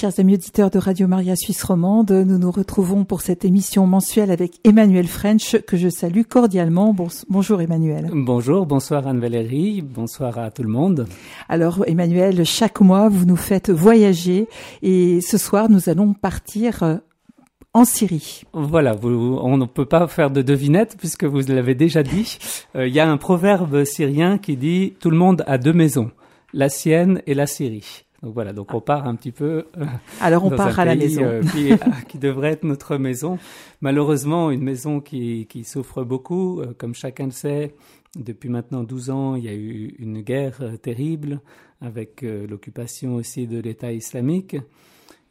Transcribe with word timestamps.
Chers 0.00 0.18
amis 0.18 0.32
auditeurs 0.32 0.70
de 0.70 0.78
Radio 0.78 1.06
Maria 1.06 1.36
Suisse 1.36 1.62
Romande, 1.62 2.10
nous 2.10 2.38
nous 2.38 2.50
retrouvons 2.50 3.04
pour 3.04 3.20
cette 3.20 3.44
émission 3.44 3.86
mensuelle 3.86 4.30
avec 4.30 4.52
Emmanuel 4.64 5.06
French, 5.06 5.58
que 5.66 5.76
je 5.76 5.90
salue 5.90 6.22
cordialement. 6.22 6.96
bonjour 7.28 7.60
Emmanuel. 7.60 8.08
Bonjour, 8.10 8.64
bonsoir 8.64 9.06
Anne-Valérie, 9.06 9.82
bonsoir 9.82 10.38
à 10.38 10.50
tout 10.50 10.62
le 10.62 10.70
monde. 10.70 11.06
Alors 11.50 11.84
Emmanuel, 11.86 12.46
chaque 12.46 12.80
mois 12.80 13.10
vous 13.10 13.26
nous 13.26 13.36
faites 13.36 13.68
voyager 13.68 14.48
et 14.80 15.20
ce 15.20 15.36
soir 15.36 15.68
nous 15.68 15.90
allons 15.90 16.14
partir 16.14 16.82
euh, 16.82 16.96
en 17.74 17.84
Syrie. 17.84 18.44
Voilà, 18.54 18.96
on 19.04 19.58
ne 19.58 19.66
peut 19.66 19.84
pas 19.84 20.08
faire 20.08 20.30
de 20.30 20.40
devinette 20.40 20.96
puisque 20.98 21.24
vous 21.24 21.42
l'avez 21.46 21.74
déjà 21.74 22.02
dit. 22.02 22.38
Euh, 22.76 22.86
il 22.86 22.94
y 22.94 23.00
a 23.00 23.10
un 23.10 23.16
proverbe 23.16 23.84
syrien 23.84 24.38
qui 24.38 24.56
dit 24.56 24.94
tout 25.00 25.10
le 25.10 25.16
monde 25.16 25.42
a 25.48 25.58
deux 25.58 25.72
maisons, 25.72 26.12
la 26.54 26.68
sienne 26.68 27.20
et 27.26 27.34
la 27.34 27.48
Syrie. 27.48 28.04
Donc 28.22 28.34
voilà, 28.34 28.52
donc 28.52 28.74
on 28.74 28.80
part 28.80 29.06
un 29.06 29.14
petit 29.14 29.32
peu. 29.32 29.66
Euh, 29.78 29.86
Alors 30.20 30.44
on 30.44 30.50
part 30.50 30.78
à 30.78 30.84
la 30.84 30.94
maison. 30.94 31.22
Euh, 31.22 31.42
qui, 32.08 32.18
devrait 32.18 32.50
être 32.50 32.64
notre 32.64 32.98
maison. 32.98 33.38
Malheureusement, 33.80 34.50
une 34.50 34.62
maison 34.62 35.00
qui, 35.00 35.46
qui 35.46 35.64
souffre 35.64 36.04
beaucoup. 36.04 36.60
Euh, 36.60 36.74
comme 36.76 36.94
chacun 36.94 37.26
le 37.26 37.30
sait, 37.30 37.74
depuis 38.16 38.50
maintenant 38.50 38.82
12 38.84 39.10
ans, 39.10 39.34
il 39.36 39.44
y 39.44 39.48
a 39.48 39.54
eu 39.54 39.94
une 39.98 40.20
guerre 40.20 40.60
terrible 40.82 41.40
avec 41.80 42.20
l'occupation 42.22 43.14
aussi 43.14 43.46
de 43.46 43.58
l'État 43.58 43.90
islamique. 43.90 44.56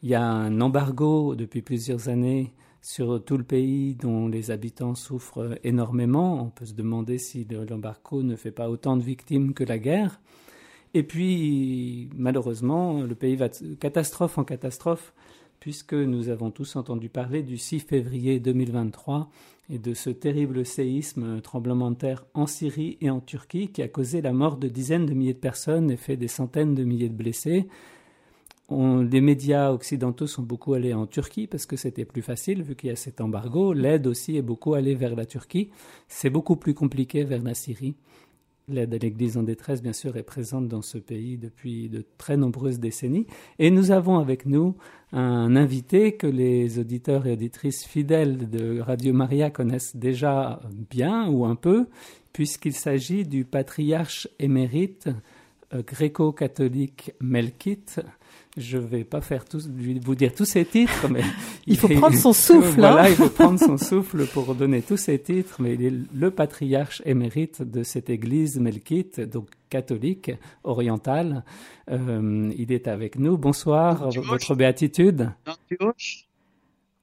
Il 0.01 0.09
y 0.09 0.15
a 0.15 0.23
un 0.23 0.59
embargo 0.61 1.35
depuis 1.35 1.61
plusieurs 1.61 2.09
années 2.09 2.53
sur 2.81 3.23
tout 3.23 3.37
le 3.37 3.43
pays 3.43 3.93
dont 3.93 4.27
les 4.27 4.49
habitants 4.49 4.95
souffrent 4.95 5.59
énormément. 5.63 6.41
On 6.41 6.49
peut 6.49 6.65
se 6.65 6.73
demander 6.73 7.19
si 7.19 7.45
l'embargo 7.69 8.23
ne 8.23 8.35
fait 8.35 8.51
pas 8.51 8.69
autant 8.69 8.97
de 8.97 9.03
victimes 9.03 9.53
que 9.53 9.63
la 9.63 9.77
guerre. 9.77 10.19
Et 10.93 11.03
puis, 11.03 12.09
malheureusement, 12.15 13.01
le 13.01 13.15
pays 13.15 13.35
va 13.35 13.49
catastrophe 13.79 14.37
en 14.37 14.43
catastrophe, 14.43 15.13
puisque 15.59 15.93
nous 15.93 16.29
avons 16.29 16.51
tous 16.51 16.75
entendu 16.75 17.09
parler 17.09 17.43
du 17.43 17.57
6 17.57 17.81
février 17.81 18.39
2023 18.39 19.29
et 19.69 19.77
de 19.77 19.93
ce 19.93 20.09
terrible 20.09 20.65
séisme, 20.65 21.41
tremblement 21.41 21.91
de 21.91 21.95
terre 21.95 22.25
en 22.33 22.47
Syrie 22.47 22.97
et 23.01 23.09
en 23.11 23.19
Turquie, 23.19 23.67
qui 23.67 23.83
a 23.83 23.87
causé 23.87 24.21
la 24.21 24.33
mort 24.33 24.57
de 24.57 24.67
dizaines 24.67 25.05
de 25.05 25.13
milliers 25.13 25.33
de 25.33 25.39
personnes 25.39 25.91
et 25.91 25.97
fait 25.97 26.17
des 26.17 26.27
centaines 26.27 26.73
de 26.73 26.83
milliers 26.83 27.09
de 27.09 27.13
blessés. 27.13 27.67
les 28.71 29.21
médias 29.21 29.71
occidentaux 29.71 30.27
sont 30.27 30.41
beaucoup 30.43 30.73
allés 30.73 30.93
en 30.93 31.05
Turquie 31.05 31.45
parce 31.45 31.67
que 31.67 31.75
c'était 31.75 32.05
plus 32.05 32.23
facile 32.23 32.63
vu 32.63 32.75
qu'il 32.75 32.89
y 32.89 32.93
a 32.93 32.95
cet 32.95 33.21
embargo. 33.21 33.73
L'aide 33.73 34.07
aussi 34.07 34.37
est 34.37 34.41
beaucoup 34.41 34.73
allée 34.73 34.95
vers 34.95 35.15
la 35.15 35.25
Turquie. 35.25 35.69
C'est 36.07 36.31
beaucoup 36.31 36.55
plus 36.55 36.73
compliqué 36.73 37.23
vers 37.23 37.43
la 37.43 37.53
Syrie. 37.53 37.95
L'aide 38.69 38.93
à 38.93 38.97
l'Église 38.97 39.35
en 39.37 39.43
détresse, 39.43 39.81
bien 39.81 39.93
sûr, 39.93 40.15
est 40.15 40.23
présente 40.23 40.67
dans 40.67 40.81
ce 40.81 40.97
pays 40.97 41.37
depuis 41.37 41.89
de 41.89 42.05
très 42.17 42.37
nombreuses 42.37 42.79
décennies. 42.79 43.25
Et 43.57 43.71
nous 43.71 43.91
avons 43.91 44.19
avec 44.19 44.45
nous 44.45 44.75
un 45.11 45.55
invité 45.55 46.13
que 46.15 46.27
les 46.27 46.77
auditeurs 46.77 47.25
et 47.25 47.33
auditrices 47.33 47.85
fidèles 47.85 48.49
de 48.49 48.79
Radio 48.79 49.13
Maria 49.13 49.49
connaissent 49.49 49.95
déjà 49.95 50.61
bien 50.89 51.27
ou 51.29 51.45
un 51.45 51.55
peu, 51.55 51.87
puisqu'il 52.31 52.73
s'agit 52.73 53.25
du 53.25 53.43
patriarche 53.43 54.27
émérite 54.37 55.09
gréco-catholique 55.73 57.11
Melkite, 57.19 58.01
je 58.57 58.77
ne 58.77 58.83
vais 58.83 59.03
pas 59.03 59.21
faire 59.21 59.45
tous, 59.45 59.69
vous 59.69 60.15
dire 60.15 60.33
tous 60.33 60.45
ces 60.45 60.65
titres, 60.65 61.07
mais 61.09 61.23
il 61.67 61.77
faut 61.77 61.87
prendre 61.87 62.15
son 62.15 62.33
souffle. 62.33 62.79
voilà, 62.79 63.03
hein. 63.03 63.09
il 63.09 63.15
faut 63.15 63.29
prendre 63.29 63.59
son 63.59 63.77
souffle 63.77 64.25
pour 64.27 64.55
donner 64.55 64.81
tous 64.81 64.97
ces 64.97 65.19
titres. 65.19 65.61
Mais 65.61 65.75
il 65.75 65.85
est 65.85 65.93
le 66.13 66.31
patriarche 66.31 67.01
émérite 67.05 67.61
de 67.61 67.83
cette 67.83 68.09
église 68.09 68.59
melkite, 68.59 69.21
donc 69.21 69.47
catholique 69.69 70.31
orientale. 70.63 71.43
Euh, 71.89 72.51
il 72.57 72.71
est 72.71 72.87
avec 72.87 73.17
nous. 73.17 73.37
Bonsoir, 73.37 74.09
votre 74.09 74.55
béatitude. 74.55 75.31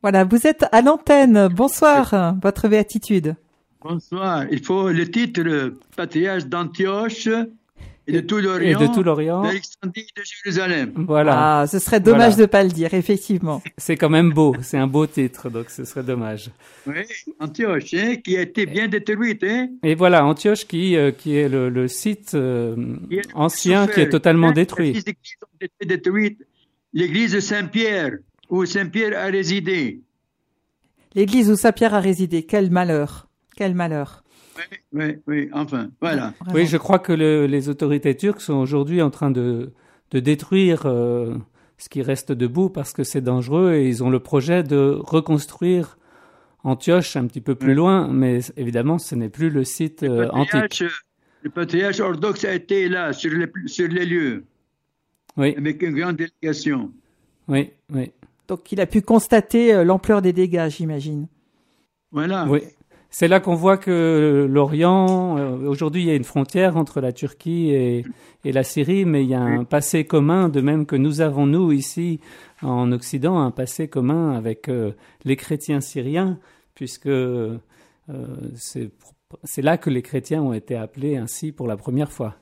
Voilà, 0.02 0.24
vous 0.24 0.46
êtes 0.46 0.66
à 0.72 0.82
l'antenne. 0.82 1.48
Bonsoir, 1.48 2.36
votre 2.42 2.68
béatitude. 2.68 3.36
Bonsoir. 3.80 4.44
Il 4.50 4.64
faut 4.64 4.90
le 4.90 5.08
titre 5.10 5.74
patriarche 5.96 6.46
d'Antioche 6.46 7.28
et 8.08 8.12
de 8.12 8.20
tout 8.20 8.38
l'Orient, 8.38 8.68
et 8.68 8.74
de 8.74 8.92
tout 8.92 9.02
l'Orient, 9.02 9.42
d'Alexandrie 9.42 10.06
de 10.16 10.22
Jérusalem. 10.22 10.92
Voilà. 10.96 11.60
Ah, 11.60 11.66
ce 11.66 11.78
serait 11.78 12.00
dommage 12.00 12.36
de 12.36 12.42
de 12.42 12.46
pas 12.46 12.62
le 12.62 12.70
dire, 12.70 12.94
effectivement. 12.94 13.62
C'est 13.78 13.96
quand 13.96 14.10
même 14.10 14.32
beau, 14.32 14.54
c'est 14.62 14.78
un 14.78 14.86
beau 14.86 15.06
titre, 15.06 15.50
donc 15.50 15.70
ce 15.70 15.84
serait 15.84 16.02
dommage. 16.02 16.50
Oui, 16.86 17.02
Antioche, 17.40 17.94
hein, 17.94 18.16
qui 18.16 18.36
a 18.36 18.42
été 18.42 18.66
bien 18.66 18.88
détruite. 18.88 19.42
Hein. 19.42 19.68
Et 19.82 19.94
voilà, 19.94 20.24
Antioche 20.24 20.66
qui, 20.66 20.96
euh, 20.96 21.10
qui 21.10 21.36
est 21.36 21.48
le, 21.48 21.68
le 21.68 21.88
site 21.88 22.34
euh, 22.34 22.76
ancien 23.34 23.86
qui 23.86 24.00
est 24.00 24.08
totalement 24.08 24.52
détruit. 24.52 24.92
Les 24.92 25.00
églises 25.00 25.36
ont 25.42 25.58
été 25.60 25.86
détruites. 25.86 26.46
L'église 26.92 27.32
de 27.32 27.40
Saint-Pierre, 27.40 28.18
où 28.48 28.64
Saint-Pierre 28.64 29.18
a 29.18 29.26
résidé. 29.26 30.00
L'église 31.14 31.50
où 31.50 31.56
Saint-Pierre 31.56 31.94
a 31.94 32.00
résidé, 32.00 32.44
quel 32.44 32.70
malheur, 32.70 33.28
quel 33.56 33.74
malheur. 33.74 34.22
Oui, 34.92 35.16
oui, 35.26 35.48
enfin, 35.52 35.90
voilà. 36.00 36.34
Oui, 36.54 36.66
je 36.66 36.76
crois 36.76 36.98
que 36.98 37.12
les 37.12 37.68
autorités 37.68 38.16
turques 38.16 38.40
sont 38.40 38.54
aujourd'hui 38.54 39.02
en 39.02 39.10
train 39.10 39.30
de, 39.30 39.72
de 40.10 40.20
détruire 40.20 40.82
euh, 40.86 41.34
ce 41.78 41.88
qui 41.88 42.02
reste 42.02 42.32
debout 42.32 42.70
parce 42.70 42.92
que 42.92 43.04
c'est 43.04 43.20
dangereux 43.20 43.74
et 43.74 43.88
ils 43.88 44.02
ont 44.02 44.10
le 44.10 44.20
projet 44.20 44.62
de 44.62 44.98
reconstruire 45.00 45.98
Antioche 46.64 47.16
un 47.16 47.26
petit 47.26 47.40
peu 47.40 47.54
plus 47.54 47.74
loin, 47.74 48.08
mais 48.08 48.40
évidemment, 48.56 48.98
ce 48.98 49.14
n'est 49.14 49.28
plus 49.28 49.50
le 49.50 49.62
site 49.62 50.02
euh, 50.02 50.28
antique. 50.30 50.82
Le 51.42 51.50
patriarche 51.50 52.00
orthodoxe 52.00 52.44
a 52.44 52.54
été 52.54 52.88
là, 52.88 53.12
sur 53.12 53.30
les, 53.30 53.46
sur 53.66 53.86
les 53.86 54.04
lieux, 54.04 54.44
oui. 55.36 55.54
avec 55.56 55.80
une 55.82 55.94
grande 55.94 56.16
délégation. 56.16 56.90
Oui, 57.46 57.70
oui. 57.94 58.10
Donc 58.48 58.72
il 58.72 58.80
a 58.80 58.86
pu 58.86 59.00
constater 59.00 59.72
euh, 59.72 59.84
l'ampleur 59.84 60.22
des 60.22 60.32
dégâts, 60.32 60.68
j'imagine. 60.68 61.28
Voilà. 62.10 62.46
Oui. 62.48 62.62
C'est 63.10 63.28
là 63.28 63.40
qu'on 63.40 63.54
voit 63.54 63.76
que 63.78 64.46
l'Orient, 64.50 65.38
euh, 65.38 65.68
aujourd'hui, 65.68 66.02
il 66.02 66.08
y 66.08 66.10
a 66.10 66.14
une 66.14 66.24
frontière 66.24 66.76
entre 66.76 67.00
la 67.00 67.12
Turquie 67.12 67.70
et, 67.70 68.04
la 68.44 68.62
Syrie, 68.62 69.04
mais 69.04 69.24
il 69.24 69.30
y 69.30 69.34
a 69.34 69.40
un 69.40 69.64
passé 69.64 70.04
commun, 70.04 70.48
de 70.48 70.60
même 70.60 70.86
que 70.86 70.94
nous 70.94 71.20
avons, 71.20 71.46
nous, 71.46 71.72
ici, 71.72 72.20
en 72.62 72.92
Occident, 72.92 73.40
un 73.40 73.50
passé 73.50 73.88
commun 73.88 74.32
avec 74.32 74.68
euh, 74.68 74.92
les 75.24 75.34
chrétiens 75.36 75.80
syriens, 75.80 76.38
puisque 76.74 77.06
euh, 77.06 77.58
c'est 78.54 79.62
là 79.62 79.78
que 79.78 79.90
les 79.90 80.02
chrétiens 80.02 80.42
ont 80.42 80.52
été 80.52 80.76
appelés 80.76 81.16
ainsi 81.16 81.50
pour 81.50 81.66
la 81.66 81.76
première 81.76 82.12
fois. 82.12 82.36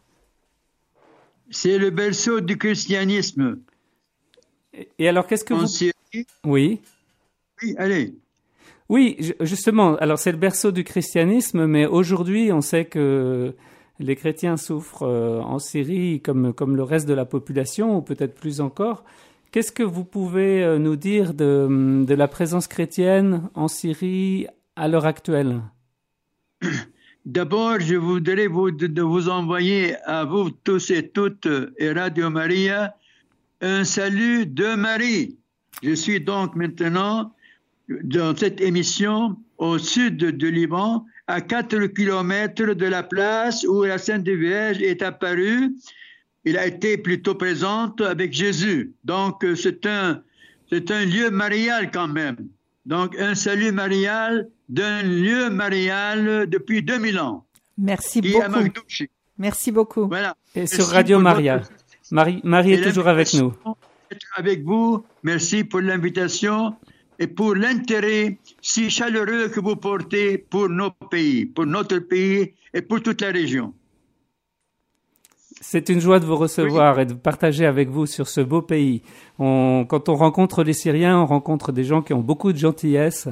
C'est 1.50 1.78
le 1.78 1.91
berceau 1.91 2.41
du 2.41 2.58
christianisme. 2.58 3.60
Et, 4.98 5.08
alors, 5.08 5.26
qu'est-ce 5.26 5.44
que 5.44 5.54
en 5.54 5.60
vous... 5.60 5.66
Syrie 5.66 5.92
Oui. 6.44 6.81
Oui, 7.62 7.75
allez. 7.78 8.14
Oui, 8.88 9.32
justement. 9.40 9.96
Alors 9.96 10.18
c'est 10.18 10.32
le 10.32 10.38
berceau 10.38 10.70
du 10.70 10.84
christianisme, 10.84 11.66
mais 11.66 11.86
aujourd'hui 11.86 12.52
on 12.52 12.60
sait 12.60 12.84
que 12.84 13.54
les 13.98 14.16
chrétiens 14.16 14.56
souffrent 14.56 15.04
euh, 15.04 15.40
en 15.40 15.58
Syrie 15.58 16.20
comme, 16.20 16.52
comme 16.52 16.76
le 16.76 16.82
reste 16.82 17.08
de 17.08 17.14
la 17.14 17.24
population, 17.24 17.96
ou 17.96 18.02
peut-être 18.02 18.34
plus 18.34 18.60
encore. 18.60 19.04
Qu'est-ce 19.52 19.72
que 19.72 19.84
vous 19.84 20.04
pouvez 20.04 20.64
euh, 20.64 20.78
nous 20.78 20.96
dire 20.96 21.32
de, 21.32 22.04
de 22.04 22.14
la 22.14 22.28
présence 22.28 22.66
chrétienne 22.66 23.48
en 23.54 23.68
Syrie 23.68 24.48
à 24.76 24.88
l'heure 24.88 25.06
actuelle? 25.06 25.62
D'abord, 27.24 27.80
je 27.80 27.94
voudrais 27.94 28.48
vous, 28.48 28.70
vous 28.96 29.28
envoyer 29.30 29.96
à 30.04 30.24
vous 30.24 30.50
tous 30.50 30.90
et 30.90 31.08
toutes 31.08 31.48
et 31.78 31.92
Radio 31.92 32.28
Maria 32.28 32.96
un 33.62 33.84
salut 33.84 34.44
de 34.44 34.74
Marie. 34.74 35.38
Je 35.82 35.94
suis 35.94 36.20
donc 36.20 36.54
maintenant 36.54 37.33
dans 37.88 38.36
cette 38.36 38.60
émission 38.60 39.36
au 39.58 39.78
sud 39.78 40.16
du 40.16 40.50
Liban, 40.50 41.04
à 41.26 41.40
4 41.40 41.86
kilomètres 41.86 42.74
de 42.74 42.86
la 42.86 43.02
place 43.02 43.64
où 43.64 43.84
la 43.84 43.98
Sainte 43.98 44.28
Vierge 44.28 44.82
est 44.82 45.02
apparue. 45.02 45.74
Il 46.44 46.58
a 46.58 46.66
été 46.66 46.98
plutôt 46.98 47.34
présente 47.34 48.00
avec 48.00 48.32
Jésus. 48.32 48.92
Donc, 49.04 49.46
c'est 49.56 49.86
un, 49.86 50.22
c'est 50.70 50.90
un 50.90 51.04
lieu 51.04 51.31
marial 51.31 51.90
quand 51.90 52.08
même. 52.08 52.36
Donc, 52.84 53.19
un 53.19 53.34
salut 53.34 53.72
marial 53.72 54.48
d'un 54.69 55.02
lieu 55.02 55.48
marial 55.48 56.46
depuis 56.48 56.82
2000 56.82 57.19
ans. 57.19 57.44
Merci 57.78 58.20
beaucoup. 58.20 58.58
Merci 59.38 59.72
beaucoup. 59.72 60.06
Voilà. 60.06 60.37
Et 60.54 60.66
sur 60.66 60.87
Radio 60.87 61.19
Maria. 61.19 61.62
Marie, 62.10 62.40
Marie 62.44 62.75
est 62.75 62.82
toujours 62.82 63.08
avec 63.08 63.32
nous. 63.34 63.54
Avec 64.37 64.62
vous. 64.62 65.04
Merci 65.22 65.64
pour 65.64 65.80
l'invitation 65.80 66.75
et 67.19 67.26
pour 67.26 67.55
l'intérêt 67.55 68.38
si 68.61 68.90
chaleureux 68.90 69.49
que 69.49 69.61
vous 69.61 69.76
portez 69.76 70.38
pour 70.38 70.69
nos 70.69 70.90
pays, 70.90 71.46
pour 71.46 71.66
notre 71.66 71.99
pays 71.99 72.52
et 72.72 72.82
pour 72.82 73.02
toute 73.02 73.20
la 73.20 73.31
région. 73.31 73.72
C'est 75.61 75.88
une 75.88 76.00
joie 76.00 76.20
de 76.20 76.26
vous 76.26 76.37
recevoir 76.37 77.00
et 77.00 77.06
de 77.06 77.14
partager 77.14 77.64
avec 77.64 77.88
vous 77.88 78.05
sur 78.05 78.28
ce 78.28 78.43
beau 78.43 78.61
pays. 78.61 79.02
quand 79.38 80.08
on 80.08 80.14
rencontre 80.14 80.62
les 80.62 80.75
Syriens, 80.75 81.19
on 81.19 81.26
rencontre 81.26 81.72
des 81.72 81.84
gens 81.84 82.02
qui 82.02 82.12
ont 82.12 82.20
beaucoup 82.20 82.52
de 82.52 82.58
gentillesse, 82.58 83.28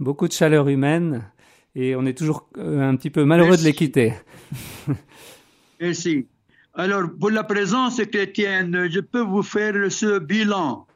beaucoup 0.00 0.26
de 0.26 0.32
chaleur 0.32 0.68
humaine, 0.68 1.30
et 1.76 1.94
on 1.94 2.04
est 2.04 2.18
toujours 2.18 2.48
euh, 2.58 2.80
un 2.80 2.96
petit 2.96 3.10
peu 3.10 3.24
malheureux 3.24 3.56
de 3.56 3.62
les 3.62 3.74
quitter. 3.74 4.12
Merci. 5.80 6.26
Alors, 6.74 7.04
pour 7.20 7.30
la 7.30 7.44
présence 7.44 8.00
chrétienne, 8.10 8.88
je 8.90 8.98
peux 8.98 9.20
vous 9.20 9.44
faire 9.44 9.74
ce 9.90 10.18
bilan. 10.18 10.87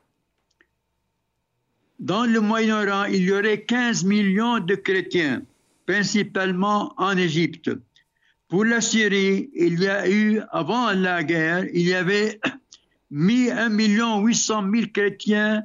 Dans 2.02 2.24
le 2.24 2.40
Moyen-Orient, 2.40 3.04
il 3.04 3.22
y 3.22 3.32
aurait 3.32 3.62
15 3.62 4.02
millions 4.04 4.58
de 4.58 4.74
chrétiens, 4.74 5.42
principalement 5.86 6.92
en 6.96 7.16
Égypte. 7.16 7.70
Pour 8.48 8.64
la 8.64 8.80
Syrie, 8.80 9.50
il 9.54 9.80
y 9.80 9.86
a 9.86 10.10
eu, 10.10 10.40
avant 10.50 10.90
la 10.90 11.22
guerre, 11.22 11.64
il 11.72 11.86
y 11.86 11.94
avait 11.94 12.40
mis 13.12 13.48
1 13.50 13.70
800 13.70 14.64
000 14.74 14.86
chrétiens 14.92 15.62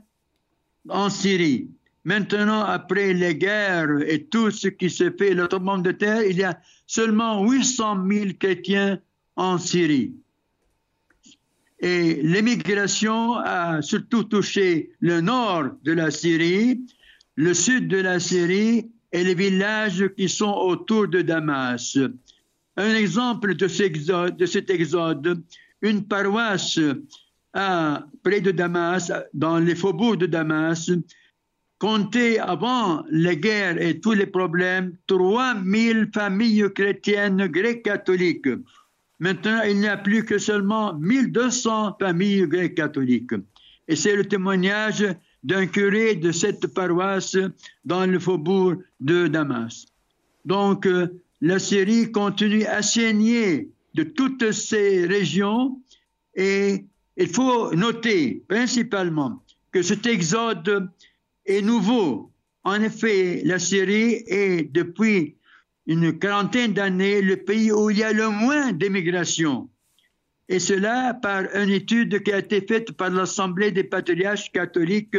en 0.88 1.10
Syrie. 1.10 1.70
Maintenant, 2.06 2.62
après 2.62 3.14
les 3.14 3.36
guerres 3.36 4.02
et 4.08 4.26
tout 4.26 4.52
ce 4.52 4.68
qui 4.68 4.92
se 4.92 5.10
fait, 5.10 5.34
le 5.34 5.48
de 5.48 5.92
terre, 5.92 6.22
il 6.22 6.38
y 6.38 6.44
a 6.44 6.60
seulement 6.86 7.44
800 7.50 8.08
000 8.08 8.26
chrétiens 8.40 9.00
en 9.36 9.58
Syrie. 9.58 10.14
Et 11.80 12.22
l'émigration 12.24 13.36
a 13.36 13.82
surtout 13.82 14.24
touché 14.24 14.92
le 15.00 15.22
nord 15.22 15.72
de 15.84 15.92
la 15.94 16.10
Syrie, 16.10 16.82
le 17.36 17.54
sud 17.54 17.88
de 17.88 17.98
la 17.98 18.20
Syrie 18.20 18.90
et 19.12 19.24
les 19.24 19.36
villages 19.36 20.10
qui 20.18 20.28
sont 20.28 20.54
autour 20.54 21.08
de 21.08 21.22
Damas. 21.22 21.98
Un 22.78 22.96
exemple 22.96 23.56
de, 23.56 23.68
cet 23.68 24.70
exode, 24.70 25.44
une 25.82 26.08
paroisse 26.08 26.80
près 28.24 28.42
de 28.42 28.52
Damas, 28.52 29.12
dans 29.34 29.58
les 29.58 29.76
faubourgs 29.76 30.18
de 30.18 30.26
Damas, 30.26 30.92
comptait 31.80 32.40
avant 32.40 33.04
les 33.10 33.38
guerres 33.38 33.80
et 33.82 34.00
tous 34.00 34.14
les 34.14 34.26
problèmes 34.26 34.98
3000 35.08 36.10
familles 36.14 36.66
chrétiennes 36.74 37.48
grecques 37.48 37.84
catholiques. 37.84 38.50
Maintenant, 39.20 39.62
il 39.64 39.80
n'y 39.80 39.88
a 39.88 39.98
plus 39.98 40.24
que 40.26 40.38
seulement 40.38 40.94
1200 40.94 41.98
familles 42.00 42.48
grecques 42.48 42.76
catholiques. 42.76 43.34
Et 43.88 43.96
c'est 43.96 44.16
le 44.16 44.26
témoignage 44.26 45.06
d'un 45.44 45.66
curé 45.66 46.16
de 46.16 46.32
cette 46.32 46.68
paroisse 46.68 47.38
dans 47.86 48.06
le 48.06 48.20
faubourg 48.20 48.76
de 49.00 49.28
Damas. 49.28 49.86
Donc, 50.46 50.86
euh, 50.86 51.08
la 51.42 51.60
Syrie 51.60 52.12
continue 52.12 52.66
à 52.66 52.82
saigner 52.82 53.70
de 53.94 54.04
toutes 54.04 54.52
ces 54.52 55.06
régions 55.06 55.82
et 56.36 56.86
il 57.16 57.28
faut 57.30 57.74
noter 57.74 58.44
principalement 58.48 59.44
que 59.72 59.82
cet 59.82 60.06
exode 60.06 60.90
est 61.46 61.62
nouveau. 61.62 62.32
En 62.64 62.82
effet, 62.82 63.42
la 63.46 63.58
Syrie 63.58 64.24
est 64.28 64.72
depuis 64.72 65.37
une 65.88 66.20
quarantaine 66.20 66.74
d'années 66.74 67.22
le 67.22 67.38
pays 67.38 67.72
où 67.72 67.90
il 67.90 67.98
y 67.98 68.04
a 68.04 68.14
le 68.14 68.30
moins 68.30 68.74
d'immigration. 68.74 69.70
Et 70.50 70.60
cela 70.60 71.14
par 71.14 71.44
une 71.56 71.70
étude 71.70 72.24
qui 72.24 72.32
a 72.32 72.40
été 72.40 72.62
faite 72.62 72.92
par 72.92 73.10
l'Assemblée 73.10 73.72
des 73.72 73.84
patriarches 73.84 74.52
catholiques 74.52 75.18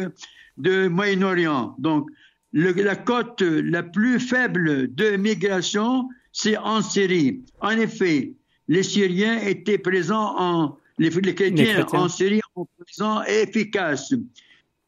de 0.56 0.88
Moyen-Orient. 0.88 1.74
Donc, 1.78 2.08
la 2.52 2.96
cote 2.96 3.42
la 3.42 3.82
plus 3.82 4.20
faible 4.20 4.94
de 4.94 5.16
migration, 5.16 6.08
c'est 6.32 6.56
en 6.56 6.82
Syrie. 6.82 7.42
En 7.60 7.70
effet, 7.70 8.32
les 8.68 8.82
Syriens 8.82 9.38
étaient 9.40 9.78
présents 9.78 10.34
en, 10.38 10.78
les, 10.98 11.10
chrétiens, 11.10 11.86
en 11.92 12.08
Syrie 12.08 12.40
sont 12.54 12.66
présents 12.78 13.22
et 13.24 13.42
efficaces. 13.42 14.14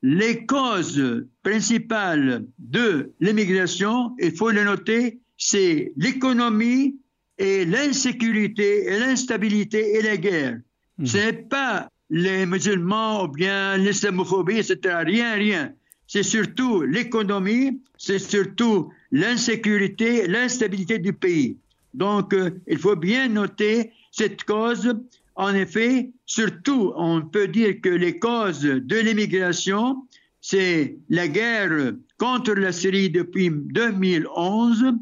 Les 0.03 0.47
causes 0.47 1.27
principales 1.43 2.47
de 2.59 3.13
l'immigration, 3.21 4.17
il 4.19 4.35
faut 4.35 4.51
le 4.51 4.65
noter, 4.65 5.21
c'est 5.41 5.93
l'économie 5.97 6.97
et 7.39 7.65
l'insécurité 7.65 8.85
et 8.87 8.99
l'instabilité 9.01 9.97
et 9.97 10.03
la 10.03 10.17
guerre. 10.19 10.61
Mhm. 10.99 11.07
Ce 11.07 11.17
n'est 11.17 11.33
pas 11.33 11.89
les 12.11 12.45
musulmans 12.45 13.25
ou 13.25 13.29
bien 13.29 13.79
l'islamophobie, 13.79 14.59
etc. 14.59 15.03
Rien, 15.07 15.35
rien. 15.35 15.73
C'est 16.07 16.23
surtout 16.23 16.83
l'économie, 16.83 17.81
c'est 17.97 18.19
surtout 18.19 18.93
l'insécurité, 19.11 20.27
l'instabilité 20.27 20.99
du 20.99 21.13
pays. 21.13 21.57
Donc, 21.95 22.35
euh, 22.35 22.51
il 22.69 22.79
faut 22.79 22.97
bien 22.97 23.29
noter 23.29 23.93
cette 24.11 24.45
cause. 24.45 24.95
En 25.37 25.55
effet, 25.55 26.11
surtout, 26.27 26.93
on 26.97 27.23
peut 27.23 27.49
dire 27.49 27.81
que 27.81 27.89
les 27.89 28.19
causes 28.19 28.61
de 28.61 28.97
l'immigration, 28.97 30.03
c'est 30.43 30.97
la 31.09 31.29
guerre 31.29 31.93
contre 32.19 32.53
la 32.53 32.73
Syrie 32.73 33.09
depuis 33.09 33.51
2011, 33.51 34.93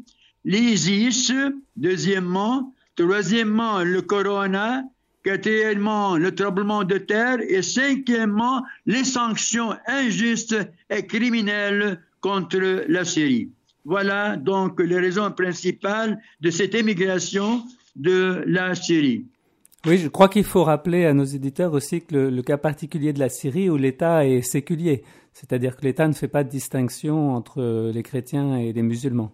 l'ISIS, 0.45 1.31
deuxièmement, 1.75 2.73
troisièmement, 2.95 3.83
le 3.83 4.01
corona, 4.01 4.83
quatrièmement, 5.23 6.17
le 6.17 6.33
tremblement 6.33 6.83
de 6.83 6.97
terre 6.97 7.39
et 7.47 7.61
cinquièmement, 7.61 8.63
les 8.85 9.03
sanctions 9.03 9.75
injustes 9.87 10.57
et 10.89 11.05
criminelles 11.05 12.01
contre 12.21 12.85
la 12.87 13.05
Syrie. 13.05 13.49
Voilà 13.85 14.37
donc 14.37 14.79
les 14.81 14.99
raisons 14.99 15.31
principales 15.31 16.19
de 16.41 16.49
cette 16.49 16.75
émigration 16.75 17.63
de 17.95 18.43
la 18.45 18.75
Syrie. 18.75 19.25
Oui, 19.85 19.97
je 19.97 20.09
crois 20.09 20.27
qu'il 20.27 20.43
faut 20.43 20.65
rappeler 20.65 21.05
à 21.05 21.13
nos 21.13 21.23
éditeurs 21.23 21.73
aussi 21.73 22.01
que 22.01 22.13
le, 22.15 22.41
cas 22.41 22.57
particulier 22.57 23.13
de 23.13 23.19
la 23.19 23.29
Syrie 23.29 23.69
où 23.69 23.77
l'État 23.77 24.27
est 24.27 24.41
séculier, 24.41 25.03
c'est-à-dire 25.31 25.77
que 25.77 25.83
l'État 25.83 26.07
ne 26.07 26.13
fait 26.13 26.27
pas 26.27 26.43
de 26.43 26.49
distinction 26.49 27.33
entre 27.33 27.91
les 27.93 28.03
chrétiens 28.03 28.57
et 28.57 28.73
les 28.73 28.81
musulmans. 28.81 29.31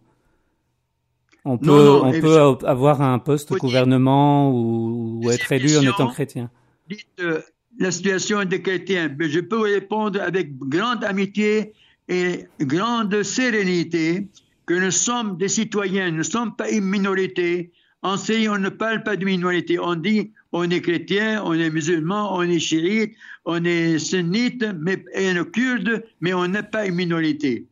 On 1.48 1.60
peut, 1.60 1.90
on 2.02 2.12
peut 2.12 2.40
avoir 2.66 3.02
un 3.02 3.20
poste 3.20 3.52
au 3.52 3.58
gouvernement 3.58 4.52
ou, 4.52 5.30
être 5.32 5.52
élu 5.52 5.78
en 5.78 5.84
étant 5.84 6.08
chrétien. 6.08 6.50
Dites 6.90 7.06
euh, 7.20 7.40
la 7.80 7.92
situation 7.92 8.44
des 8.46 8.62
chrétiens. 8.62 9.14
Mais 9.18 9.30
je 9.30 9.40
peux 9.40 9.60
répondre 9.60 10.20
avec 10.22 10.58
grande 10.58 11.04
amitié 11.04 11.74
et 12.08 12.46
grande 12.62 13.22
sérénité 13.24 14.28
que 14.66 14.74
nous 14.74 14.92
sommes 14.92 15.38
des 15.38 15.48
citoyens, 15.48 16.10
nous 16.10 16.18
ne 16.18 16.24
sommes 16.24 16.56
pas 16.56 16.70
une 16.72 16.86
minorité. 16.86 17.72
En 18.02 18.18
Syrie, 18.18 18.50
on 18.50 18.58
ne 18.58 18.70
parle 18.70 19.04
pas 19.04 19.16
de 19.16 19.26
minorité. 19.26 19.80
On 19.80 19.96
dit 19.96 20.32
on 20.52 20.70
est 20.70 20.82
chrétien, 20.82 21.44
on 21.46 21.54
est 21.54 21.70
musulman, 21.70 22.36
on 22.36 22.44
est 22.44 22.60
chiite, 22.60 23.14
on 23.46 23.64
est 23.66 24.00
sunnite, 24.00 24.66
mais, 24.80 25.04
et 25.14 25.32
on 25.32 25.42
est 25.42 25.52
kurde, 25.52 26.04
mais 26.22 26.34
on 26.34 26.48
n'est 26.48 26.64
pas 26.64 26.88
une 26.88 26.96
minorité. 26.96 27.66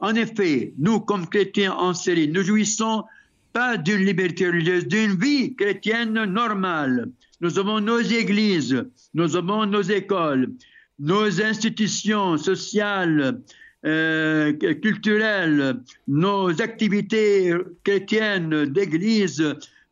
En 0.00 0.14
effet, 0.14 0.72
nous, 0.78 1.00
comme 1.00 1.28
chrétiens 1.28 1.72
en 1.72 1.92
Syrie, 1.92 2.28
nous 2.28 2.42
jouissons 2.42 3.04
pas 3.52 3.76
d'une 3.76 4.04
liberté 4.04 4.46
religieuse, 4.46 4.86
d'une 4.86 5.16
vie 5.18 5.54
chrétienne 5.54 6.24
normale. 6.24 7.08
Nous 7.40 7.58
avons 7.58 7.80
nos 7.80 8.00
églises, 8.00 8.84
nous 9.14 9.36
avons 9.36 9.66
nos 9.66 9.82
écoles, 9.82 10.52
nos 10.98 11.40
institutions 11.42 12.36
sociales, 12.36 13.40
euh, 13.86 14.52
culturelles, 14.74 15.80
nos 16.06 16.60
activités 16.60 17.54
chrétiennes 17.82 18.66
d'église, 18.66 19.42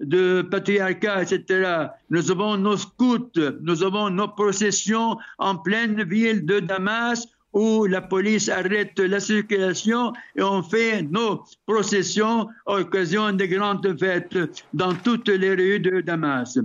de 0.01 0.43
patriarcat, 0.43 1.23
etc. 1.23 1.89
Nous 2.11 2.31
avons 2.31 2.57
nos 2.57 2.77
scouts, 2.77 3.33
nous 3.63 3.83
avons 3.83 4.11
nos 4.11 4.29
processions 4.29 5.17
en 5.39 5.57
pleine 5.57 6.05
ville 6.05 6.45
de 6.45 6.61
Damas 6.61 7.27
où 7.53 7.87
la 7.87 8.01
police 8.01 8.49
arrête 8.49 8.99
la 8.99 9.21
circulation 9.21 10.13
et 10.37 10.43
on 10.43 10.63
fait 10.63 11.03
nos 11.03 11.45
processions 11.67 12.49
à 12.67 12.79
l'occasion 12.79 13.33
des 13.33 13.49
grandes 13.49 13.99
fêtes 13.99 14.39
dans 14.75 14.95
toutes 14.95 15.29
les 15.29 15.55
rues 15.55 15.81
de 15.81 16.01
Damas. 16.01 16.59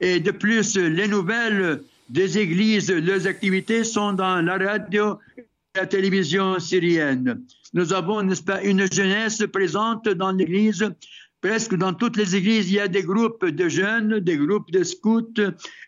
Et 0.00 0.18
de 0.20 0.30
plus, 0.30 0.76
les 0.76 1.08
nouvelles 1.08 1.82
des 2.08 2.38
églises, 2.38 2.90
leurs 2.90 3.26
activités 3.26 3.84
sont 3.84 4.12
dans 4.12 4.40
la 4.44 4.56
radio 4.58 5.18
et 5.36 5.46
la 5.76 5.86
télévision 5.86 6.58
syrienne. 6.58 7.42
Nous 7.72 7.92
avons, 7.92 8.22
n'est-ce 8.22 8.42
pas, 8.42 8.62
une 8.62 8.92
jeunesse 8.92 9.44
présente 9.52 10.08
dans 10.08 10.32
l'église 10.32 10.90
presque 11.40 11.74
dans 11.74 11.94
toutes 11.94 12.16
les 12.16 12.36
églises, 12.36 12.70
il 12.70 12.76
y 12.76 12.80
a 12.80 12.88
des 12.88 13.02
groupes 13.02 13.44
de 13.46 13.68
jeunes, 13.68 14.20
des 14.20 14.36
groupes 14.36 14.70
de 14.70 14.82
scouts, 14.82 15.40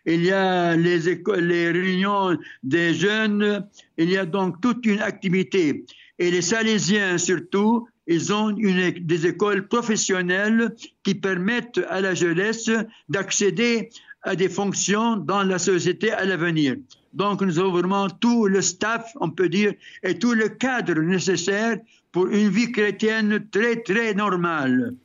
il 0.05 0.23
y 0.23 0.31
a 0.31 0.75
les, 0.75 0.99
les 1.39 1.71
réunions 1.71 2.37
des 2.63 2.93
jeunes, 2.93 3.67
il 3.97 4.09
y 4.09 4.17
a 4.17 4.25
donc 4.25 4.61
toute 4.61 4.85
une 4.85 5.01
activité. 5.01 5.85
Et 6.19 6.31
les 6.31 6.41
Salésiens 6.41 7.17
surtout, 7.17 7.87
ils 8.07 8.33
ont 8.33 8.49
une, 8.57 8.91
des 8.91 9.27
écoles 9.27 9.67
professionnelles 9.67 10.75
qui 11.03 11.15
permettent 11.15 11.81
à 11.89 12.01
la 12.01 12.13
jeunesse 12.13 12.69
d'accéder 13.09 13.89
à 14.23 14.35
des 14.35 14.49
fonctions 14.49 15.17
dans 15.17 15.43
la 15.43 15.59
société 15.59 16.11
à 16.11 16.25
l'avenir. 16.25 16.75
Donc 17.13 17.41
nous 17.41 17.59
avons 17.59 17.71
vraiment 17.71 18.09
tout 18.09 18.47
le 18.47 18.61
staff, 18.61 19.11
on 19.19 19.29
peut 19.29 19.49
dire, 19.49 19.73
et 20.01 20.17
tout 20.17 20.33
le 20.33 20.49
cadre 20.49 20.99
nécessaire 20.99 21.77
pour 22.11 22.27
une 22.27 22.49
vie 22.49 22.71
chrétienne 22.71 23.47
très, 23.51 23.77
très 23.81 24.13
normale. 24.13 24.95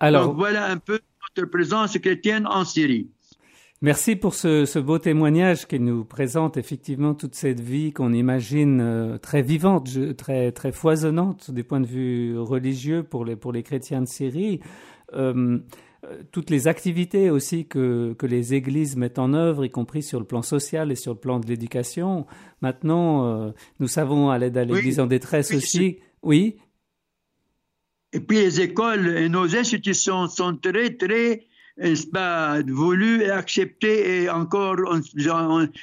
Alors, 0.00 0.28
Donc 0.28 0.36
voilà 0.36 0.66
un 0.66 0.78
peu 0.78 1.00
notre 1.36 1.50
présence 1.50 1.96
chrétienne 1.98 2.46
en 2.46 2.64
Syrie. 2.64 3.10
Merci 3.80 4.16
pour 4.16 4.34
ce, 4.34 4.78
beau 4.80 4.98
témoignage 4.98 5.68
qui 5.68 5.78
nous 5.78 6.04
présente 6.04 6.56
effectivement 6.56 7.14
toute 7.14 7.36
cette 7.36 7.60
vie 7.60 7.92
qu'on 7.92 8.12
imagine 8.12 8.80
euh, 8.80 9.18
très 9.18 9.40
vivante, 9.40 9.88
très, 10.16 10.50
très 10.50 10.72
foisonnante 10.72 11.52
du 11.52 11.62
point 11.62 11.80
de 11.80 11.86
vue 11.86 12.36
religieux 12.36 13.04
pour 13.04 13.24
les, 13.24 13.36
pour 13.36 13.52
les 13.52 13.62
chrétiens 13.62 14.00
de 14.00 14.08
Syrie. 14.08 14.58
Euh, 15.14 15.60
toutes 16.32 16.50
les 16.50 16.66
activités 16.66 17.30
aussi 17.30 17.66
que, 17.66 18.14
que 18.18 18.26
les 18.26 18.54
églises 18.54 18.96
mettent 18.96 19.18
en 19.20 19.32
œuvre, 19.32 19.64
y 19.64 19.70
compris 19.70 20.02
sur 20.02 20.18
le 20.18 20.26
plan 20.26 20.42
social 20.42 20.90
et 20.90 20.96
sur 20.96 21.12
le 21.12 21.18
plan 21.18 21.38
de 21.38 21.46
l'éducation. 21.46 22.26
Maintenant, 22.62 23.52
nous 23.80 23.88
savons 23.88 24.30
à 24.30 24.38
l'aide 24.38 24.56
à 24.56 24.64
l'Église 24.64 25.00
en 25.00 25.06
détresse 25.06 25.52
aussi. 25.52 25.98
Oui. 26.22 26.56
Et 28.12 28.20
puis 28.20 28.38
les 28.38 28.60
écoles 28.60 29.08
et 29.08 29.28
nos 29.28 29.54
institutions 29.54 30.28
sont 30.28 30.56
très, 30.56 30.94
très 30.94 31.48
pas, 32.12 32.60
voulu 32.62 33.22
et 33.22 33.30
accepté 33.30 34.22
et 34.22 34.30
encore 34.30 34.76
on, 34.86 35.00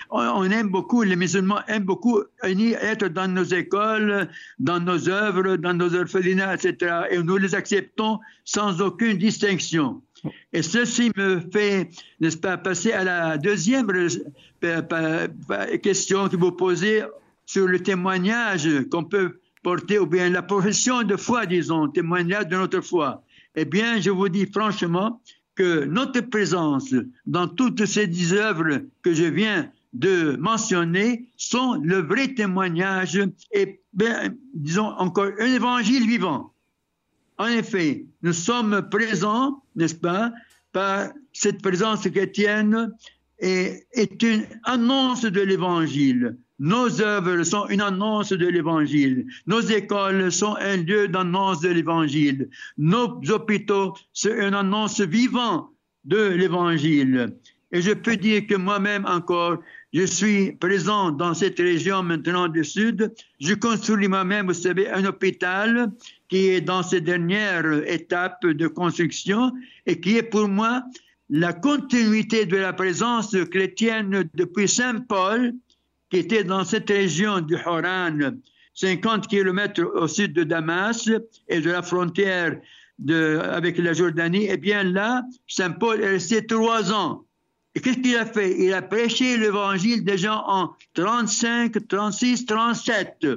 on, 0.09 0.51
aime 0.51 0.69
beaucoup, 0.69 1.03
les 1.03 1.15
musulmans 1.15 1.61
aiment 1.67 1.85
beaucoup 1.85 2.21
être 2.43 3.07
dans 3.07 3.27
nos 3.27 3.43
écoles, 3.43 4.27
dans 4.59 4.79
nos 4.79 5.09
œuvres, 5.09 5.55
dans 5.55 5.73
nos 5.73 5.95
orphelinats, 5.95 6.55
etc. 6.55 6.95
Et 7.11 7.17
nous 7.17 7.37
les 7.37 7.55
acceptons 7.55 8.19
sans 8.43 8.81
aucune 8.81 9.17
distinction. 9.17 10.01
Et 10.51 10.63
ceci 10.63 11.11
me 11.15 11.39
fait, 11.53 11.89
n'est-ce 12.19 12.37
pas, 12.37 12.57
passer 12.57 12.91
à 12.91 13.03
la 13.03 13.37
deuxième 13.37 13.87
question 15.81 16.27
que 16.29 16.35
vous 16.35 16.51
posez 16.51 17.03
sur 17.45 17.67
le 17.67 17.79
témoignage 17.79 18.67
qu'on 18.91 19.03
peut 19.03 19.39
porter, 19.65 19.97
ou 19.97 20.05
bien 20.05 20.29
la 20.29 20.43
profession 20.43 21.01
de 21.01 21.15
foi, 21.15 21.47
disons, 21.47 21.87
témoignage 21.87 22.47
de 22.49 22.55
notre 22.55 22.81
foi. 22.81 23.23
Eh 23.55 23.65
bien, 23.65 23.99
je 23.99 24.11
vous 24.11 24.29
dis 24.29 24.45
franchement 24.45 25.19
que 25.55 25.85
notre 25.85 26.21
présence 26.21 26.93
dans 27.25 27.47
toutes 27.47 27.83
ces 27.87 28.05
dix 28.05 28.31
œuvres 28.33 28.83
que 29.01 29.11
je 29.11 29.23
viens 29.23 29.71
de 29.93 30.35
mentionner 30.37 31.25
sont 31.35 31.81
le 31.81 31.97
vrai 32.11 32.27
témoignage 32.35 33.19
et, 33.51 33.81
disons 34.53 34.89
encore, 35.05 35.31
un 35.39 35.51
évangile 35.59 36.07
vivant. 36.07 36.53
En 37.39 37.47
effet, 37.47 38.05
nous 38.21 38.33
sommes 38.33 38.87
présents, 38.91 39.63
n'est-ce 39.75 39.95
pas, 39.95 40.31
par 40.73 41.09
cette 41.33 41.63
présence 41.63 42.07
chrétienne 42.07 42.93
et 43.39 43.87
est 43.93 44.21
une 44.21 44.45
annonce 44.63 45.25
de 45.25 45.41
l'évangile. 45.41 46.37
Nos 46.59 47.01
œuvres 47.01 47.43
sont 47.43 47.67
une 47.67 47.81
annonce 47.81 48.31
de 48.31 48.47
l'Évangile. 48.47 49.25
Nos 49.45 49.59
écoles 49.59 50.31
sont 50.31 50.55
un 50.55 50.77
lieu 50.77 51.07
d'annonce 51.07 51.59
de 51.59 51.69
l'Évangile. 51.69 52.49
Nos 52.77 53.19
hôpitaux 53.29 53.93
sont 54.13 54.29
une 54.29 54.53
annonce 54.53 55.01
vivante 55.01 55.69
de 56.05 56.29
l'Évangile. 56.29 57.35
Et 57.73 57.81
je 57.81 57.91
peux 57.91 58.15
dire 58.15 58.47
que 58.47 58.55
moi-même 58.55 59.05
encore, 59.05 59.57
je 59.91 60.05
suis 60.05 60.53
présent 60.53 61.11
dans 61.11 61.33
cette 61.33 61.57
région 61.57 62.03
maintenant 62.03 62.47
du 62.47 62.63
Sud. 62.63 63.13
Je 63.41 63.53
construis 63.53 64.07
moi-même, 64.07 64.47
vous 64.47 64.53
savez, 64.53 64.89
un 64.89 65.03
hôpital 65.03 65.91
qui 66.29 66.47
est 66.47 66.61
dans 66.61 66.83
ses 66.83 67.01
dernières 67.01 67.83
étapes 67.89 68.45
de 68.45 68.67
construction 68.67 69.51
et 69.85 69.99
qui 69.99 70.17
est 70.17 70.23
pour 70.23 70.47
moi 70.47 70.83
la 71.29 71.53
continuité 71.53 72.45
de 72.45 72.57
la 72.57 72.71
présence 72.71 73.35
chrétienne 73.51 74.29
depuis 74.35 74.69
Saint 74.69 74.99
Paul 74.99 75.53
était 76.19 76.43
dans 76.43 76.63
cette 76.63 76.89
région 76.89 77.41
du 77.41 77.55
Horan, 77.65 78.17
50 78.73 79.27
kilomètres 79.27 79.83
au 79.83 80.07
sud 80.07 80.33
de 80.33 80.43
Damas 80.43 81.09
et 81.47 81.61
de 81.61 81.71
la 81.71 81.81
frontière 81.81 82.59
avec 83.07 83.77
la 83.77 83.93
Jordanie, 83.93 84.47
eh 84.49 84.57
bien 84.57 84.83
là, 84.83 85.23
Saint 85.47 85.71
Paul 85.71 86.01
est 86.01 86.09
resté 86.09 86.45
trois 86.45 86.93
ans. 86.93 87.25
Et 87.73 87.81
qu'est-ce 87.81 87.97
qu'il 87.97 88.15
a 88.15 88.25
fait? 88.25 88.55
Il 88.57 88.73
a 88.73 88.81
prêché 88.81 89.37
l'évangile 89.37 90.03
déjà 90.03 90.41
en 90.47 90.73
35, 90.93 91.87
36, 91.87 92.45
37, 92.45 93.27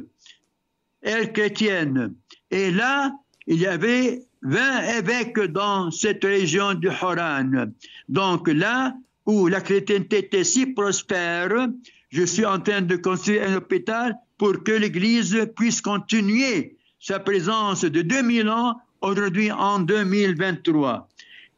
ère 1.03 1.33
chrétienne. 1.33 2.15
Et 2.51 2.71
là, 2.71 3.13
il 3.49 3.59
y 3.59 3.67
avait 3.67 4.23
20 4.43 4.99
évêques 4.99 5.41
dans 5.41 5.91
cette 5.91 6.23
région 6.23 6.75
du 6.75 6.89
Horan. 6.89 7.67
Donc 8.09 8.49
là 8.49 8.95
où 9.27 9.49
la 9.49 9.61
chrétienté 9.61 10.19
était 10.19 10.45
si 10.45 10.67
prospère, 10.67 11.69
je 12.11 12.25
suis 12.25 12.47
en 12.47 12.61
train 12.61 12.83
de 12.83 12.97
construire 12.97 13.49
un 13.49 13.57
hôpital 13.57 14.17
pour 14.38 14.62
que 14.62 14.73
l'Église 14.73 15.49
puisse 15.57 15.81
continuer 15.81 16.77
sa 17.00 17.19
présence 17.19 17.85
de 17.85 18.03
2000 18.03 18.49
ans 18.49 18.81
aujourd'hui 19.00 19.53
en 19.53 19.81
2023. 19.81 21.09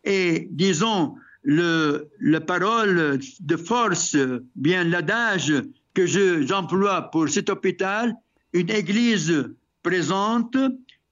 Et 0.05 0.49
disons, 0.51 1.15
le, 1.43 2.09
la 2.21 2.41
parole 2.41 3.19
de 3.41 3.57
force, 3.57 4.17
bien 4.57 4.85
l'adage 4.85 5.53
que 5.95 6.07
j'emploie 6.07 7.11
pour 7.11 7.29
cet 7.29 7.51
hôpital, 7.51 8.15
une 8.53 8.71
église 8.71 9.51
présente, 9.83 10.57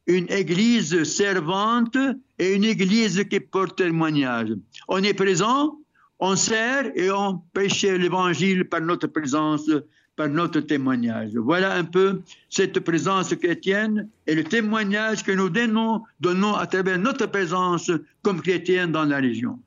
une 0.07 0.27
église 0.31 1.05
servante 1.05 1.97
et 2.39 2.55
une 2.55 2.65
église 2.65 3.25
qui 3.31 3.41
porte 3.41 3.77
témoignage. 3.77 4.51
On 4.89 5.03
est 5.03 5.15
présent, 5.15 5.79
on 6.21 6.37
sert 6.37 6.91
et 6.95 7.11
on 7.11 7.41
prêche 7.53 7.83
l'évangile 7.83 8.69
par 8.69 8.81
notre 8.81 9.07
présence, 9.07 9.71
par 10.17 10.29
notre 10.29 10.61
témoignage. 10.61 11.31
Voilà 11.37 11.75
un 11.75 11.85
peu 11.85 12.21
cette 12.51 12.81
présence 12.81 13.35
chrétienne 13.35 14.09
et 14.27 14.35
le 14.35 14.45
témoignage 14.45 15.23
que 15.23 15.33
nous 15.33 15.49
donnons, 15.49 16.03
donnons 16.21 16.55
à 16.55 16.67
travers 16.67 16.99
notre 16.99 17.27
présence 17.27 17.91
comme 18.23 18.43
chrétiens 18.43 18.89
dans 18.89 19.05
la 19.05 19.19
région. 19.19 19.59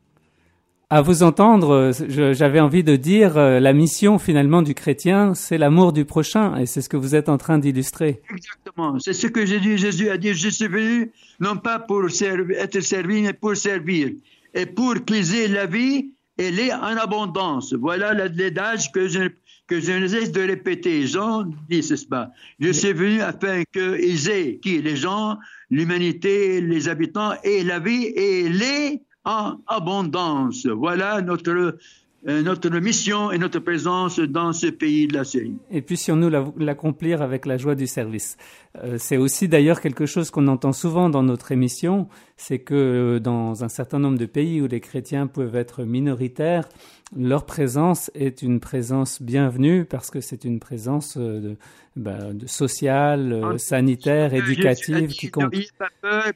À 0.93 1.01
vous 1.01 1.23
entendre, 1.23 1.93
j'avais 2.33 2.59
envie 2.59 2.83
de 2.83 2.97
dire 2.97 3.37
euh, 3.37 3.61
la 3.61 3.71
mission 3.71 4.19
finalement 4.19 4.61
du 4.61 4.73
chrétien, 4.73 5.33
c'est 5.33 5.57
l'amour 5.57 5.93
du 5.93 6.03
prochain, 6.03 6.57
et 6.57 6.65
c'est 6.65 6.81
ce 6.81 6.89
que 6.89 6.97
vous 6.97 7.15
êtes 7.15 7.29
en 7.29 7.37
train 7.37 7.59
d'illustrer. 7.59 8.21
Exactement, 8.29 8.99
c'est 8.99 9.13
ce 9.13 9.27
que 9.27 9.45
Jésus, 9.45 9.77
Jésus 9.77 10.09
a 10.09 10.17
dit. 10.17 10.33
Je 10.33 10.49
suis 10.49 10.67
venu 10.67 11.13
non 11.39 11.55
pas 11.55 11.79
pour 11.79 12.03
être 12.09 12.81
servi, 12.81 13.21
mais 13.21 13.31
pour 13.31 13.55
servir, 13.55 14.09
et 14.53 14.65
pour 14.65 14.95
qu'ils 15.05 15.33
aient 15.33 15.47
la 15.47 15.65
vie 15.65 16.11
elle 16.37 16.59
est 16.59 16.73
en 16.73 16.97
abondance. 16.97 17.73
Voilà 17.73 18.13
l'adage 18.13 18.91
que 18.91 19.07
je, 19.07 19.29
que 19.67 19.79
je 19.79 19.91
ne 19.91 20.07
cesse 20.07 20.31
de 20.31 20.41
répéter. 20.41 21.07
Jean 21.07 21.45
dit, 21.69 21.83
c'est 21.83 22.07
pas. 22.07 22.31
Je 22.59 22.71
suis 22.71 22.93
venu 22.93 23.21
afin 23.21 23.63
qu'ils 23.73 24.29
aient, 24.29 24.59
qui, 24.61 24.81
les 24.81 24.95
gens, 24.95 25.37
l'humanité, 25.69 26.61
les 26.61 26.89
habitants, 26.89 27.33
et 27.43 27.63
la 27.63 27.79
vie, 27.79 28.05
et 28.05 28.49
les 28.49 29.01
en 29.23 29.57
abondance. 29.67 30.65
Voilà 30.65 31.21
notre 31.21 31.77
notre 32.23 32.69
mission 32.69 33.31
et 33.31 33.37
notre 33.37 33.59
présence 33.59 34.19
dans 34.19 34.53
ce 34.53 34.67
pays 34.67 35.07
de 35.07 35.13
la 35.13 35.23
Syrie. 35.23 35.55
Et 35.71 35.81
puissions-nous 35.81 36.29
l'accomplir 36.57 37.21
avec 37.21 37.45
la 37.45 37.57
joie 37.57 37.75
du 37.75 37.87
service. 37.87 38.37
Euh, 38.83 38.97
c'est 38.99 39.17
aussi 39.17 39.47
d'ailleurs 39.47 39.81
quelque 39.81 40.05
chose 40.05 40.29
qu'on 40.29 40.47
entend 40.47 40.71
souvent 40.71 41.09
dans 41.09 41.23
notre 41.23 41.51
émission, 41.51 42.07
c'est 42.37 42.59
que 42.59 42.75
euh, 42.75 43.19
dans 43.19 43.63
un 43.63 43.69
certain 43.69 43.99
nombre 43.99 44.17
de 44.17 44.25
pays 44.25 44.61
où 44.61 44.67
les 44.67 44.79
chrétiens 44.79 45.27
peuvent 45.27 45.55
être 45.55 45.83
minoritaires, 45.83 46.69
leur 47.17 47.45
présence 47.45 48.09
est 48.13 48.41
une 48.41 48.59
présence 48.59 49.21
bienvenue 49.21 49.83
parce 49.83 50.09
que 50.11 50.21
c'est 50.21 50.45
une 50.45 50.61
présence 50.61 51.17
de, 51.17 51.57
bah, 51.97 52.19
sociale, 52.45 53.59
sanitaire, 53.59 54.33
éducative 54.33 55.09
qui 55.09 55.29
compte. 55.29 55.53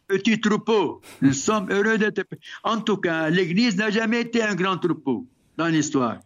Petit 0.07 0.41
troupeau. 0.41 0.99
Nous 1.21 1.31
sommes 1.31 1.71
heureux 1.71 1.97
d'être. 1.97 2.23
En 2.65 2.81
tout 2.81 2.97
cas, 2.97 3.29
l'Église 3.29 3.77
n'a 3.77 3.89
jamais 3.89 4.21
été 4.21 4.43
un 4.43 4.55
grand 4.55 4.77
troupeau 4.77 5.25
dans 5.57 5.67
l'histoire. 5.67 6.19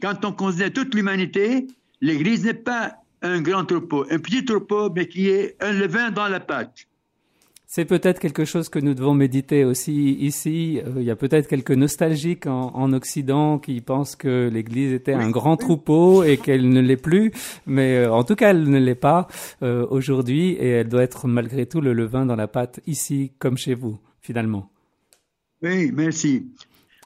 Quand 0.00 0.24
on 0.24 0.32
considère 0.32 0.72
toute 0.72 0.94
l'humanité, 0.94 1.66
l'Église 2.00 2.44
n'est 2.44 2.54
pas 2.54 2.96
un 3.22 3.40
grand 3.40 3.64
troupeau, 3.64 4.06
un 4.10 4.18
petit 4.18 4.44
troupeau, 4.44 4.90
mais 4.90 5.08
qui 5.08 5.28
est 5.28 5.56
un 5.60 5.72
levain 5.72 6.10
dans 6.10 6.28
la 6.28 6.40
pâte. 6.40 6.86
C'est 7.68 7.84
peut-être 7.84 8.20
quelque 8.20 8.44
chose 8.44 8.68
que 8.68 8.78
nous 8.78 8.94
devons 8.94 9.12
méditer 9.12 9.64
aussi 9.64 10.12
ici. 10.12 10.80
Euh, 10.86 10.92
il 10.98 11.02
y 11.02 11.10
a 11.10 11.16
peut-être 11.16 11.48
quelques 11.48 11.72
nostalgiques 11.72 12.46
en, 12.46 12.92
Occident 12.92 13.58
qui 13.58 13.80
pensent 13.80 14.14
que 14.14 14.48
l'Église 14.52 14.92
était 14.92 15.12
un 15.12 15.30
grand 15.30 15.56
troupeau 15.56 16.22
et 16.22 16.36
qu'elle 16.36 16.68
ne 16.68 16.80
l'est 16.80 16.96
plus. 16.96 17.32
Mais 17.66 17.96
euh, 17.96 18.12
en 18.12 18.22
tout 18.22 18.36
cas, 18.36 18.50
elle 18.50 18.70
ne 18.70 18.78
l'est 18.78 18.94
pas 18.94 19.26
euh, 19.62 19.84
aujourd'hui 19.90 20.52
et 20.52 20.68
elle 20.68 20.88
doit 20.88 21.02
être 21.02 21.26
malgré 21.26 21.66
tout 21.66 21.80
le 21.80 21.92
levain 21.92 22.24
dans 22.24 22.36
la 22.36 22.46
pâte 22.46 22.80
ici 22.86 23.32
comme 23.40 23.58
chez 23.58 23.74
vous, 23.74 23.98
finalement. 24.20 24.70
Oui, 25.60 25.90
merci. 25.92 26.46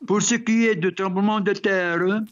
Pour 0.07 0.23
ce 0.23 0.35
qui 0.35 0.67
est 0.67 0.77
de 0.77 0.91
tremblement 0.91 1.41
de 1.41 1.53
terre, 1.53 2.23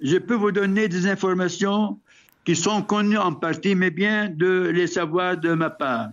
je 0.00 0.16
peux 0.18 0.34
vous 0.34 0.52
donner 0.52 0.88
des 0.88 1.06
informations 1.06 1.98
qui 2.44 2.56
sont 2.56 2.82
connues 2.82 3.18
en 3.18 3.32
partie, 3.32 3.74
mais 3.74 3.90
bien 3.90 4.28
de 4.28 4.70
les 4.74 4.86
savoir 4.86 5.36
de 5.36 5.52
ma 5.54 5.70
part. 5.70 6.08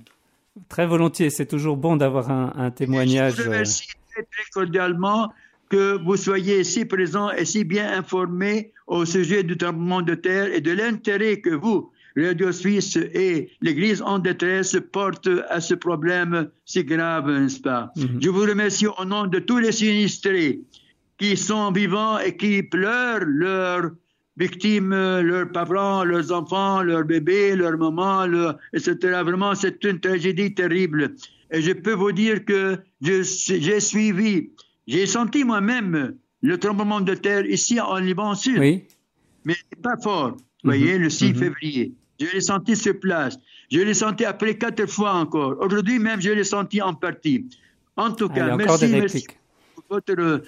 Très 0.67 0.85
volontiers, 0.85 1.29
c'est 1.29 1.45
toujours 1.45 1.77
bon 1.77 1.95
d'avoir 1.95 2.29
un, 2.29 2.71
témoignage. 2.71 3.35
je 3.35 3.43
vous 3.43 3.49
remercie 3.49 3.87
très, 4.11 4.23
très 4.23 4.43
cordialement 4.51 5.31
que 5.69 6.03
vous 6.03 6.17
soyez 6.17 6.63
si 6.63 6.85
présents 6.85 7.31
et 7.31 7.45
si 7.45 7.63
bien 7.63 7.97
informés 7.97 8.73
au 8.87 9.05
sujet 9.05 9.43
du 9.43 9.55
tremblement 9.57 10.01
de 10.01 10.15
terre 10.15 10.51
et 10.53 10.61
de 10.61 10.71
l'intérêt 10.71 11.39
que 11.39 11.51
vous, 11.51 11.91
Radio 12.17 12.51
Suisse 12.51 12.97
et 12.97 13.49
l'Église 13.61 14.01
en 14.01 14.19
détresse 14.19 14.77
portent 14.91 15.29
à 15.49 15.61
ce 15.61 15.75
problème 15.75 16.49
si 16.65 16.83
grave, 16.83 17.29
n'est-ce 17.29 17.61
pas? 17.61 17.91
Mhm. 17.95 18.19
Je 18.21 18.29
vous 18.29 18.41
remercie 18.41 18.87
au 18.87 19.05
nom 19.05 19.27
de 19.27 19.39
tous 19.39 19.59
les 19.59 19.71
sinistrés 19.71 20.61
qui 21.19 21.37
sont 21.37 21.71
vivants 21.71 22.17
et 22.19 22.35
qui 22.35 22.63
pleurent 22.63 23.25
leurs 23.25 23.91
victimes, 24.37 24.91
leurs 24.91 25.51
parents, 25.51 26.03
leurs 26.03 26.31
enfants, 26.31 26.81
leurs 26.81 27.03
bébés, 27.03 27.55
leurs 27.55 27.77
mamans, 27.77 28.25
etc. 28.73 28.95
Vraiment, 29.23 29.53
c'est 29.53 29.83
une 29.83 29.99
tragédie 29.99 30.53
terrible. 30.53 31.15
Et 31.51 31.61
je 31.61 31.73
peux 31.73 31.93
vous 31.93 32.13
dire 32.13 32.45
que 32.45 32.77
j'ai 33.01 33.79
suivi 33.79 34.49
J'ai 34.87 35.05
senti 35.05 35.43
moi-même 35.43 36.15
le 36.41 36.57
tremblement 36.57 36.99
de 36.99 37.13
terre 37.13 37.45
ici 37.45 37.79
en 37.79 37.97
Liban 37.97 38.33
Sud. 38.33 38.57
Oui. 38.57 38.83
Mais 39.45 39.55
pas 39.83 39.97
fort. 40.01 40.31
Vous 40.63 40.71
voyez, 40.71 40.97
le 40.97 41.09
6 41.09 41.35
février. 41.35 41.93
Je 42.19 42.25
l'ai 42.33 42.41
senti 42.41 42.75
sur 42.75 42.99
place. 42.99 43.37
Je 43.71 43.81
l'ai 43.81 43.93
senti 43.93 44.25
après 44.25 44.57
quatre 44.57 44.87
fois 44.87 45.13
encore. 45.13 45.57
Aujourd'hui 45.59 45.99
même, 45.99 46.19
je 46.19 46.31
l'ai 46.31 46.43
senti 46.43 46.81
en 46.81 46.95
partie. 46.95 47.45
En 47.95 48.11
tout 48.11 48.29
cas, 48.29 48.55
merci, 48.55 48.87
merci 48.87 49.27
pour 49.75 49.83
votre 49.89 50.41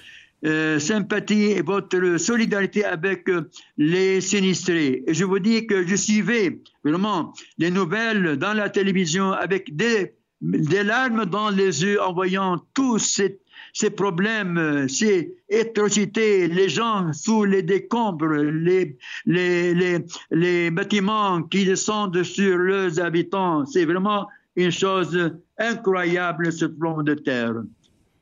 euh, 0.44 0.78
sympathie 0.78 1.52
et 1.52 1.62
votre 1.62 2.16
solidarité 2.18 2.84
avec 2.84 3.28
euh, 3.28 3.48
les 3.76 4.20
sinistrés. 4.20 5.04
Et 5.06 5.14
je 5.14 5.24
vous 5.24 5.38
dis 5.38 5.66
que 5.68 5.86
je 5.86 5.94
suivais 5.94 6.60
vraiment 6.84 7.32
les 7.58 7.70
nouvelles 7.70 8.36
dans 8.36 8.52
la 8.52 8.68
télévision 8.68 9.30
avec 9.30 9.76
des, 9.76 10.14
larmes 10.40 11.26
dans 11.26 11.50
les 11.50 11.84
yeux 11.84 12.02
en 12.02 12.12
voyant 12.12 12.58
tous 12.74 12.98
ces 12.98 13.38
ces 13.74 13.88
problèmes, 13.88 14.86
ces 14.86 15.34
atrocités, 15.50 16.46
les 16.46 16.68
gens 16.68 17.10
sous 17.14 17.44
les 17.44 17.62
décombres, 17.62 18.34
les, 18.34 18.98
les, 19.24 19.72
les, 19.72 19.98
les 20.30 20.70
bâtiments 20.70 21.42
qui 21.44 21.64
descendent 21.64 22.22
sur 22.22 22.58
leurs 22.58 23.00
habitants. 23.00 23.64
C'est 23.64 23.86
vraiment 23.86 24.26
une 24.56 24.70
chose 24.70 25.32
incroyable, 25.58 26.52
ce 26.52 26.66
plan 26.66 27.02
de 27.02 27.14
terre. 27.14 27.54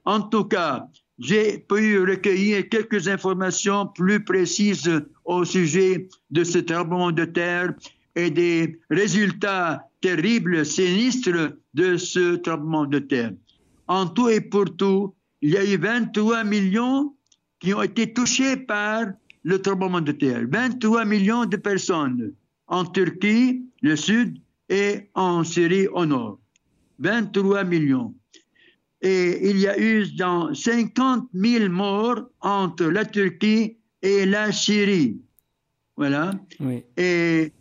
En 0.05 0.21
tout 0.21 0.45
cas, 0.45 0.87
j'ai 1.21 1.59
pu 1.59 2.01
recueillir 2.01 2.69
quelques 2.71 3.07
informations 3.07 3.87
plus 3.87 4.25
précises 4.25 4.91
au 5.25 5.45
sujet 5.45 6.09
de 6.31 6.43
ce 6.43 6.59
tremblement 6.59 7.13
de 7.13 7.27
terre 7.27 7.75
et 8.17 8.31
des 8.31 8.81
résultats 8.89 9.87
terribles, 10.01 10.65
sinistres 10.65 11.53
de 11.75 11.97
ce 11.99 12.37
tremblement 12.37 12.87
de 12.87 12.99
terre. 12.99 13.33
En 13.87 14.07
tout 14.07 14.31
et 14.31 14.41
pour 14.41 14.75
tout, 14.77 15.15
il 15.43 15.51
y 15.51 15.57
a 15.59 15.65
eu 15.65 15.77
23 15.77 16.43
millions 16.45 17.15
qui 17.61 17.75
ont 17.75 17.83
été 17.83 18.13
touchés 18.13 18.57
par 18.57 19.05
le 19.43 19.61
tremblement 19.61 20.01
de 20.01 20.13
terre. 20.13 20.43
23 20.51 21.05
millions 21.05 21.45
de 21.45 21.57
personnes 21.57 22.33
en 22.67 22.85
Turquie, 22.87 23.63
le 23.83 23.97
sud, 23.97 24.39
et 24.71 25.11
en 25.15 25.45
Syrie 25.45 25.89
au 25.89 26.07
nord. 26.07 26.39
23 27.01 27.65
millions. 27.65 28.15
Et 29.03 29.51
il 29.51 29.59
y 29.59 29.67
a 29.67 29.79
eu 29.81 30.07
dans 30.17 30.53
50 30.55 31.29
000 31.33 31.69
morts 31.71 32.23
entre 32.41 32.85
la 32.85 33.05
Turquie 33.05 33.77
et 34.03 34.27
la 34.27 34.53
Syrie. 34.53 35.21
Voilà. 35.97 36.33
Et 36.97 37.53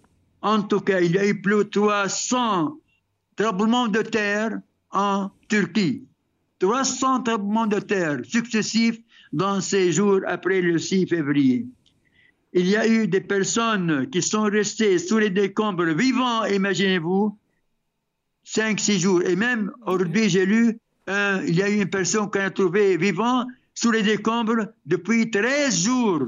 en 0.42 0.62
tout 0.62 0.82
cas, 0.82 1.00
il 1.00 1.14
y 1.14 1.18
a 1.18 1.28
eu 1.28 1.42
plus 1.42 1.58
de 1.58 1.64
300 1.64 2.78
tremblements 3.36 3.88
de 3.88 4.02
terre 4.02 4.60
en 4.92 5.30
Turquie. 5.48 6.04
300 6.60 7.24
tremblements 7.24 7.68
de 7.68 7.80
terre 7.80 8.20
successifs 8.24 9.00
dans 9.32 9.62
ces 9.62 9.92
jours 9.92 10.22
après 10.28 10.62
le 10.62 10.78
6 10.78 11.08
février. 11.08 11.68
Il 12.52 12.68
y 12.68 12.76
a 12.76 12.88
eu 12.88 13.08
des 13.08 13.22
personnes 13.22 14.10
qui 14.10 14.22
sont 14.22 14.44
restées 14.44 14.98
sous 14.98 15.20
les 15.20 15.30
décombres 15.30 15.94
vivants, 15.94 16.46
imaginez-vous, 16.46 17.38
5-6 18.46 19.00
jours. 19.00 19.22
Et 19.24 19.36
même 19.36 19.72
aujourd'hui, 19.86 20.30
j'ai 20.30 20.46
lu, 20.46 20.80
il 21.10 21.56
y 21.56 21.64
a 21.64 21.70
eu 21.70 21.82
une 21.82 21.90
personne 21.90 22.30
qu'on 22.30 22.40
a 22.40 22.50
trouvée 22.50 22.96
vivant 22.98 23.46
sous 23.74 23.92
les 23.92 24.04
décombres 24.04 24.68
depuis 24.86 25.32
13 25.32 25.84
jours. 25.86 26.28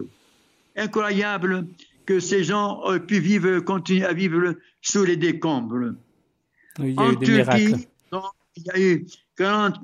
Incroyable 0.76 1.68
que 2.06 2.20
ces 2.20 2.44
gens 2.44 2.82
aient 2.92 3.00
pu 3.00 3.20
vivre, 3.20 3.60
continuer 3.60 4.06
à 4.06 4.14
vivre 4.14 4.56
sous 4.82 5.04
les 5.04 5.18
décombres. 5.18 5.94
il 6.80 6.96
y 6.96 7.00
a 7.00 7.12
eu 7.12 7.16
des 7.18 7.32
miracles. 7.32 7.88
il 8.56 8.64
y 8.64 8.72
a 8.72 8.80
eu 8.80 9.06
40 9.38 9.82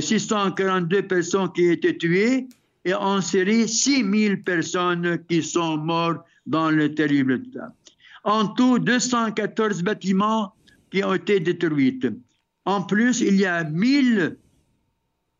642 0.00 1.02
personnes 1.02 1.52
qui 1.52 1.68
ont 1.68 1.72
été 1.72 1.96
tuées 1.96 2.46
et 2.84 2.94
en 2.94 3.20
série 3.20 3.68
6 3.68 4.04
000 4.28 4.36
personnes 4.44 5.18
qui 5.28 5.42
sont 5.42 5.76
mortes 5.78 6.24
dans 6.46 6.70
le 6.70 6.94
terrible 6.94 7.42
temps. 7.50 7.74
En 8.22 8.46
tout, 8.48 8.78
214 8.78 9.82
bâtiments 9.82 10.54
qui 10.90 11.02
ont 11.02 11.14
été 11.14 11.40
détruits. 11.40 12.00
En 12.66 12.82
plus, 12.82 13.20
il 13.20 13.36
y 13.36 13.46
a 13.46 13.64
1000 13.64 14.36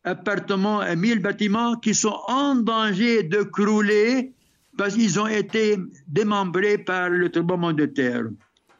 appartements 0.05 0.81
et 0.81 0.95
1000 0.95 1.19
bâtiments 1.19 1.75
qui 1.75 1.93
sont 1.93 2.17
en 2.27 2.55
danger 2.55 3.23
de 3.23 3.43
crouler 3.43 4.33
parce 4.77 4.95
qu'ils 4.95 5.19
ont 5.19 5.27
été 5.27 5.77
démembrés 6.07 6.77
par 6.77 7.09
le 7.09 7.29
tremblement 7.29 7.73
de 7.73 7.85
terre. 7.85 8.23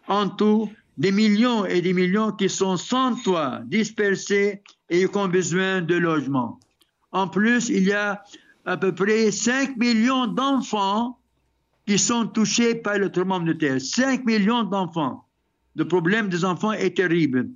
En 0.07 0.29
tout, 0.29 0.69
des 0.97 1.11
millions 1.11 1.65
et 1.65 1.81
des 1.81 1.93
millions 1.93 2.31
qui 2.31 2.47
sont 2.47 2.77
sans 2.77 3.15
toit, 3.21 3.59
dispersés 3.65 4.61
et 4.89 5.05
qui 5.05 5.17
ont 5.17 5.27
besoin 5.27 5.81
de 5.81 5.95
logement. 5.95 6.57
En 7.11 7.27
plus, 7.27 7.67
il 7.67 7.83
y 7.83 7.93
a 7.93 8.23
à 8.65 8.77
peu 8.77 8.95
près 8.95 9.31
5 9.31 9.75
millions 9.75 10.27
d'enfants 10.27 11.19
qui 11.85 11.99
sont 11.99 12.27
touchés 12.27 12.75
par 12.75 12.97
le 12.97 13.11
tremblement 13.11 13.41
de 13.41 13.53
terre. 13.53 13.81
5 13.81 14.25
millions 14.25 14.63
d'enfants. 14.63 15.25
Le 15.75 15.85
problème 15.85 16.29
des 16.29 16.45
enfants 16.45 16.71
est 16.71 16.95
terrible. 16.95 17.49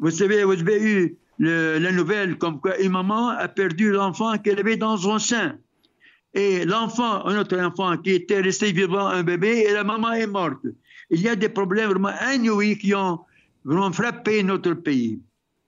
Vous 0.00 0.10
savez, 0.10 0.44
vous 0.44 0.52
avez 0.52 0.82
eu 0.82 1.16
la 1.38 1.92
nouvelle 1.92 2.38
comme 2.38 2.60
quoi 2.60 2.78
une 2.78 2.92
maman 2.92 3.28
a 3.28 3.48
perdu 3.48 3.90
l'enfant 3.90 4.38
qu'elle 4.38 4.60
avait 4.60 4.76
dans 4.76 4.96
son 4.96 5.18
sein. 5.18 5.56
Et 6.34 6.64
l'enfant, 6.64 7.26
un 7.26 7.38
autre 7.38 7.58
enfant 7.58 7.96
qui 7.96 8.10
était 8.10 8.40
resté 8.40 8.72
vivant, 8.72 9.06
un 9.06 9.22
bébé, 9.22 9.64
et 9.68 9.72
la 9.72 9.84
maman 9.84 10.12
est 10.12 10.26
morte 10.26 10.64
il 11.10 11.20
y 11.20 11.28
a 11.28 11.36
des 11.36 11.48
problèmes 11.48 11.90
vraiment 11.90 12.12
inouïs 12.32 12.78
qui 12.78 12.94
ont 12.94 13.20
frappé 13.92 14.42
notre 14.42 14.74
pays. 14.74 15.20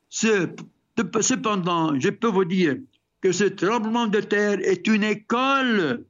Cependant, 0.08 1.98
je 1.98 2.10
peux 2.10 2.28
vous 2.28 2.44
dire 2.44 2.76
que 3.20 3.32
ce 3.32 3.44
tremblement 3.44 4.06
de 4.06 4.20
terre 4.20 4.58
est 4.62 4.86
une 4.86 5.04
école 5.04 6.04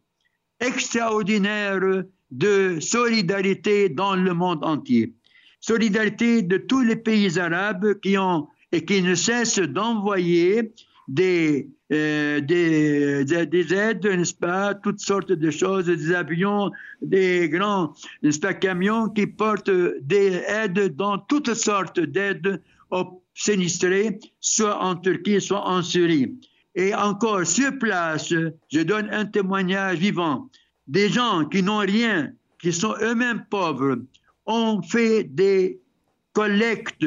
extraordinaire 0.58 2.04
de 2.30 2.78
solidarité 2.80 3.88
dans 3.88 4.14
le 4.14 4.34
monde 4.34 4.64
entier. 4.64 5.14
Solidarité 5.60 6.42
de 6.42 6.56
tous 6.56 6.82
les 6.82 6.96
pays 6.96 7.38
arabes 7.38 8.00
qui 8.00 8.16
ont 8.18 8.48
et 8.72 8.84
qui 8.84 9.02
ne 9.02 9.14
cessent 9.14 9.58
d'envoyer 9.58 10.72
des, 11.08 11.68
euh, 11.92 12.40
des, 12.40 13.24
des, 13.24 13.74
aides, 13.74 14.06
n'est-ce 14.06 14.34
pas, 14.34 14.74
toutes 14.74 15.00
sortes 15.00 15.32
de 15.32 15.50
choses, 15.50 15.86
des 15.86 16.14
avions, 16.14 16.70
des 17.02 17.48
grands, 17.48 17.92
n'est-ce 18.22 18.38
pas, 18.38 18.54
camions 18.54 19.08
qui 19.08 19.26
portent 19.26 19.70
des 20.00 20.42
aides 20.46 20.94
dans 20.94 21.18
toutes 21.18 21.54
sortes 21.54 21.98
d'aides 21.98 22.62
aux 22.90 23.22
sinistrés, 23.34 24.20
soit 24.38 24.80
en 24.80 24.94
Turquie, 24.94 25.40
soit 25.40 25.66
en 25.66 25.82
Syrie. 25.82 26.38
Et 26.76 26.94
encore, 26.94 27.44
sur 27.44 27.76
place, 27.78 28.28
je 28.28 28.80
donne 28.80 29.08
un 29.10 29.26
témoignage 29.26 29.98
vivant. 29.98 30.48
Des 30.86 31.08
gens 31.08 31.44
qui 31.44 31.62
n'ont 31.62 31.78
rien, 31.78 32.32
qui 32.60 32.72
sont 32.72 32.94
eux-mêmes 33.02 33.44
pauvres, 33.50 33.96
ont 34.50 34.82
fait 34.82 35.24
des 35.24 35.80
collectes 36.32 37.06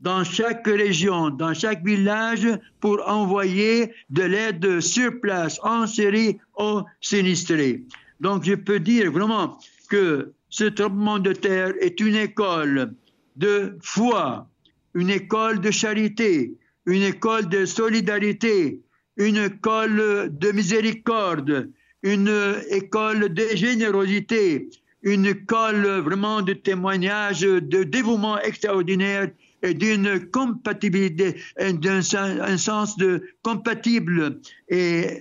dans 0.00 0.22
chaque 0.22 0.66
région, 0.66 1.30
dans 1.30 1.54
chaque 1.54 1.84
village, 1.84 2.46
pour 2.80 3.02
envoyer 3.08 3.92
de 4.10 4.22
l'aide 4.22 4.80
sur 4.80 5.20
place, 5.20 5.58
en 5.62 5.86
série 5.86 6.38
aux 6.56 6.82
sinistrés. 7.00 7.82
Donc, 8.20 8.44
je 8.44 8.54
peux 8.54 8.80
dire 8.80 9.10
vraiment 9.10 9.58
que 9.88 10.32
ce 10.48 10.64
tremblement 10.64 11.18
de 11.18 11.32
terre 11.32 11.72
est 11.80 11.98
une 12.00 12.16
école 12.16 12.94
de 13.36 13.76
foi, 13.82 14.48
une 14.94 15.10
école 15.10 15.60
de 15.60 15.70
charité, 15.70 16.54
une 16.86 17.02
école 17.02 17.48
de 17.48 17.64
solidarité, 17.64 18.80
une 19.16 19.38
école 19.38 20.28
de 20.30 20.52
miséricorde, 20.52 21.70
une 22.02 22.32
école 22.70 23.32
de 23.32 23.46
générosité, 23.54 24.68
une 25.04 25.26
école 25.26 25.86
vraiment 26.00 26.42
de 26.42 26.54
témoignage, 26.54 27.42
de 27.42 27.84
dévouement 27.84 28.40
extraordinaire 28.40 29.28
d'une 29.62 30.30
compatibilité, 30.30 31.36
d'un 31.58 32.00
un 32.20 32.56
sens 32.58 32.96
de 32.96 33.22
compatible 33.42 34.40
et 34.68 35.20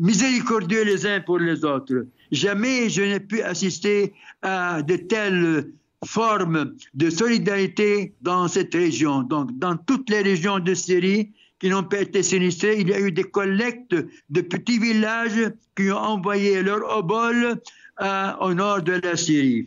miséricordieux 0.00 0.84
les 0.84 1.06
uns 1.06 1.20
pour 1.20 1.38
les 1.38 1.64
autres. 1.64 2.06
Jamais 2.32 2.90
je 2.90 3.02
n'ai 3.02 3.20
pu 3.20 3.40
assister 3.40 4.12
à 4.42 4.82
de 4.82 4.96
telles 4.96 5.72
formes 6.04 6.74
de 6.94 7.10
solidarité 7.10 8.14
dans 8.22 8.48
cette 8.48 8.74
région. 8.74 9.22
Donc, 9.22 9.58
dans 9.58 9.76
toutes 9.76 10.10
les 10.10 10.22
régions 10.22 10.58
de 10.58 10.74
Syrie 10.74 11.32
qui 11.58 11.70
n'ont 11.70 11.82
pas 11.82 12.00
été 12.00 12.22
sinistrées, 12.22 12.78
il 12.80 12.88
y 12.88 12.94
a 12.94 13.00
eu 13.00 13.10
des 13.10 13.24
collectes 13.24 13.96
de 14.30 14.40
petits 14.40 14.78
villages 14.78 15.50
qui 15.76 15.90
ont 15.90 15.96
envoyé 15.96 16.62
leur 16.62 16.96
obol 16.96 17.60
au 18.00 18.54
nord 18.54 18.82
de 18.82 18.92
la 19.02 19.16
Syrie. 19.16 19.66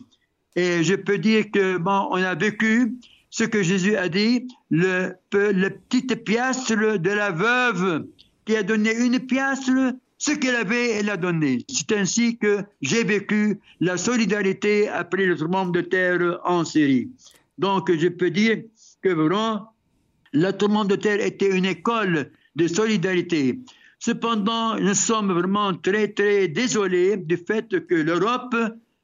Et 0.56 0.84
je 0.84 0.96
peux 0.96 1.18
dire 1.18 1.46
que, 1.52 1.78
bon, 1.78 2.08
on 2.12 2.22
a 2.22 2.36
vécu 2.36 2.94
ce 3.30 3.46
que 3.46 3.64
Jésus 3.64 3.96
a 3.96 4.10
dit, 4.10 4.48
le, 4.70 5.14
le 5.32 5.70
petite 5.70 6.24
piastre 6.26 7.00
de 7.00 7.10
la 7.10 7.32
veuve 7.32 8.06
qui 8.46 8.56
a 8.56 8.64
donné 8.64 8.94
une 8.94 9.20
piastre, 9.20 9.72
ce 10.18 10.32
qu'elle 10.32 10.56
avait, 10.56 10.92
elle 10.92 11.10
a 11.10 11.18
donné. 11.18 11.66
C'est 11.70 11.94
ainsi 11.94 12.38
que 12.38 12.64
j'ai 12.82 13.04
vécu 13.04 13.60
la 13.80 13.98
solidarité 13.98 14.88
après 14.90 15.26
le 15.26 15.36
tremblement 15.36 15.66
de 15.68 15.82
terre 15.82 16.40
en 16.44 16.64
Syrie. 16.66 17.10
Donc, 17.58 17.92
je 17.92 18.08
peux 18.08 18.30
dire 18.30 18.62
que 19.02 19.10
vraiment, 19.10 19.74
le 20.34 20.52
tremblement 20.52 20.86
de 20.86 20.96
terre 20.96 21.26
était 21.26 21.56
une 21.56 21.66
école 21.66 22.32
de 22.56 22.68
solidarité. 22.68 23.60
Cependant, 24.04 24.80
nous 24.80 24.96
sommes 24.96 25.32
vraiment 25.32 25.76
très, 25.76 26.08
très 26.08 26.48
désolés 26.48 27.18
du 27.18 27.38
fait 27.38 27.86
que 27.86 27.94
l'Europe 27.94 28.56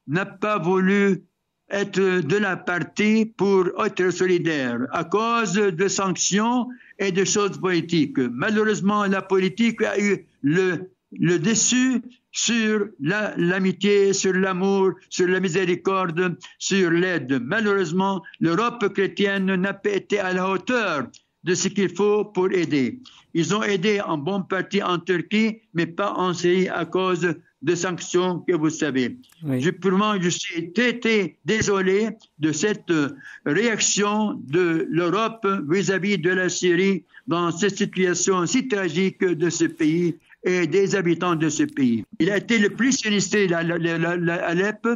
n'a 0.08 0.26
pas 0.26 0.58
voulu 0.58 1.22
être 1.70 2.00
de 2.00 2.36
la 2.36 2.56
partie 2.56 3.24
pour 3.24 3.66
être 3.84 4.10
solidaire 4.10 4.80
à 4.90 5.04
cause 5.04 5.52
de 5.52 5.86
sanctions 5.86 6.66
et 6.98 7.12
de 7.12 7.24
choses 7.24 7.58
politiques. 7.58 8.18
Malheureusement, 8.18 9.04
la 9.04 9.22
politique 9.22 9.82
a 9.82 10.00
eu 10.00 10.26
le, 10.42 10.90
le 11.12 11.38
dessus 11.38 12.02
sur 12.32 12.88
l'amitié, 12.98 14.12
sur 14.12 14.32
l'amour, 14.32 14.94
sur 15.10 15.28
la 15.28 15.38
miséricorde, 15.38 16.36
sur 16.58 16.90
l'aide. 16.90 17.40
Malheureusement, 17.44 18.20
l'Europe 18.40 18.92
chrétienne 18.92 19.54
n'a 19.54 19.74
pas 19.74 19.90
été 19.90 20.18
à 20.18 20.32
la 20.32 20.48
hauteur 20.50 21.06
de 21.48 21.54
ce 21.54 21.68
qu'il 21.68 21.88
faut 21.88 22.26
pour 22.26 22.52
aider. 22.52 23.00
Ils 23.32 23.54
ont 23.54 23.62
aidé 23.62 24.00
en 24.02 24.18
bonne 24.18 24.46
partie 24.46 24.82
en 24.82 24.98
Turquie, 24.98 25.60
mais 25.72 25.86
pas 25.86 26.12
en 26.12 26.34
Syrie 26.34 26.68
à 26.68 26.84
cause 26.84 27.34
de 27.62 27.74
sanctions 27.74 28.40
que 28.46 28.52
vous 28.52 28.70
savez. 28.70 29.16
Je, 29.42 29.70
je 30.20 30.28
suis 30.28 30.72
très, 30.72 30.98
très 30.98 31.36
désolé 31.46 32.10
de 32.38 32.52
cette 32.52 32.92
réaction 33.46 34.34
de 34.46 34.86
l'Europe 34.90 35.46
vis-à-vis 35.68 36.18
de 36.18 36.30
la 36.30 36.48
Syrie 36.50 37.04
dans 37.26 37.50
cette 37.50 37.78
situation 37.78 38.46
si 38.46 38.68
tragique 38.68 39.24
de 39.24 39.48
ce 39.50 39.64
pays 39.64 40.16
et 40.44 40.66
des 40.66 40.94
habitants 40.94 41.34
de 41.34 41.48
ce 41.48 41.64
pays. 41.64 42.04
Il 42.20 42.30
a 42.30 42.36
été 42.36 42.58
le 42.58 42.70
plus 42.70 42.92
sinistré 42.92 43.50
à 43.52 43.58
Alep 43.58 44.86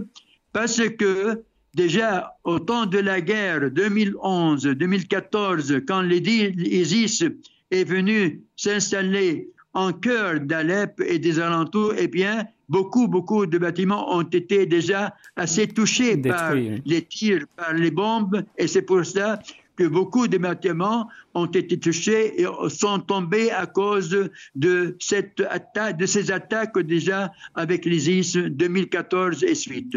parce 0.52 0.82
que 0.98 1.42
déjà 1.74 2.36
au 2.44 2.58
temps 2.58 2.86
de 2.86 2.98
la 2.98 3.20
guerre 3.20 3.70
2011-2014, 3.70 5.84
quand 5.84 6.00
l'ISIS 6.02 7.24
est 7.70 7.84
venu 7.84 8.42
s'installer 8.56 9.50
en 9.74 9.92
cœur 9.92 10.40
d'Alep 10.40 11.00
et 11.00 11.18
des 11.18 11.40
alentours, 11.40 11.94
eh 11.96 12.08
bien, 12.08 12.44
beaucoup, 12.68 13.08
beaucoup 13.08 13.46
de 13.46 13.56
bâtiments 13.58 14.14
ont 14.14 14.20
été 14.22 14.66
déjà 14.66 15.14
assez 15.36 15.66
touchés 15.66 16.18
par 16.18 16.54
les 16.54 17.02
tirs, 17.02 17.46
par 17.56 17.72
les 17.72 17.90
bombes, 17.90 18.44
et 18.58 18.66
c'est 18.66 18.82
pour 18.82 19.06
ça 19.06 19.38
que 19.82 19.88
beaucoup 19.88 20.28
de 20.28 20.38
bâtiments 20.38 21.08
ont 21.34 21.46
été 21.46 21.76
touchés 21.76 22.40
et 22.40 22.46
sont 22.68 23.00
tombés 23.00 23.50
à 23.50 23.66
cause 23.66 24.30
de, 24.54 24.96
ces 25.00 26.30
attaques 26.30 26.78
déjà 26.78 27.32
avec 27.56 27.84
l'ISIS 27.84 28.36
2014 28.36 29.42
et 29.42 29.56
suite. 29.56 29.96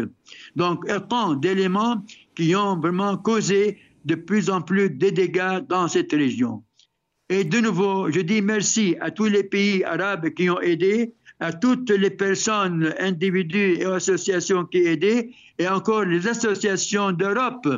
Donc, 0.56 0.84
autant 0.90 1.34
d'éléments 1.34 2.04
qui 2.34 2.56
ont 2.56 2.76
vraiment 2.80 3.16
causé 3.16 3.78
de 4.04 4.16
plus 4.16 4.50
en 4.50 4.60
plus 4.60 4.90
de 4.90 5.10
dégâts 5.10 5.60
dans 5.68 5.86
cette 5.86 6.10
région. 6.10 6.64
Et 7.28 7.44
de 7.44 7.60
nouveau, 7.60 8.10
je 8.10 8.20
dis 8.20 8.42
merci 8.42 8.96
à 9.00 9.12
tous 9.12 9.26
les 9.26 9.44
pays 9.44 9.84
arabes 9.84 10.30
qui 10.30 10.50
ont 10.50 10.60
aidé, 10.60 11.14
à 11.38 11.52
toutes 11.52 11.90
les 11.90 12.10
personnes, 12.10 12.92
individus 12.98 13.76
et 13.78 13.84
associations 13.84 14.64
qui 14.64 14.78
ont 14.78 14.90
aidé, 14.90 15.30
et 15.60 15.68
encore 15.68 16.04
les 16.04 16.26
associations 16.26 17.12
d'Europe 17.12 17.68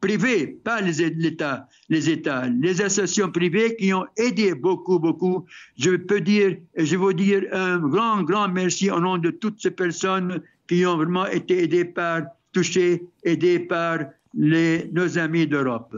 privées, 0.00 0.46
pas 0.62 0.80
les 0.80 1.02
États, 1.02 1.68
les 1.88 2.10
États, 2.10 2.46
les 2.48 2.80
associations 2.80 3.30
privées 3.30 3.76
qui 3.76 3.92
ont 3.92 4.06
aidé 4.16 4.54
beaucoup, 4.54 4.98
beaucoup. 4.98 5.44
Je 5.76 5.96
peux 5.96 6.20
dire, 6.20 6.56
je 6.76 6.96
veux 6.96 7.14
dire 7.14 7.44
un 7.52 7.78
grand, 7.78 8.22
grand 8.22 8.48
merci 8.48 8.90
au 8.90 9.00
nom 9.00 9.18
de 9.18 9.30
toutes 9.30 9.60
ces 9.60 9.70
personnes 9.70 10.40
qui 10.68 10.84
ont 10.86 10.96
vraiment 10.96 11.26
été 11.26 11.64
aidées 11.64 11.84
par, 11.84 12.22
touchées, 12.52 13.04
aidées 13.24 13.58
par 13.58 13.98
les, 14.34 14.88
nos 14.92 15.18
amis 15.18 15.46
d'Europe. 15.46 15.96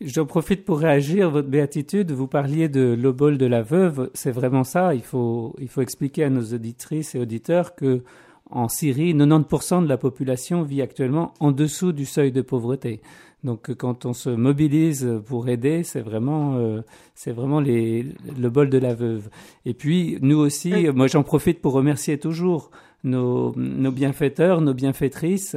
J'en 0.00 0.26
profite 0.26 0.64
pour 0.64 0.78
réagir. 0.78 1.30
Votre 1.30 1.48
béatitude, 1.48 2.12
vous 2.12 2.28
parliez 2.28 2.68
de 2.68 2.96
l'obol 2.96 3.36
de 3.36 3.46
la 3.46 3.62
veuve. 3.62 4.10
C'est 4.14 4.30
vraiment 4.30 4.62
ça. 4.62 4.94
Il 4.94 5.02
faut, 5.02 5.56
il 5.58 5.68
faut 5.68 5.80
expliquer 5.80 6.24
à 6.24 6.30
nos 6.30 6.44
auditrices 6.54 7.16
et 7.16 7.18
auditeurs 7.18 7.74
que 7.74 8.02
en 8.50 8.68
Syrie, 8.68 9.14
90% 9.14 9.82
de 9.82 9.88
la 9.88 9.98
population 9.98 10.62
vit 10.62 10.82
actuellement 10.82 11.34
en 11.40 11.52
dessous 11.52 11.92
du 11.92 12.06
seuil 12.06 12.32
de 12.32 12.42
pauvreté. 12.42 13.02
Donc, 13.44 13.72
quand 13.74 14.04
on 14.04 14.12
se 14.12 14.30
mobilise 14.30 15.08
pour 15.26 15.48
aider, 15.48 15.84
c'est 15.84 16.00
vraiment, 16.00 16.56
euh, 16.56 16.80
c'est 17.14 17.32
vraiment 17.32 17.60
les, 17.60 18.04
le 18.36 18.50
bol 18.50 18.68
de 18.68 18.78
la 18.78 18.94
veuve. 18.94 19.28
Et 19.64 19.74
puis, 19.74 20.18
nous 20.22 20.38
aussi, 20.38 20.88
moi, 20.94 21.06
j'en 21.06 21.22
profite 21.22 21.60
pour 21.60 21.72
remercier 21.72 22.18
toujours 22.18 22.70
nos, 23.04 23.54
nos 23.56 23.92
bienfaiteurs, 23.92 24.60
nos 24.60 24.74
bienfaitrices. 24.74 25.56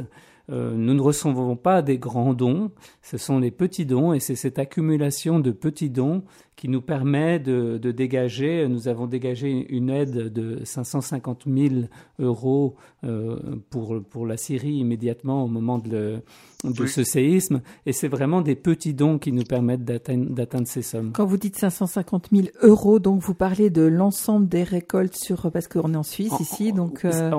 Euh, 0.50 0.72
nous 0.74 0.94
ne 0.94 1.00
recevons 1.00 1.56
pas 1.56 1.82
des 1.82 1.98
grands 1.98 2.34
dons, 2.34 2.72
ce 3.00 3.16
sont 3.16 3.40
des 3.40 3.52
petits 3.52 3.86
dons 3.86 4.12
et 4.12 4.18
c'est 4.18 4.34
cette 4.34 4.58
accumulation 4.58 5.38
de 5.38 5.52
petits 5.52 5.90
dons 5.90 6.24
qui 6.56 6.68
nous 6.68 6.82
permet 6.82 7.38
de, 7.38 7.78
dégager, 7.78 8.68
nous 8.68 8.88
avons 8.88 9.06
dégagé 9.06 9.66
une 9.70 9.90
aide 9.90 10.32
de 10.32 10.64
550 10.64 11.44
000 11.46 11.74
euros 12.18 12.76
euh, 13.04 13.38
pour, 13.70 14.00
pour 14.08 14.26
la 14.26 14.36
Syrie 14.36 14.74
immédiatement 14.74 15.44
au 15.44 15.48
moment 15.48 15.78
de, 15.78 16.22
de 16.64 16.86
ce 16.86 17.04
séisme. 17.04 17.62
Et 17.86 17.92
c'est 17.92 18.08
vraiment 18.08 18.40
des 18.40 18.54
petits 18.54 18.94
dons 18.94 19.18
qui 19.18 19.32
nous 19.32 19.44
permettent 19.44 19.84
d'atteindre 19.84 20.66
ces 20.66 20.82
sommes. 20.82 21.12
Quand 21.12 21.26
vous 21.26 21.36
dites 21.36 21.56
550 21.56 22.28
000 22.32 22.48
euros, 22.62 22.98
donc 22.98 23.20
vous 23.20 23.34
parlez 23.34 23.70
de 23.70 23.82
l'ensemble 23.82 24.48
des 24.48 24.62
récoltes 24.62 25.16
sur, 25.16 25.50
parce 25.50 25.68
qu'on 25.68 25.94
est 25.94 25.96
en 25.96 26.02
Suisse 26.02 26.32
ici, 26.40 26.72
donc. 26.72 27.04
Euh, 27.04 27.30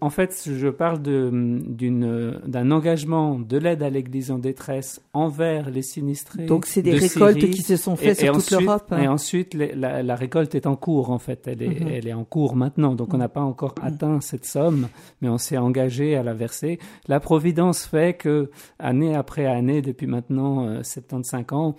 en, 0.00 0.10
fait, 0.10 0.48
je 0.52 0.68
parle 0.68 1.00
d'un 1.00 2.70
engagement 2.70 3.38
de 3.38 3.56
l'aide 3.56 3.82
à 3.82 3.90
l'Église 3.90 4.30
en 4.30 4.38
détresse 4.38 5.00
envers 5.12 5.70
les 5.70 5.82
sinistrés. 5.82 6.46
Donc 6.46 6.66
c'est 6.66 6.82
des 6.82 6.94
récoltes 6.94 7.50
qui 7.50 7.62
se 7.62 7.76
sont 7.76 7.96
faites 7.96 8.20
sur 8.20 8.39
toute 8.40 8.50
l'Europe. 8.50 8.92
Et 8.98 9.08
ensuite, 9.08 9.54
la, 9.54 10.14
récolte 10.14 10.54
est 10.54 10.66
en 10.66 10.76
cours 10.76 11.10
en 11.10 11.18
fait. 11.18 11.46
Elle 11.46 11.62
est, 11.62 11.80
mhm. 11.80 11.88
elle 11.88 12.08
est 12.08 12.12
en 12.12 12.24
cours 12.24 12.56
maintenant. 12.56 12.94
Donc 12.94 13.14
on 13.14 13.18
n'a 13.18 13.28
pas 13.28 13.42
encore 13.42 13.74
mhm. 13.78 13.86
atteint 13.86 14.20
cette 14.20 14.44
somme, 14.44 14.88
mais 15.20 15.28
on 15.28 15.38
s'est 15.38 15.58
engagé 15.58 16.16
à 16.16 16.22
la 16.22 16.34
verser. 16.34 16.78
La 17.08 17.20
providence 17.20 17.86
fait 17.86 18.14
que 18.14 18.50
année 18.78 19.14
après 19.14 19.46
année, 19.46 19.82
depuis 19.82 20.06
maintenant 20.06 20.82
75 20.82 21.40
euh, 21.40 21.54
ans, 21.54 21.76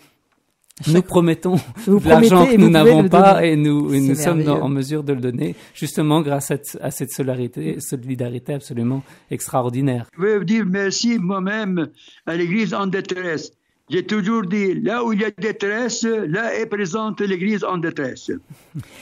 nous 0.87 1.01
promettons 1.01 1.57
l'argent 2.03 2.45
que 2.47 2.57
nous 2.57 2.69
n'avons 2.69 3.07
pas 3.07 3.45
et 3.45 3.55
nous, 3.55 3.93
nous 3.93 4.15
sommes 4.15 4.47
en 4.47 4.69
mesure 4.69 5.03
de 5.03 5.13
le 5.13 5.21
donner, 5.21 5.55
justement 5.73 6.21
grâce 6.21 6.51
à, 6.81 6.91
cette 6.91 7.11
solidarité, 7.11 7.79
solidarité 7.79 8.53
absolument 8.53 9.03
extraordinaire. 9.29 10.07
Je 10.17 10.21
veux 10.21 10.45
dire 10.45 10.65
merci 10.65 11.19
moi-même 11.19 11.89
à 12.25 12.35
l'Église 12.35 12.73
en 12.73 12.87
détresse. 12.87 13.51
J'ai 13.91 14.05
toujours 14.05 14.43
dit, 14.43 14.73
là 14.73 15.03
où 15.03 15.11
il 15.11 15.19
y 15.19 15.25
a 15.25 15.31
détresse, 15.31 16.03
là 16.03 16.55
est 16.55 16.65
présente 16.65 17.19
l'Église 17.19 17.65
en 17.65 17.77
détresse. 17.77 18.31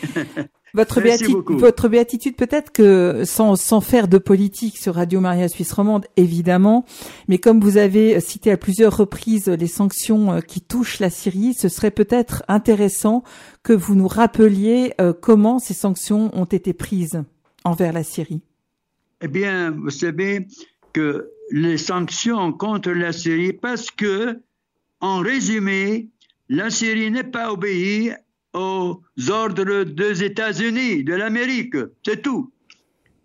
Votre, 0.76 1.02
votre 1.58 1.90
béatitude 1.90 2.36
peut-être 2.36 2.72
que 2.72 3.24
sans, 3.26 3.56
sans 3.56 3.82
faire 3.82 4.08
de 4.08 4.20
politique 4.20 4.78
sur 4.78 4.94
Radio 4.94 5.20
Maria 5.20 5.48
Suisse 5.48 5.74
Romande, 5.74 6.06
évidemment, 6.16 6.86
mais 7.28 7.40
comme 7.40 7.60
vous 7.60 7.78
avez 7.78 8.20
cité 8.20 8.52
à 8.52 8.58
plusieurs 8.58 8.96
reprises 8.96 9.48
les 9.48 9.66
sanctions 9.66 10.34
euh, 10.34 10.42
qui 10.42 10.62
touchent 10.62 11.00
la 11.00 11.10
Syrie, 11.10 11.56
ce 11.56 11.70
serait 11.70 11.90
peut-être 11.90 12.44
intéressant 12.48 13.24
que 13.64 13.74
vous 13.74 13.96
nous 13.96 14.08
rappeliez 14.08 14.94
euh, 15.02 15.12
comment 15.12 15.58
ces 15.58 15.74
sanctions 15.74 16.30
ont 16.40 16.46
été 16.46 16.74
prises 16.74 17.24
envers 17.64 17.92
la 17.92 18.04
Syrie. 18.04 18.44
Eh 19.22 19.28
bien, 19.28 19.72
vous 19.72 19.90
savez 19.90 20.46
que 20.94 21.32
les 21.52 21.80
sanctions 21.80 22.54
contre 22.54 22.92
la 22.92 23.12
Syrie, 23.12 23.54
parce 23.54 23.90
que, 23.90 24.40
en 25.02 25.20
résumé, 25.20 26.08
la 26.50 26.70
Syrie 26.70 27.12
n'est 27.12 27.24
pas 27.24 27.52
obéie 27.52 28.14
aux 28.54 29.02
ordres 29.30 29.84
des 29.84 30.24
États-Unis, 30.24 31.04
de 31.04 31.14
l'Amérique, 31.14 31.76
c'est 32.06 32.22
tout. 32.22 32.52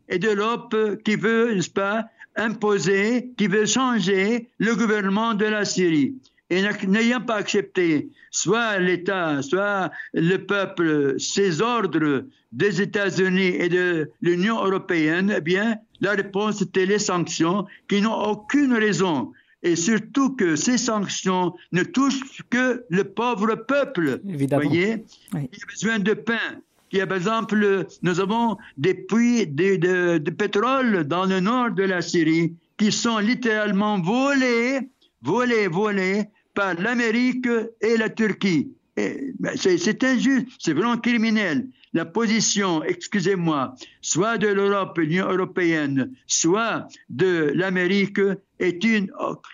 Et 0.08 0.18
de 0.18 0.30
l'Europe 0.30 0.76
qui 1.04 1.16
veut, 1.16 1.54
n'est-ce 1.54 1.70
pas, 1.70 2.06
imposer, 2.37 3.30
qui 3.37 3.46
veut 3.46 3.66
changer 3.66 4.48
le 4.58 4.74
gouvernement 4.74 5.34
de 5.34 5.46
la 5.46 5.64
Syrie. 5.64 6.14
Et 6.50 6.62
n'ayant 6.87 7.22
pas 7.22 7.37
accepté 7.37 8.10
soit 8.30 8.78
l'État, 8.78 9.40
soit 9.42 9.90
le 10.12 10.37
peuple, 10.37 11.14
ces 11.18 11.62
ordres 11.62 12.24
des 12.52 12.82
États-Unis 12.82 13.56
et 13.58 13.68
de 13.68 14.10
l'Union 14.20 14.62
européenne, 14.62 15.34
eh 15.37 15.40
bien, 15.40 15.78
la 16.00 16.12
réponse 16.12 16.60
était 16.60 16.87
les 16.87 16.98
sanctions 16.98 17.66
qui 17.88 18.02
n'ont 18.02 18.22
aucune 18.22 18.74
raison 18.74 19.32
et 19.64 19.77
surtout 19.77 20.37
que 20.37 20.55
ces 20.57 20.79
sanctions 20.79 21.55
ne 21.72 21.83
touchent 21.83 22.42
que 22.50 22.85
le 22.90 23.05
pauvre 23.05 23.55
peuple. 23.57 24.20
Évidemment. 24.29 24.68
Voyez, 24.68 25.05
qui 25.31 25.62
a 25.62 25.66
besoin 25.66 25.98
de 25.98 26.12
pain. 26.12 26.61
Qui 26.90 27.00
a, 27.00 27.07
par 27.07 27.16
exemple, 27.16 27.87
nous 28.03 28.20
avons 28.20 28.59
des 28.77 28.94
puits 28.94 29.46
de, 29.46 30.18
de, 30.18 30.31
pétrole 30.31 31.05
dans 31.05 31.24
le 31.24 31.40
nord 31.40 31.70
de 31.70 31.83
la 31.83 32.03
Syrie 32.03 32.55
qui 32.77 32.92
sont 32.92 33.18
littéralement 33.18 34.00
volés, 34.00 34.90
volés, 35.22 35.66
volés 35.66 36.24
par 36.55 36.74
l'Amérique 36.74 37.48
et 37.81 37.96
la 37.96 38.11
Turquie. 38.11 38.70
Ben, 38.96 39.35
c'est 39.57 40.05
injuste, 40.05 40.48
c'est 40.59 40.72
vraiment 40.72 40.98
criminel. 40.98 41.66
La 41.94 42.04
position, 42.04 42.83
excusez-moi, 42.83 43.74
soit 44.02 44.37
de 44.37 44.48
l'Europe, 44.48 44.98
l'Union 44.98 45.30
européenne, 45.30 46.12
soit 46.26 46.88
de 47.09 47.52
l'Amérique 47.54 48.20
est 48.59 48.83
une, 48.83 49.12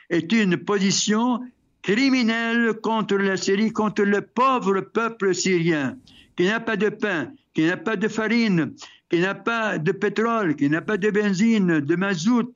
est 0.09 0.33
une 0.33 0.57
position 0.57 1.41
criminelle 1.83 2.75
contre 2.83 3.17
la 3.17 3.37
Syrie, 3.37 3.73
contre 3.73 4.03
le 4.03 4.23
pauvre 4.23 4.81
peuple 4.81 5.35
syrien 5.35 5.97
qu'il 6.41 6.47
n'y 6.47 6.53
a 6.53 6.61
pas 6.61 6.77
de 6.77 6.89
pain, 6.89 7.31
qu'il 7.53 7.65
n'y 7.65 7.71
a 7.71 7.77
pas 7.77 7.97
de 7.97 8.09
farine, 8.09 8.73
qu'il 9.11 9.21
n'y 9.21 9.27
a 9.27 9.35
pas 9.35 9.77
de 9.77 9.93
pétrole, 9.93 10.57
qu'il 10.57 10.71
n'y 10.71 10.77
a 10.77 10.81
pas 10.81 10.97
de 10.97 11.11
benzine, 11.11 11.81
de 11.81 11.97
mazout. 11.97 12.55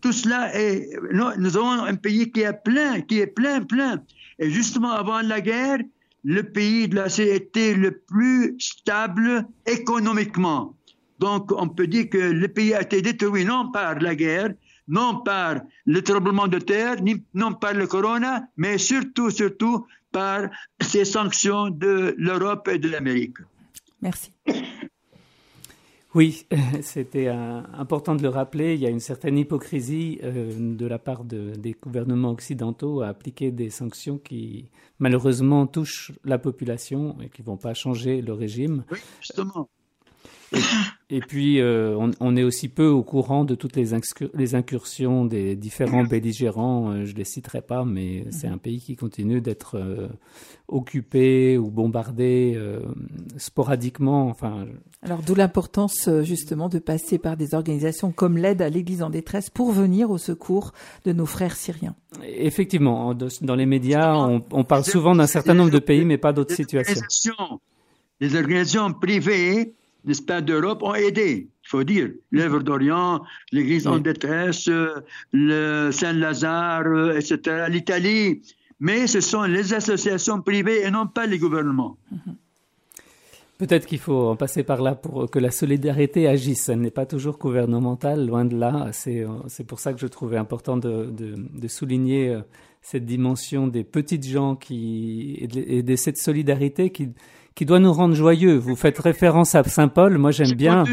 Tout 0.00 0.12
cela 0.12 0.50
est, 0.58 0.88
nous 1.12 1.56
avons 1.56 1.84
un 1.84 1.94
pays 1.94 2.32
qui 2.32 2.40
est 2.40 2.64
plein, 2.64 3.00
qui 3.02 3.20
est 3.20 3.28
plein, 3.28 3.62
plein. 3.62 4.02
Et 4.40 4.50
justement, 4.50 4.90
avant 4.90 5.20
la 5.20 5.40
guerre, 5.40 5.78
le 6.24 6.42
pays 6.42 6.88
de 6.88 6.96
la 6.96 7.06
était 7.06 7.74
le 7.74 7.92
plus 7.92 8.56
stable 8.58 9.46
économiquement. 9.66 10.74
Donc, 11.18 11.52
on 11.52 11.68
peut 11.68 11.86
dire 11.86 12.08
que 12.08 12.18
le 12.18 12.48
pays 12.48 12.74
a 12.74 12.82
été 12.82 13.02
détruit 13.02 13.44
non 13.44 13.70
par 13.70 13.98
la 14.00 14.14
guerre, 14.14 14.54
non 14.88 15.20
par 15.20 15.60
le 15.86 16.02
tremblement 16.02 16.48
de 16.48 16.58
terre, 16.58 16.96
non 17.34 17.52
par 17.52 17.74
le 17.74 17.86
corona, 17.86 18.46
mais 18.56 18.78
surtout, 18.78 19.30
surtout 19.30 19.86
par 20.12 20.48
ces 20.80 21.04
sanctions 21.04 21.70
de 21.70 22.14
l'Europe 22.18 22.68
et 22.68 22.78
de 22.78 22.88
l'Amérique. 22.88 23.38
Merci. 24.00 24.32
Oui, 26.14 26.46
c'était 26.82 27.28
important 27.28 28.16
de 28.16 28.22
le 28.22 28.28
rappeler. 28.28 28.74
Il 28.74 28.80
y 28.80 28.86
a 28.86 28.90
une 28.90 29.00
certaine 29.00 29.38
hypocrisie 29.38 30.18
euh, 30.24 30.76
de 30.76 30.86
la 30.86 30.98
part 30.98 31.24
des 31.24 31.76
gouvernements 31.80 32.30
occidentaux 32.30 33.02
à 33.02 33.08
appliquer 33.08 33.52
des 33.52 33.70
sanctions 33.70 34.18
qui, 34.18 34.70
malheureusement, 34.98 35.66
touchent 35.66 36.12
la 36.24 36.38
population 36.38 37.16
et 37.20 37.28
qui 37.28 37.42
ne 37.42 37.46
vont 37.46 37.56
pas 37.56 37.74
changer 37.74 38.22
le 38.22 38.32
régime. 38.32 38.84
Oui, 38.90 38.98
justement. 39.20 39.68
Et, 41.10 41.20
puis, 41.20 41.60
euh, 41.60 41.96
on, 42.20 42.36
est 42.36 42.42
aussi 42.42 42.68
peu 42.68 42.86
au 42.86 43.02
courant 43.02 43.44
de 43.44 43.54
toutes 43.54 43.76
les, 43.76 43.94
incursions 44.54 45.24
des 45.24 45.56
différents 45.56 46.04
belligérants. 46.04 46.90
Euh, 46.90 47.04
je 47.04 47.12
ne 47.12 47.18
les 47.18 47.24
citerai 47.24 47.62
pas, 47.62 47.84
mais 47.84 48.26
c'est 48.30 48.46
un 48.46 48.58
pays 48.58 48.80
qui 48.80 48.96
continue 48.96 49.40
d'être 49.40 49.76
euh, 49.76 50.08
occupé 50.68 51.58
ou 51.58 51.70
bombardé 51.70 52.58
sporadiquement. 53.36 54.28
Enfin, 54.28 54.66
Alors, 55.02 55.22
d'où 55.22 55.34
l'importance 55.34 56.08
justement 56.22 56.68
de 56.68 56.78
passer 56.78 57.18
par 57.18 57.36
des 57.36 57.54
organisations 57.54 58.12
comme 58.12 58.36
l'aide 58.36 58.62
à 58.62 58.68
l'Église 58.68 59.02
en 59.02 59.10
détresse 59.10 59.50
pour 59.50 59.72
venir 59.72 60.10
au 60.10 60.18
secours 60.18 60.72
de 61.04 61.12
nos 61.12 61.26
frères 61.26 61.56
syriens. 61.56 61.94
Effectivement, 62.24 63.14
dans 63.14 63.54
les 63.54 63.66
médias, 63.66 64.14
on, 64.16 64.44
on 64.52 64.64
parle 64.64 64.84
souvent 64.84 65.14
d'un 65.14 65.26
certain 65.26 65.54
nombre 65.54 65.70
de 65.70 65.78
pays, 65.78 66.04
mais 66.04 66.18
pas 66.18 66.32
d'autres 66.32 66.54
situations. 66.54 67.60
Les 68.20 68.36
organisations 68.36 68.92
privées 68.92 69.74
n'est-ce 70.04 70.22
pas, 70.22 70.40
d'Europe 70.40 70.82
ont 70.82 70.94
aidé, 70.94 71.48
il 71.50 71.68
faut 71.68 71.84
dire. 71.84 72.10
L'œuvre 72.30 72.60
d'Orient, 72.60 73.22
l'Église 73.52 73.86
en 73.86 73.98
détresse, 73.98 74.68
le 75.32 75.90
Saint-Lazare, 75.90 77.16
etc., 77.16 77.66
l'Italie. 77.68 78.42
Mais 78.80 79.06
ce 79.06 79.20
sont 79.20 79.42
les 79.42 79.74
associations 79.74 80.40
privées 80.40 80.82
et 80.84 80.90
non 80.90 81.06
pas 81.06 81.26
les 81.26 81.38
gouvernements. 81.38 81.98
Peut-être 83.58 83.84
qu'il 83.84 83.98
faut 83.98 84.28
en 84.28 84.36
passer 84.36 84.62
par 84.62 84.80
là 84.80 84.94
pour 84.94 85.30
que 85.30 85.38
la 85.38 85.50
solidarité 85.50 86.26
agisse. 86.26 86.70
Elle 86.70 86.80
n'est 86.80 86.90
pas 86.90 87.04
toujours 87.04 87.36
gouvernementale, 87.36 88.26
loin 88.26 88.46
de 88.46 88.56
là. 88.56 88.88
C'est 88.92 89.64
pour 89.66 89.80
ça 89.80 89.92
que 89.92 90.00
je 90.00 90.06
trouvais 90.06 90.38
important 90.38 90.78
de, 90.78 91.10
de, 91.12 91.68
souligner 91.68 92.30
euh, 92.30 92.40
cette 92.80 93.04
dimension 93.04 93.66
des 93.66 93.84
petites 93.84 94.26
gens 94.26 94.56
qui, 94.56 95.36
et 95.42 95.82
de 95.82 95.96
cette 95.96 96.16
solidarité 96.16 96.88
qui, 96.88 97.10
qui 97.60 97.66
doit 97.66 97.78
nous 97.78 97.92
rendre 97.92 98.14
joyeux. 98.14 98.56
Vous 98.56 98.74
faites 98.74 98.98
référence 98.98 99.54
à 99.54 99.62
Saint-Paul, 99.62 100.16
moi 100.16 100.30
j'aime 100.30 100.52
bien. 100.52 100.84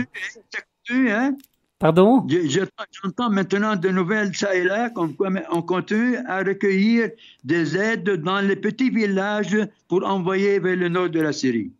Hein? 0.89 1.37
Pardon? 1.79 2.27
J'entends 2.27 3.29
maintenant 3.29 3.77
de 3.77 3.87
nouvelles 3.87 4.35
ça 4.35 4.53
et 4.53 4.65
là, 4.65 4.91
on 4.97 5.61
continue 5.61 6.17
à 6.27 6.39
recueillir 6.39 7.11
des 7.45 7.77
aides 7.77 8.09
dans 8.21 8.41
les 8.41 8.57
petits 8.57 8.89
villages 8.89 9.57
pour 9.87 10.05
envoyer 10.05 10.59
vers 10.59 10.75
le 10.75 10.89
nord 10.89 11.09
de 11.09 11.21
la 11.21 11.31
Syrie. 11.31 11.71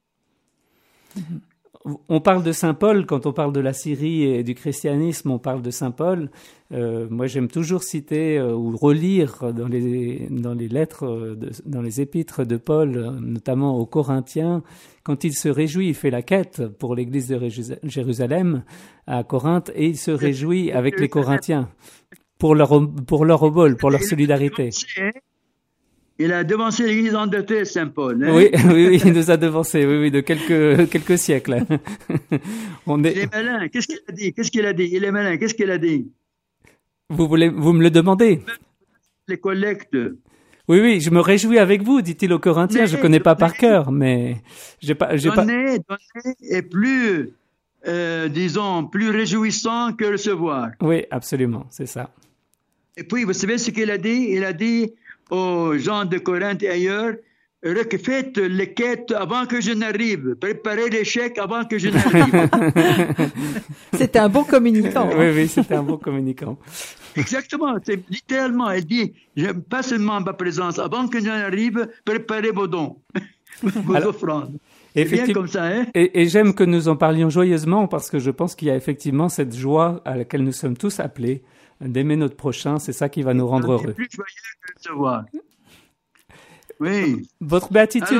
On 2.10 2.20
parle 2.20 2.44
de 2.44 2.52
Saint 2.52 2.74
Paul 2.74 3.06
quand 3.06 3.26
on 3.26 3.34
parle 3.34 3.54
de 3.54 3.60
la 3.60 3.72
Syrie 3.72 4.24
et 4.24 4.44
du 4.44 4.56
christianisme, 4.56 5.32
on 5.32 5.40
parle 5.40 5.62
de 5.62 5.72
Saint 5.72 5.92
Paul. 5.92 6.30
Euh, 6.74 7.08
moi, 7.10 7.28
j'aime 7.28 7.48
toujours 7.48 7.84
citer 7.84 8.38
euh, 8.38 8.54
ou 8.54 8.76
relire 8.76 9.54
dans 9.54 9.68
les 9.68 10.28
dans 10.30 10.54
les 10.54 10.68
lettres, 10.68 11.06
euh, 11.06 11.40
dans 11.66 11.82
les 11.82 12.02
épîtres 12.02 12.46
de 12.46 12.58
Paul, 12.58 13.18
notamment 13.22 13.78
aux 13.78 13.86
Corinthiens, 13.86 14.64
quand 15.04 15.24
il 15.24 15.34
se 15.34 15.48
réjouit, 15.48 15.88
il 15.88 15.96
fait 15.96 16.10
la 16.10 16.22
quête 16.22 16.68
pour 16.68 16.94
l'Église 16.94 17.30
de 17.30 17.40
Jérusalem 17.84 18.64
à 19.06 19.24
Corinthe 19.24 19.72
et 19.74 19.88
il 19.88 19.98
se 19.98 20.12
réjouit 20.12 20.72
avec 20.74 21.00
les 21.00 21.08
Corinthiens 21.08 21.70
pour 22.38 22.56
leur 22.56 22.82
pour 23.06 23.24
leur 23.24 23.40
pour 23.78 23.90
leur 23.90 24.04
solidarité. 24.04 24.72
Il 26.20 26.34
a 26.34 26.44
devancé 26.44 26.88
l'église 26.88 27.16
en 27.16 27.28
Saint-Paul. 27.64 28.24
Hein? 28.24 28.32
Oui, 28.36 28.50
oui, 28.66 29.02
il 29.06 29.14
nous 29.14 29.30
a 29.30 29.38
devancé, 29.38 29.86
oui, 29.86 29.98
oui, 29.98 30.12
de 30.12 30.22
quelques, 30.22 30.90
quelques 30.90 31.18
siècles. 31.18 31.66
On 32.88 33.04
est... 33.04 33.12
Il 33.12 33.20
est 33.20 33.34
malin. 33.34 33.68
Qu'est-ce 33.68 33.88
qu'il 33.88 34.00
a 34.08 34.12
dit? 34.12 34.34
Qu'est-ce 34.34 34.52
qu'il 34.52 34.66
a 34.66 34.74
dit? 34.74 34.90
Il 34.92 35.04
est 35.04 35.12
malin. 35.12 35.38
Qu'est-ce 35.38 35.54
qu'il 35.54 35.70
a 35.70 35.78
dit? 35.78 36.12
Vous 37.10 37.28
voulez, 37.28 37.50
vous 37.50 37.72
me 37.74 37.84
le 37.84 37.92
demandez? 37.92 38.42
Les 39.28 39.38
collectes. 39.38 39.96
Oui, 40.68 40.82
oui, 40.82 41.00
je 41.00 41.10
me 41.12 41.22
réjouis 41.22 41.60
avec 41.60 41.84
vous, 41.84 42.02
dit-il 42.02 42.34
aux 42.34 42.40
Corinthiens. 42.40 42.86
je 42.86 42.98
ne 42.98 43.02
connais 43.02 43.22
pas 43.22 43.36
par 43.36 43.54
cœur, 43.54 43.92
mais 43.92 44.42
j'ai 44.82 44.96
pas, 44.96 45.16
j'ai 45.16 45.30
pas. 45.30 45.46
Donner, 45.46 45.78
donner 45.80 46.36
est 46.42 46.62
plus, 46.64 47.30
euh, 47.88 48.28
disons, 48.28 48.86
plus 48.86 49.10
réjouissant 49.10 49.94
que 49.94 50.04
recevoir. 50.06 50.72
Oui, 50.82 51.06
absolument, 51.10 51.68
c'est 51.70 51.86
ça. 51.86 52.10
Et 52.98 53.04
puis, 53.04 53.24
vous 53.24 53.34
savez 53.34 53.58
ce 53.58 53.72
qu'il 53.72 53.92
a 53.92 53.98
dit? 53.98 54.28
Il 54.32 54.44
a 54.44 54.52
dit 54.52 54.92
aux 55.30 55.78
gens 55.78 56.06
de 56.06 56.18
Corinthe 56.18 56.64
et 56.64 56.70
ailleurs, 56.70 57.16
faites 58.04 58.38
les 58.38 58.74
quêtes 58.74 59.12
avant 59.12 59.46
que 59.46 59.62
je 59.62 59.72
n'arrive, 59.72 60.36
préparez 60.36 60.90
les 60.90 61.04
chèques 61.04 61.38
avant 61.38 61.66
que 61.66 61.78
je 61.78 61.90
n'arrive. 61.90 62.50
c'était 63.94 64.20
un 64.20 64.30
bon 64.30 64.44
communicant. 64.44 65.10
oui, 65.18 65.32
oui, 65.36 65.48
c'était 65.48 65.76
un 65.76 65.84
bon 65.84 65.98
communicant. 65.98 66.58
Exactement, 67.16 67.76
c'est 67.84 68.00
littéralement, 68.10 68.70
elle 68.70 68.86
dit, 68.86 69.14
pas 69.70 69.82
seulement 69.82 70.22
ma 70.22 70.34
présence, 70.34 70.78
avant 70.78 71.08
que 71.08 71.20
je 71.20 71.26
n'arrive, 71.26 71.88
préparez 72.06 72.52
vos 72.52 72.68
dons, 72.68 72.98
vos 73.64 73.96
offrandes. 73.96 74.58
Bien 74.96 75.32
comme 75.32 75.48
ça, 75.48 75.66
hein 75.66 75.86
et, 75.94 76.22
et 76.22 76.28
j'aime 76.28 76.56
que 76.56 76.64
nous 76.64 76.88
en 76.88 76.96
parlions 76.96 77.30
joyeusement 77.30 77.88
parce 77.88 78.10
que 78.10 78.18
je 78.18 78.32
pense 78.32 78.56
qu'il 78.56 78.68
y 78.68 78.72
a 78.72 78.76
effectivement 78.76 79.30
cette 79.30 79.56
joie 79.56 80.02
à 80.06 80.18
laquelle 80.18 80.44
nous 80.44 80.52
sommes 80.52 80.76
tous 80.76 81.00
appelés 81.00 81.44
d'aimer 81.82 82.16
notre 82.16 82.36
prochain, 82.36 82.80
c'est 82.80 82.94
ça 82.94 83.10
qui 83.10 83.22
va 83.22 83.34
nous 83.34 83.48
rendre 83.48 83.74
heureux. 83.74 83.94
Plus 83.94 84.08
joyeux 84.12 84.28
que 84.84 85.40
Oui. 86.80 87.28
Votre 87.42 87.72
béatitude. 87.72 88.20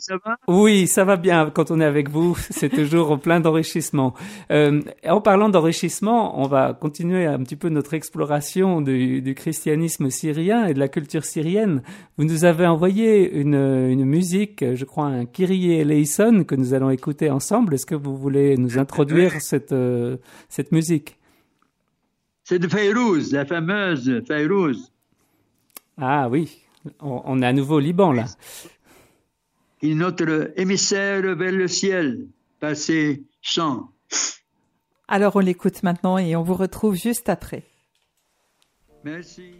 ça 0.00 0.16
va? 0.24 0.36
Oui, 0.46 0.86
ça 0.86 1.04
va 1.04 1.16
bien. 1.16 1.50
Quand 1.50 1.70
on 1.70 1.80
est 1.80 1.84
avec 1.84 2.08
vous, 2.10 2.36
c'est 2.50 2.68
toujours 2.68 3.18
plein 3.18 3.40
d'enrichissement. 3.40 4.14
Euh, 4.50 4.82
en 5.06 5.20
parlant 5.20 5.48
d'enrichissement, 5.48 6.40
on 6.40 6.46
va 6.46 6.74
continuer 6.74 7.26
un 7.26 7.38
petit 7.38 7.56
peu 7.56 7.68
notre 7.68 7.94
exploration 7.94 8.80
du, 8.80 9.20
du, 9.20 9.34
christianisme 9.34 10.10
syrien 10.10 10.66
et 10.66 10.74
de 10.74 10.78
la 10.78 10.88
culture 10.88 11.24
syrienne. 11.24 11.82
Vous 12.16 12.24
nous 12.24 12.44
avez 12.44 12.66
envoyé 12.66 13.32
une, 13.32 13.54
une 13.54 14.04
musique, 14.04 14.64
je 14.74 14.84
crois, 14.84 15.06
un 15.06 15.24
Kyrie 15.24 15.72
eleison 15.72 16.44
que 16.44 16.54
nous 16.54 16.74
allons 16.74 16.90
écouter 16.90 17.30
ensemble. 17.30 17.74
Est-ce 17.74 17.86
que 17.86 17.96
vous 17.96 18.16
voulez 18.16 18.56
nous 18.56 18.78
introduire 18.78 19.40
cette, 19.40 19.72
euh, 19.72 20.16
cette 20.48 20.72
musique? 20.72 21.17
C'est 22.48 22.58
de 22.58 22.66
Fayrouz, 22.66 23.30
la 23.32 23.44
fameuse 23.44 24.22
Fayrouz. 24.26 24.90
Ah 25.98 26.30
oui, 26.30 26.64
on, 26.98 27.42
est 27.42 27.46
à 27.46 27.52
nouveau 27.52 27.74
au 27.74 27.78
Liban 27.78 28.10
là. 28.10 28.24
Et 29.82 29.94
notre 29.94 30.58
émissaire 30.58 31.36
vers 31.36 31.52
le 31.52 31.68
ciel 31.68 32.26
par 32.58 32.74
ses 32.74 33.22
chants. 33.42 33.90
Alors 35.08 35.36
on 35.36 35.40
l'écoute 35.40 35.82
maintenant 35.82 36.16
et 36.16 36.36
on 36.36 36.42
vous 36.42 36.54
retrouve 36.54 36.94
juste 36.94 37.28
après. 37.28 37.64
Merci. 39.04 39.52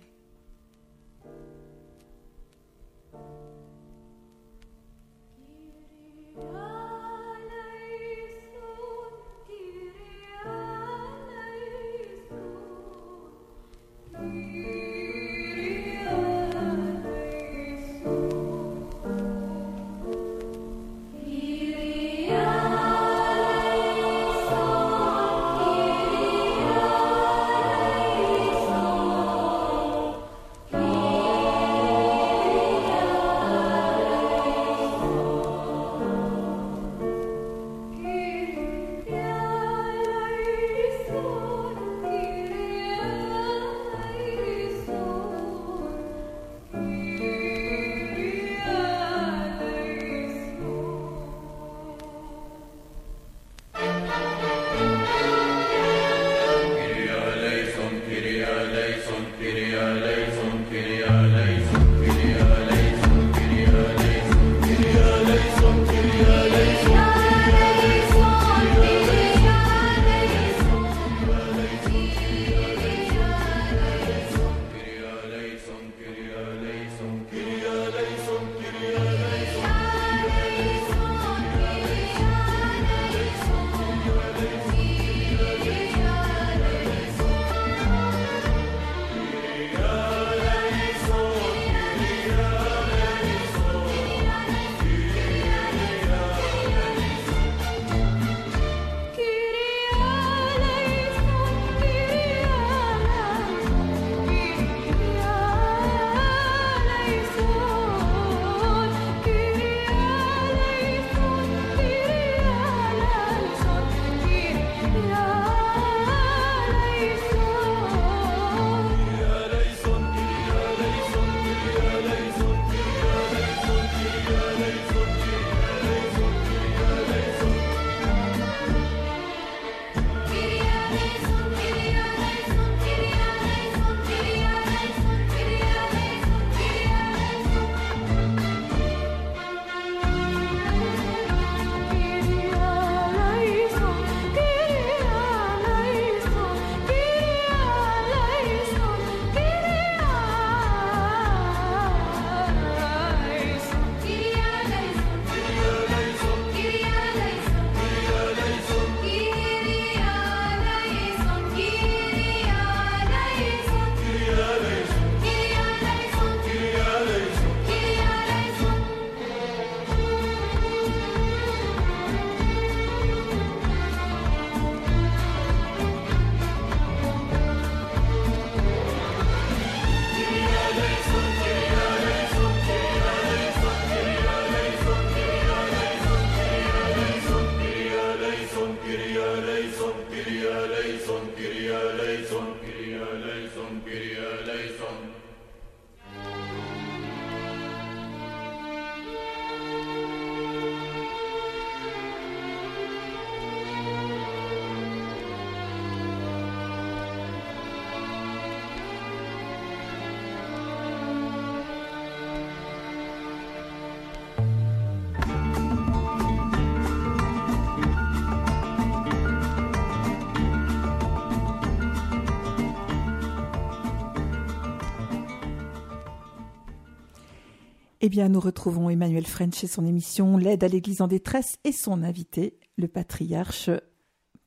Eh 228.08 228.10
bien, 228.10 228.30
nous 228.30 228.40
retrouvons 228.40 228.88
Emmanuel 228.88 229.26
French 229.26 229.62
et 229.64 229.66
son 229.66 229.84
émission 229.84 230.38
L'aide 230.38 230.64
à 230.64 230.68
l'Église 230.68 231.02
en 231.02 231.08
détresse 231.08 231.58
et 231.64 231.72
son 231.72 232.02
invité, 232.02 232.56
le 232.78 232.88
patriarche 232.88 233.68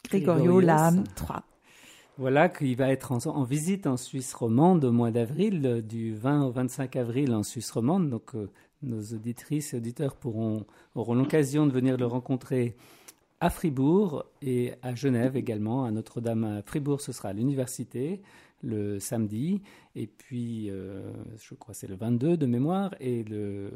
Grégorio 0.04 0.60
Laham 0.60 1.04
III. 1.16 1.42
Voilà 2.18 2.50
qu'il 2.50 2.76
va 2.76 2.92
être 2.92 3.12
en, 3.12 3.44
visite 3.44 3.86
en 3.86 3.98
Suisse 3.98 4.34
romande 4.34 4.84
au 4.84 4.92
mois 4.92 5.12
d'avril, 5.12 5.84
du 5.88 6.16
20 6.16 6.46
au 6.48 6.52
25 6.52 6.96
avril 6.96 7.36
en 7.36 7.44
Suisse 7.44 7.70
romande. 7.70 8.10
Donc, 8.10 8.34
euh, 8.34 8.50
nos 8.82 9.00
auditrices 9.14 9.76
et 9.76 9.78
auditeurs 9.78 10.16
pourront, 10.16 10.66
auront 10.96 11.14
l'occasion 11.14 11.68
de 11.68 11.72
venir 11.72 11.98
le 11.98 12.08
rencontrer 12.08 12.76
à 13.42 13.52
Fribourg 13.52 14.26
et 14.42 14.74
à 14.82 14.96
Genève 14.96 15.38
également. 15.38 15.86
À 15.86 15.92
Notre-Dame 15.92 16.46
à 16.46 16.62
Fribourg, 16.64 17.00
ce 17.00 17.12
sera 17.12 17.30
à 17.30 17.34
l'université 17.34 18.24
le 18.62 19.00
samedi, 19.00 19.62
et 19.96 20.08
puis 20.08 20.70
euh, 20.70 21.12
je 21.38 21.56
crois 21.56 21.74
c'est 21.74 21.88
le 21.88 21.96
22 21.96 22.38
de 22.38 22.46
mémoire, 22.46 22.94
et 23.00 23.24
le, 23.24 23.72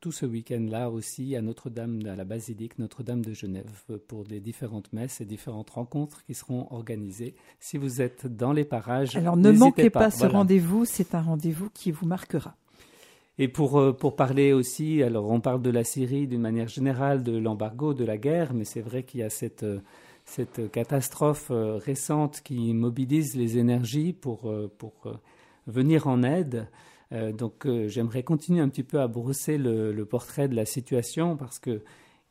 tout 0.00 0.12
ce 0.12 0.26
week-end-là 0.26 0.90
aussi 0.90 1.36
à 1.36 1.42
Notre-Dame, 1.42 2.00
à 2.06 2.16
la 2.16 2.24
basilique 2.24 2.78
Notre-Dame 2.78 3.24
de 3.24 3.32
Genève, 3.32 3.70
pour 4.06 4.24
les 4.28 4.40
différentes 4.40 4.92
messes 4.92 5.20
et 5.20 5.24
différentes 5.24 5.70
rencontres 5.70 6.24
qui 6.24 6.34
seront 6.34 6.66
organisées. 6.70 7.34
Si 7.60 7.78
vous 7.78 8.00
êtes 8.00 8.26
dans 8.26 8.52
les 8.52 8.64
parages, 8.64 9.16
alors 9.16 9.36
ne 9.36 9.50
manquez 9.50 9.90
pas, 9.90 10.10
ce 10.10 10.26
rendez-vous, 10.26 10.84
c'est 10.84 11.14
un 11.14 11.22
rendez-vous 11.22 11.70
qui 11.70 11.90
vous 11.90 12.06
marquera. 12.06 12.56
Et 13.38 13.46
pour, 13.46 13.78
euh, 13.78 13.92
pour 13.92 14.16
parler 14.16 14.52
aussi, 14.52 15.02
alors 15.02 15.30
on 15.30 15.40
parle 15.40 15.62
de 15.62 15.70
la 15.70 15.84
Syrie 15.84 16.26
d'une 16.26 16.40
manière 16.40 16.68
générale, 16.68 17.22
de 17.22 17.36
l'embargo, 17.36 17.94
de 17.94 18.04
la 18.04 18.18
guerre, 18.18 18.52
mais 18.52 18.64
c'est 18.64 18.80
vrai 18.80 19.04
qu'il 19.04 19.20
y 19.20 19.22
a 19.22 19.30
cette 19.30 19.62
euh, 19.62 19.80
cette 20.28 20.70
catastrophe 20.70 21.50
euh, 21.50 21.78
récente 21.78 22.42
qui 22.44 22.74
mobilise 22.74 23.34
les 23.34 23.56
énergies 23.56 24.12
pour, 24.12 24.50
euh, 24.50 24.70
pour 24.78 24.92
euh, 25.06 25.14
venir 25.66 26.06
en 26.06 26.22
aide. 26.22 26.68
donc 27.10 27.66
j'aimerais 27.86 28.22
continuer 28.22 28.60
un 28.60 28.68
petit 28.68 28.82
peu 28.82 29.00
à 29.00 29.08
brosser 29.08 29.56
le, 29.56 30.04
portrait 30.04 30.46
de 30.46 30.54
la 30.54 30.66
situation 30.66 31.36
parce 31.36 31.58
que 31.58 31.82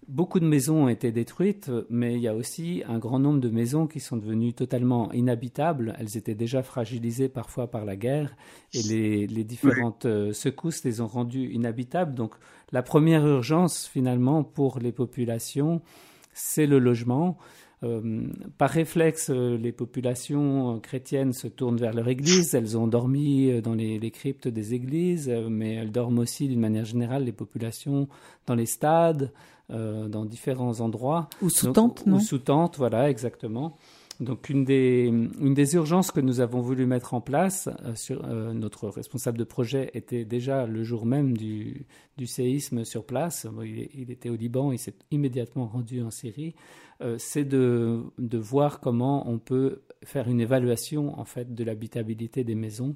beaucoup 0.08 0.40
de 0.40 0.46
maisons 0.46 0.86
ont 0.86 0.88
été 0.88 1.12
détruites, 1.12 1.72
mais 1.90 2.14
il 2.14 2.22
y 2.22 2.28
a 2.28 2.36
aussi 2.36 2.84
un 2.88 3.00
grand 3.00 3.20
nombre 3.20 3.40
de 3.40 3.50
maisons 3.50 3.88
qui 3.88 4.00
sont 4.00 4.18
devenues 4.18 4.54
totalement 4.54 5.12
inhabitables. 5.14 5.96
Elles 6.00 6.16
étaient 6.16 6.36
déjà 6.36 6.62
fragilisées 6.62 7.30
parfois 7.30 7.72
par 7.72 7.86
la 7.86 7.96
guerre 7.96 8.36
et 8.74 8.84
les, 8.84 9.28
les 9.28 9.44
différentes 9.44 10.08
secousses 10.32 10.84
les 10.84 11.02
ont 11.02 11.08
rendues 11.08 11.52
inhabitables. 11.52 12.14
Donc 12.14 12.36
la 12.72 12.84
première 12.84 13.26
urgence 13.26 13.88
finalement 13.88 14.44
pour 14.44 14.78
les 14.78 14.92
populations, 14.92 15.82
c'est 16.34 16.68
le 16.68 16.78
logement. 16.78 17.38
Euh, 17.84 18.28
par 18.58 18.72
réflexe, 18.72 19.30
euh, 19.30 19.56
les 19.56 19.72
populations 19.72 20.76
euh, 20.76 20.80
chrétiennes 20.80 21.34
se 21.34 21.48
tournent 21.48 21.78
vers 21.78 21.94
leur 21.94 22.08
église. 22.08 22.56
Elles 22.56 22.76
ont 22.76 22.88
dormi 22.88 23.62
dans 23.62 23.76
les, 23.76 24.12
cryptes 24.12 24.48
des 24.48 24.74
églises, 24.74 25.30
mais 25.50 25.76
elles 25.76 25.92
dorment 25.92 26.20
aussi 26.20 26.48
d'une 26.48 26.60
manière 26.60 26.86
générale, 26.86 27.26
les 27.26 27.32
populations, 27.32 28.08
dans 28.48 28.56
les 28.56 28.66
stades, 28.66 29.32
dans 29.70 30.26
différents 30.26 30.80
endroits. 30.80 31.30
Ou 31.42 31.50
sous 31.50 31.72
tente, 31.74 32.06
non? 32.08 32.18
Ou 32.18 32.20
sous 32.22 32.40
tente, 32.40 32.78
voilà, 32.78 33.10
exactement. 33.10 33.76
Donc 34.20 34.50
une 34.50 34.66
des, 34.66 35.06
une 35.06 35.54
des 35.54 35.76
urgences 35.76 36.12
que 36.12 36.20
nous 36.20 36.40
avons 36.40 36.62
voulu 36.62 36.86
mettre 36.86 37.14
en 37.14 37.22
place, 37.22 37.70
sur, 37.96 38.26
notre 38.26 38.90
responsable 38.90 39.38
de 39.38 39.44
projet 39.44 39.92
était 39.94 40.26
déjà 40.26 40.66
le 40.66 40.84
jour 40.84 41.06
même 41.06 41.38
du, 41.38 41.86
séisme 42.26 42.84
sur 42.84 43.06
place. 43.06 43.46
il, 43.64 43.90
il, 43.94 44.10
était 44.10 44.30
au 44.30 44.36
Liban, 44.36 44.72
il 44.72 44.80
s'est 44.80 44.96
immédiatement 45.12 45.68
rendu 45.68 46.02
en 46.02 46.10
Syrie. 46.10 46.56
Euh, 47.02 47.16
c'est 47.20 47.46
de, 47.46 48.02
de, 48.18 48.38
voir 48.40 48.80
comment 48.80 49.30
on 49.30 49.38
peut 49.38 49.84
faire 50.04 50.28
une 50.28 50.42
évaluation 50.42 51.20
en 51.20 51.26
fait 51.26 51.54
de 51.54 51.64
l'habitabilité 51.64 52.44
des 52.44 52.56
maisons 52.56 52.96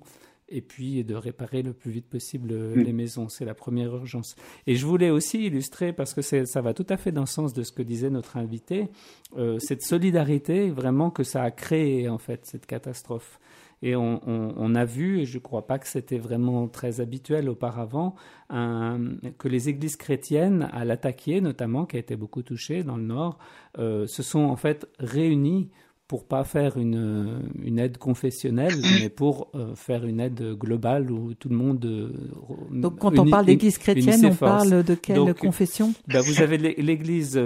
et 0.52 0.62
puis 0.62 1.04
de 1.04 1.16
réparer 1.16 1.64
le 1.64 1.74
plus 1.74 1.92
vite 1.92 2.08
possible 2.08 2.54
mm. 2.54 2.82
les 2.82 2.94
maisons. 2.94 3.30
C'est 3.30 3.46
la 3.46 3.56
première 3.56 3.96
urgence. 3.96 4.36
Et 4.68 4.76
je 4.76 4.86
voulais 4.86 5.10
aussi 5.10 5.46
illustrer, 5.46 5.94
parce 5.94 6.14
que 6.14 6.22
ça 6.22 6.62
va 6.62 6.74
tout 6.74 6.86
à 6.90 6.98
fait 6.98 7.12
dans 7.12 7.22
le 7.22 7.28
sens 7.28 7.54
de 7.54 7.64
ce 7.64 7.72
que 7.72 7.82
disait 7.82 8.10
notre 8.10 8.38
invité, 8.38 8.90
euh, 9.38 9.60
cette 9.60 9.82
solidarité 9.82 10.70
vraiment 10.70 11.10
que 11.10 11.24
ça 11.24 11.44
a 11.44 11.52
créé 11.52 12.10
en 12.10 12.18
fait 12.18 12.46
cette 12.46 12.66
catastrophe. 12.66 13.40
Et 13.84 13.96
on, 13.96 14.76
a 14.76 14.86
vu, 14.86 15.22
et 15.22 15.26
je 15.26 15.38
ne 15.38 15.42
crois 15.42 15.66
pas 15.66 15.80
que 15.80 15.88
c'était 15.88 16.20
vraiment 16.20 16.68
très 16.68 17.02
habituel 17.02 17.50
auparavant, 17.50 18.14
que 18.50 19.48
les 19.48 19.70
églises 19.70 19.96
chrétiennes, 19.96 20.70
à 20.72 20.86
l'attaquer 20.86 21.42
notamment, 21.42 21.86
qui 21.86 21.96
a 21.96 22.00
été 22.00 22.16
beaucoup 22.16 22.44
touchée 22.44 22.84
dans 22.84 22.96
le 22.96 23.04
Nord, 23.04 23.40
euh, 23.80 24.06
se 24.06 24.22
sont 24.22 24.42
en 24.42 24.56
fait 24.56 24.88
réunies 25.00 25.72
pour 26.12 26.26
pas 26.26 26.44
faire 26.44 26.76
une, 26.78 27.40
une 27.64 27.80
aide 27.80 27.98
confessionnelle, 27.98 28.74
mais 29.02 29.08
pour 29.08 29.48
euh, 29.56 29.76
faire 29.76 30.04
une 30.06 30.20
aide 30.20 30.58
globale 30.58 31.10
où 31.10 31.34
tout 31.36 31.48
le 31.48 31.56
monde. 31.56 31.86
Euh, 31.86 32.12
Donc, 32.70 33.00
quand 33.00 33.18
on 33.18 33.30
parle 33.30 33.46
d'église 33.46 33.78
chrétienne, 33.78 34.26
on 34.26 34.36
parle 34.36 34.84
de 34.84 34.94
quelle 34.94 35.34
confession? 35.34 35.94
ben, 36.10 36.20
Vous 36.20 36.42
avez 36.42 36.58
l'église 36.58 37.42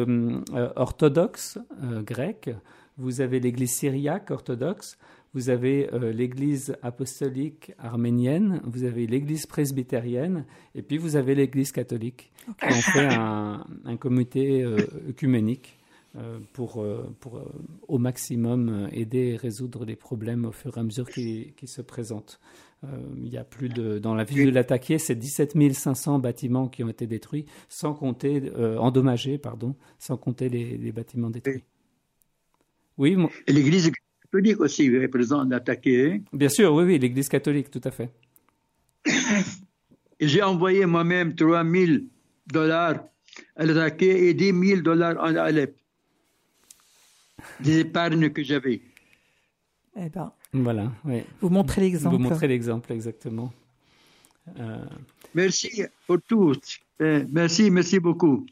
orthodoxe 0.76 1.60
grecque, 2.08 2.50
vous 2.98 3.22
avez 3.22 3.40
l'église 3.40 3.70
syriaque 3.70 4.32
orthodoxe, 4.32 4.98
vous 5.36 5.50
avez 5.50 5.94
euh, 5.94 6.14
l'Église 6.14 6.78
apostolique 6.82 7.74
arménienne, 7.78 8.62
vous 8.64 8.86
avez 8.86 9.06
l'Église 9.06 9.46
presbytérienne, 9.46 10.46
et 10.74 10.82
puis 10.82 10.98
vous 10.98 11.18
avez 11.18 11.36
l'Église 11.36 11.74
catholique. 11.74 12.32
On 12.64 12.72
fait 12.72 13.14
un, 13.14 13.66
comité 14.00 14.64
euh, 14.64 14.78
œcuménique 15.10 15.75
euh, 15.75 15.75
pour, 16.54 16.86
pour 17.20 17.42
au 17.88 17.98
maximum 17.98 18.90
aider 18.92 19.34
et 19.34 19.36
résoudre 19.36 19.86
les 19.86 19.96
problèmes 19.96 20.46
au 20.46 20.52
fur 20.52 20.78
et 20.78 20.80
à 20.80 20.84
mesure 20.84 21.10
qui, 21.10 21.54
se 21.66 21.82
présentent. 21.82 22.40
il 23.18 23.28
y 23.28 23.38
a 23.38 23.44
plus 23.44 23.70
de, 23.70 24.00
dans 24.00 24.16
la 24.16 24.24
ville 24.24 24.46
de 24.46 24.52
l'Attaquer, 24.52 24.98
c'est 24.98 25.16
17 25.16 25.74
500 25.74 26.20
bâtiments 26.20 26.68
qui 26.68 26.84
ont 26.84 26.90
été 26.90 27.06
détruits, 27.06 27.46
sans 27.68 27.94
compter, 27.94 28.52
endommagés, 28.78 29.38
pardon, 29.38 29.76
sans 30.00 30.18
compter 30.18 30.50
les, 30.50 30.92
bâtiments 30.92 31.30
détruits. 31.30 31.64
Oui, 32.98 33.18
l'Église 33.48 33.92
catholique 34.36 34.60
aussi 34.60 34.86
est 34.86 35.08
présent 35.08 35.46
d'attaquer. 35.46 36.22
Bien 36.34 36.50
sûr, 36.50 36.74
oui, 36.74 36.84
oui, 36.84 37.00
l'Église 37.00 37.30
catholique, 37.30 37.70
tout 37.70 37.82
à 37.84 37.92
fait. 37.92 38.10
J'ai 40.20 40.42
envoyé 40.42 40.86
moi-même 40.86 41.36
3 41.36 41.64
000 41.64 41.92
dollars 42.48 43.04
à 43.56 43.66
l'attaquer 43.66 44.30
et 44.30 44.34
10 44.34 44.54
000 44.68 44.82
dollars 44.82 45.18
à 45.20 45.28
Alep. 45.28 45.78
Des 47.60 47.80
épargnes 47.80 48.30
que 48.30 48.44
j'avais. 48.44 48.82
Eh 49.98 50.10
ben, 50.10 50.32
voilà, 50.54 50.92
oui. 51.06 51.22
Vous 51.42 51.50
montrez 51.50 51.82
l'exemple. 51.82 52.16
Vous 52.16 52.22
montrez 52.22 52.48
l'exemple, 52.48 52.92
exactement. 52.92 53.54
Euh, 54.60 54.86
merci 55.34 55.84
pour 56.06 56.22
tout. 56.28 56.54
Eh, 57.00 57.24
merci, 57.32 57.72
merci 57.72 58.00
beaucoup. 58.00 58.46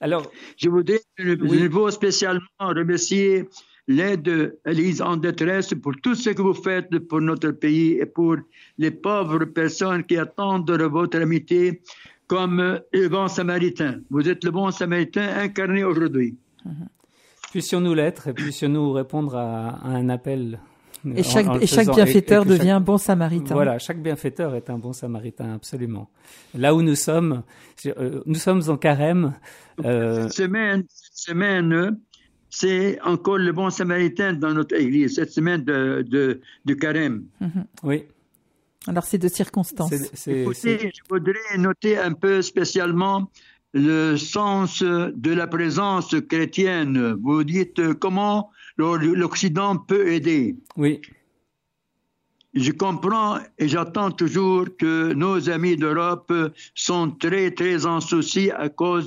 Alors, 0.00 0.30
je 0.56 0.68
voudrais 0.68 1.00
je 1.18 1.90
spécialement 1.90 2.40
remercier 2.60 3.48
l'aide 3.86 4.58
l'Église 4.64 5.02
en 5.02 5.16
détresse 5.16 5.74
pour 5.74 5.94
tout 6.02 6.14
ce 6.14 6.30
que 6.30 6.40
vous 6.42 6.54
faites 6.54 6.96
pour 7.00 7.20
notre 7.20 7.50
pays 7.50 7.98
et 8.00 8.06
pour 8.06 8.36
les 8.78 8.90
pauvres 8.90 9.44
personnes 9.44 10.04
qui 10.04 10.16
attendent 10.16 10.66
de 10.66 10.84
votre 10.84 11.20
amitié 11.20 11.82
comme 12.28 12.80
le 12.92 13.08
bon 13.08 13.28
samaritain. 13.28 14.00
Vous 14.08 14.28
êtes 14.28 14.44
le 14.44 14.52
bon 14.52 14.70
samaritain 14.70 15.28
incarné 15.36 15.82
aujourd'hui. 15.84 16.36
Puissions-nous 17.50 17.94
l'être 17.94 18.28
et 18.28 18.32
puissions-nous 18.32 18.92
répondre 18.92 19.36
à, 19.36 19.84
un 19.84 20.08
appel. 20.08 20.60
Et 21.16 21.22
chaque, 21.22 21.62
et 21.62 21.66
chaque 21.66 21.94
bienfaiteur 21.94 22.44
devient 22.44 22.70
un 22.70 22.80
bon 22.80 22.98
samaritain. 22.98 23.54
Voilà, 23.54 23.78
chaque 23.78 24.02
bienfaiteur 24.02 24.54
est 24.54 24.68
un 24.68 24.78
bon 24.78 24.92
samaritain, 24.92 25.54
absolument. 25.54 26.10
Là 26.54 26.74
où 26.74 26.82
nous 26.82 26.94
sommes, 26.94 27.42
euh, 27.86 28.20
nous 28.26 28.34
sommes 28.34 28.62
en 28.68 28.76
carême. 28.76 29.34
Euh... 29.84 30.24
Cette 30.24 30.32
semaine, 30.32 30.84
cette 30.88 31.16
semaine 31.16 31.96
c'est 32.50 33.00
encore 33.02 33.38
le 33.38 33.52
bon 33.52 33.70
samaritain 33.70 34.32
dans 34.32 34.52
notre 34.52 34.74
église, 34.74 35.14
cette 35.14 35.30
semaine 35.30 35.64
de, 35.64 36.04
de, 36.06 36.40
de 36.64 36.74
carême. 36.74 37.24
Mhm. 37.40 37.64
Oui. 37.84 38.04
Alors, 38.86 39.04
c'est 39.04 39.18
de 39.18 39.28
circonstances. 39.28 39.92
Écoutez, 40.26 40.90
je 40.94 41.00
voudrais 41.08 41.58
noter 41.58 41.98
un 41.98 42.12
peu 42.12 42.42
spécialement 42.42 43.30
le 43.72 44.16
sens 44.16 44.82
de 44.82 45.32
la 45.32 45.46
présence 45.46 46.14
chrétienne. 46.28 47.16
Vous 47.22 47.44
dites 47.44 47.94
comment 47.94 48.50
l'Occident 48.76 49.76
peut 49.76 50.08
aider. 50.08 50.56
Oui. 50.76 51.00
Je 52.52 52.72
comprends 52.72 53.38
et 53.58 53.68
j'attends 53.68 54.10
toujours 54.10 54.66
que 54.76 55.12
nos 55.12 55.48
amis 55.48 55.76
d'Europe 55.76 56.32
sont 56.74 57.12
très, 57.12 57.52
très 57.52 57.86
en 57.86 58.00
souci 58.00 58.50
à 58.50 58.68
cause 58.68 59.06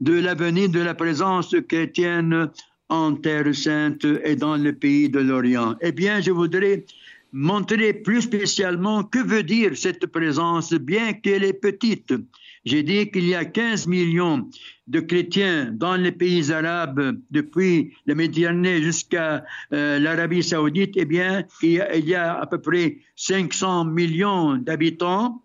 de 0.00 0.12
l'avenir 0.12 0.70
de 0.70 0.80
la 0.80 0.94
présence 0.94 1.54
chrétienne 1.68 2.50
en 2.88 3.14
Terre 3.14 3.54
Sainte 3.54 4.06
et 4.24 4.34
dans 4.34 4.56
le 4.56 4.72
pays 4.72 5.10
de 5.10 5.20
l'Orient. 5.20 5.76
Eh 5.82 5.92
bien, 5.92 6.22
je 6.22 6.30
voudrais 6.30 6.86
montrer 7.32 7.92
plus 7.92 8.22
spécialement 8.22 9.04
que 9.04 9.18
veut 9.18 9.42
dire 9.42 9.76
cette 9.76 10.06
présence, 10.06 10.72
bien 10.72 11.12
qu'elle 11.12 11.44
est 11.44 11.52
petite? 11.52 12.12
J'ai 12.64 12.82
dit 12.82 13.10
qu'il 13.10 13.26
y 13.26 13.34
a 13.34 13.44
15 13.44 13.86
millions 13.86 14.48
de 14.86 15.00
chrétiens 15.00 15.70
dans 15.72 15.96
les 15.96 16.12
pays 16.12 16.52
arabes, 16.52 17.18
depuis 17.30 17.94
la 18.06 18.14
Méditerranée 18.14 18.82
jusqu'à 18.82 19.44
euh, 19.72 19.98
l'Arabie 19.98 20.42
saoudite. 20.42 20.92
Eh 20.96 21.06
bien, 21.06 21.44
il 21.62 21.80
y, 22.06 22.14
a, 22.14 22.38
à 22.38 22.46
peu 22.46 22.60
près 22.60 22.98
500 23.16 23.86
millions 23.86 24.56
d'habitants 24.56 25.42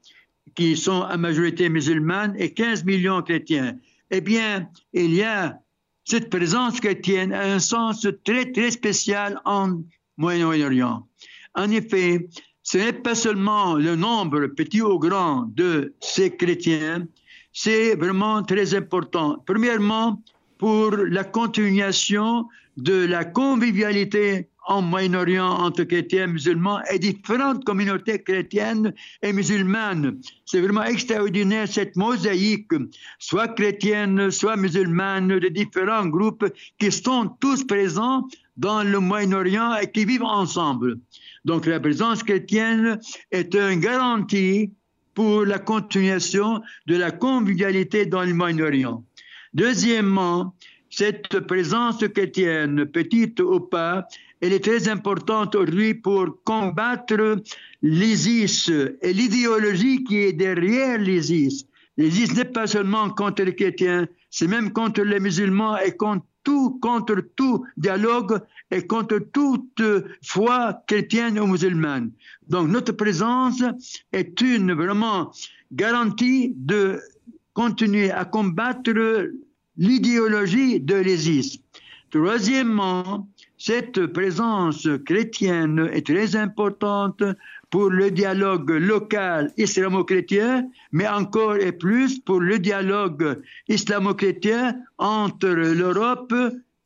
qui 0.55 0.75
sont 0.75 1.01
à 1.03 1.15
majorité 1.17 1.69
musulmane 1.69 2.35
et 2.37 2.53
15 2.53 2.83
millions 2.83 3.21
chrétiens. 3.21 3.77
Eh 4.11 4.21
bien, 4.21 4.67
il 4.93 5.13
y 5.13 5.23
a 5.23 5.59
cette 6.03 6.29
présence 6.29 6.79
chrétienne 6.79 7.33
a 7.33 7.41
un 7.41 7.59
sens 7.59 8.07
très, 8.23 8.51
très 8.51 8.71
spécial 8.71 9.41
en 9.43 9.81
Moyen-Orient. 10.17 11.07
En 11.55 11.71
effet, 11.71 12.27
ce 12.63 12.77
n'est 12.77 12.93
pas 12.93 13.15
seulement 13.15 13.75
le 13.75 13.95
nombre, 13.95 14.47
petit 14.47 14.81
ou 14.81 14.99
grand, 14.99 15.47
de 15.55 15.93
ces 16.01 16.35
chrétiens, 16.35 17.07
c'est 17.53 17.95
vraiment 17.95 18.43
très 18.43 18.75
important. 18.75 19.41
Premièrement, 19.45 20.21
pour 20.57 20.91
la 20.91 21.23
continuation 21.23 22.47
de 22.77 23.05
la 23.05 23.23
convivialité 23.23 24.49
en 24.67 24.81
Moyen-Orient 24.81 25.47
entre 25.47 25.83
chrétiens 25.83 26.23
et 26.23 26.27
musulmans 26.27 26.81
et 26.91 26.99
différentes 26.99 27.63
communautés 27.63 28.21
chrétiennes 28.23 28.93
et 29.21 29.31
musulmanes. 29.31 30.19
C'est 30.45 30.59
vraiment 30.59 30.83
extraordinaire 30.83 31.67
cette 31.67 31.95
mosaïque, 31.95 32.71
soit 33.19 33.49
chrétienne, 33.49 34.31
soit 34.31 34.57
musulmane, 34.57 35.39
de 35.39 35.47
différents 35.49 36.07
groupes 36.07 36.45
qui 36.79 36.91
sont 36.91 37.29
tous 37.39 37.63
présents 37.63 38.27
dans 38.57 38.83
le 38.83 38.99
Moyen-Orient 38.99 39.75
et 39.75 39.91
qui 39.91 40.05
vivent 40.05 40.23
ensemble. 40.23 40.97
Donc 41.45 41.67
la 41.67 41.79
présence 41.79 42.23
chrétienne 42.23 42.99
est 43.31 43.53
une 43.53 43.79
garantie 43.79 44.71
pour 45.13 45.45
la 45.45 45.59
continuation 45.59 46.61
de 46.87 46.97
la 46.97 47.11
convivialité 47.11 48.05
dans 48.05 48.23
le 48.23 48.33
Moyen-Orient. 48.33 49.03
Deuxièmement, 49.53 50.55
cette 50.89 51.39
présence 51.41 52.03
chrétienne, 52.13 52.85
petite 52.85 53.39
ou 53.39 53.59
pas, 53.59 54.07
elle 54.41 54.53
est 54.53 54.63
très 54.63 54.89
importante 54.89 55.55
aujourd'hui 55.55 55.93
pour 55.93 56.43
combattre 56.43 57.37
l'ISIS 57.81 58.69
et 59.01 59.13
l'idéologie 59.13 60.03
qui 60.03 60.17
est 60.17 60.33
derrière 60.33 60.97
l'ISIS. 60.97 61.67
L'ISIS 61.97 62.33
n'est 62.35 62.45
pas 62.45 62.67
seulement 62.67 63.09
contre 63.09 63.43
les 63.43 63.55
chrétiens, 63.55 64.07
c'est 64.29 64.47
même 64.47 64.73
contre 64.73 65.03
les 65.03 65.19
musulmans 65.19 65.77
et 65.77 65.95
contre 65.95 66.25
contre 66.81 67.21
tout 67.35 67.65
dialogue 67.77 68.39
et 68.71 68.85
contre 68.85 69.19
toute 69.19 69.81
foi 70.23 70.81
chrétienne 70.87 71.39
ou 71.39 71.47
musulmane. 71.47 72.11
Donc 72.47 72.69
notre 72.69 72.93
présence 72.93 73.63
est 74.11 74.41
une 74.41 74.73
vraiment 74.73 75.31
garantie 75.71 76.53
de 76.55 76.99
continuer 77.53 78.11
à 78.11 78.25
combattre 78.25 78.91
l'idéologie 79.77 80.79
de 80.79 80.95
l'ISIS. 80.95 81.61
Troisièmement, 82.11 83.27
cette 83.57 84.05
présence 84.07 84.87
chrétienne 85.05 85.89
est 85.91 86.05
très 86.05 86.35
importante 86.35 87.23
pour 87.69 87.89
le 87.89 88.11
dialogue 88.11 88.69
local 88.69 89.51
islamo-chrétien, 89.57 90.69
mais 90.91 91.07
encore 91.07 91.55
et 91.55 91.71
plus 91.71 92.19
pour 92.19 92.39
le 92.39 92.59
dialogue 92.59 93.41
islamo-chrétien 93.67 94.77
entre 94.97 95.49
l'Europe 95.49 96.33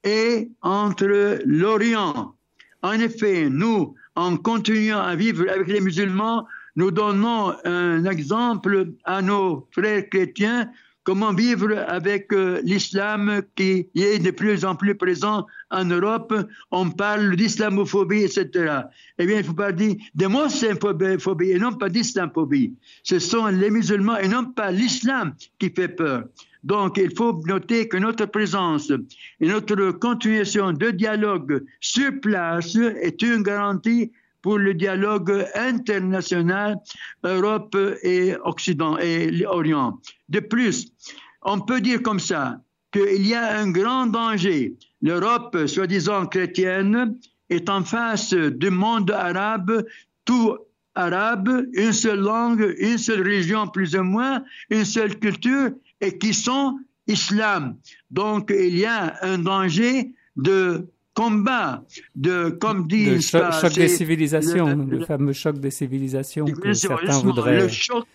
et 0.03 0.49
entre 0.61 1.39
l'Orient. 1.45 2.35
En 2.81 2.93
effet, 2.93 3.49
nous, 3.49 3.95
en 4.15 4.37
continuant 4.37 5.01
à 5.01 5.15
vivre 5.15 5.45
avec 5.49 5.67
les 5.67 5.81
musulmans, 5.81 6.47
nous 6.75 6.91
donnons 6.91 7.53
un 7.65 8.05
exemple 8.05 8.93
à 9.03 9.21
nos 9.21 9.67
frères 9.71 10.07
chrétiens 10.09 10.71
comment 11.09 11.33
vivre 11.33 11.75
avec 11.87 12.31
euh, 12.33 12.61
l'islam 12.63 13.41
qui 13.55 13.87
est 13.95 14.19
de 14.23 14.29
plus 14.29 14.63
en 14.63 14.75
plus 14.75 14.93
présent 14.93 15.47
en 15.71 15.85
Europe? 15.85 16.31
On 16.69 16.91
parle 16.91 17.35
d'islamophobie, 17.35 18.25
etc. 18.25 18.83
Eh 19.17 19.25
bien, 19.25 19.39
il 19.39 19.43
faut 19.43 19.53
pas 19.53 19.71
dire 19.71 19.95
de 20.13 20.27
muslimophobie 20.27 21.49
et 21.49 21.57
non 21.57 21.73
pas 21.73 21.89
d'islamophobie. 21.89 22.75
Ce 23.01 23.17
sont 23.17 23.47
les 23.47 23.71
musulmans 23.71 24.17
et 24.17 24.27
non 24.27 24.45
pas 24.51 24.69
l'islam 24.69 25.33
qui 25.57 25.71
fait 25.71 25.87
peur. 25.87 26.25
Donc, 26.63 26.99
il 26.99 27.15
faut 27.17 27.41
noter 27.47 27.87
que 27.87 27.97
notre 27.97 28.27
présence 28.27 28.91
et 29.39 29.47
notre 29.47 29.91
continuation 29.93 30.73
de 30.73 30.91
dialogue 30.91 31.65
sur 31.81 32.11
place 32.21 32.75
est 32.75 33.23
une 33.23 33.41
garantie 33.41 34.11
pour 34.41 34.57
le 34.57 34.73
dialogue 34.73 35.45
international 35.55 36.77
Europe 37.23 37.75
et 38.03 38.35
Occident 38.43 38.97
et 38.97 39.45
Orient. 39.45 39.99
De 40.29 40.39
plus, 40.39 40.93
on 41.41 41.59
peut 41.59 41.81
dire 41.81 42.01
comme 42.01 42.19
ça 42.19 42.61
qu'il 42.91 43.27
y 43.27 43.33
a 43.33 43.59
un 43.59 43.71
grand 43.71 44.07
danger. 44.07 44.75
L'Europe, 45.01 45.67
soi-disant 45.67 46.25
chrétienne, 46.25 47.17
est 47.49 47.69
en 47.69 47.83
face 47.83 48.33
du 48.33 48.69
monde 48.69 49.11
arabe, 49.11 49.83
tout 50.25 50.57
arabe, 50.95 51.65
une 51.73 51.93
seule 51.93 52.19
langue, 52.19 52.75
une 52.79 52.97
seule 52.97 53.21
région 53.21 53.67
plus 53.67 53.95
ou 53.95 54.03
moins, 54.03 54.43
une 54.69 54.85
seule 54.85 55.17
culture, 55.19 55.71
et 56.01 56.17
qui 56.17 56.33
sont 56.33 56.79
islam. 57.07 57.77
Donc 58.11 58.51
il 58.55 58.77
y 58.77 58.85
a 58.85 59.15
un 59.21 59.39
danger 59.39 60.13
de 60.35 60.87
combat 61.13 61.83
de, 62.15 62.49
comme 62.49 62.87
dit 62.87 63.21
choc, 63.21 63.73
des 63.73 63.87
civilisations, 63.87 64.75
le, 64.75 65.05
fameux 65.05 65.33
choc 65.33 65.59
des 65.59 65.71
civilisations 65.71 66.45
que 66.45 66.73
certains 66.73 67.19
voudraient. 67.19 67.61
Le 67.61 67.67
choc 67.67 68.05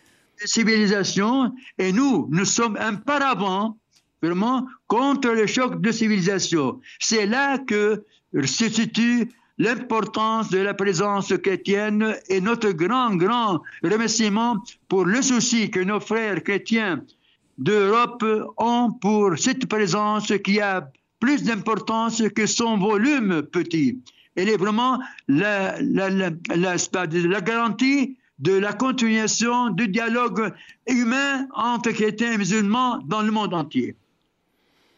des 0.40 0.46
civilisations, 0.46 1.52
et 1.78 1.92
nous, 1.92 2.28
nous 2.30 2.44
sommes 2.44 2.76
un 2.80 2.94
paravent, 2.94 3.76
vraiment, 4.22 4.66
contre 4.86 5.28
le 5.28 5.46
choc 5.46 5.80
de 5.80 5.92
civilisation. 5.92 6.80
C'est 6.98 7.26
là 7.26 7.58
que 7.58 8.04
se 8.44 8.68
situe 8.68 9.28
l'importance 9.58 10.50
de 10.50 10.58
la 10.58 10.74
présence 10.74 11.32
chrétienne 11.42 12.16
et 12.28 12.40
notre 12.40 12.70
grand, 12.70 13.14
grand 13.14 13.62
remerciement 13.82 14.62
pour 14.88 15.04
le 15.04 15.22
souci 15.22 15.70
que 15.70 15.80
nos 15.80 16.00
frères 16.00 16.42
chrétiens 16.42 17.04
d'Europe 17.58 18.24
ont 18.56 18.90
pour 19.00 19.38
cette 19.38 19.66
présence 19.66 20.32
qui 20.42 20.60
a 20.60 20.90
plus 21.24 21.42
d'importance 21.42 22.22
que 22.36 22.44
son 22.44 22.76
volume 22.76 23.44
petit. 23.44 23.98
Elle 24.36 24.50
est 24.50 24.58
vraiment 24.58 25.00
la, 25.26 25.80
garantie 27.40 28.18
de 28.38 28.52
la 28.52 28.74
continuation 28.74 29.70
du 29.70 29.88
dialogue 29.88 30.52
humain 30.86 31.48
entre 31.54 31.92
chrétiens 31.92 32.32
et 32.32 32.36
musulmans 32.36 32.98
dans 33.06 33.22
le 33.22 33.30
monde 33.30 33.54
entier. 33.54 33.96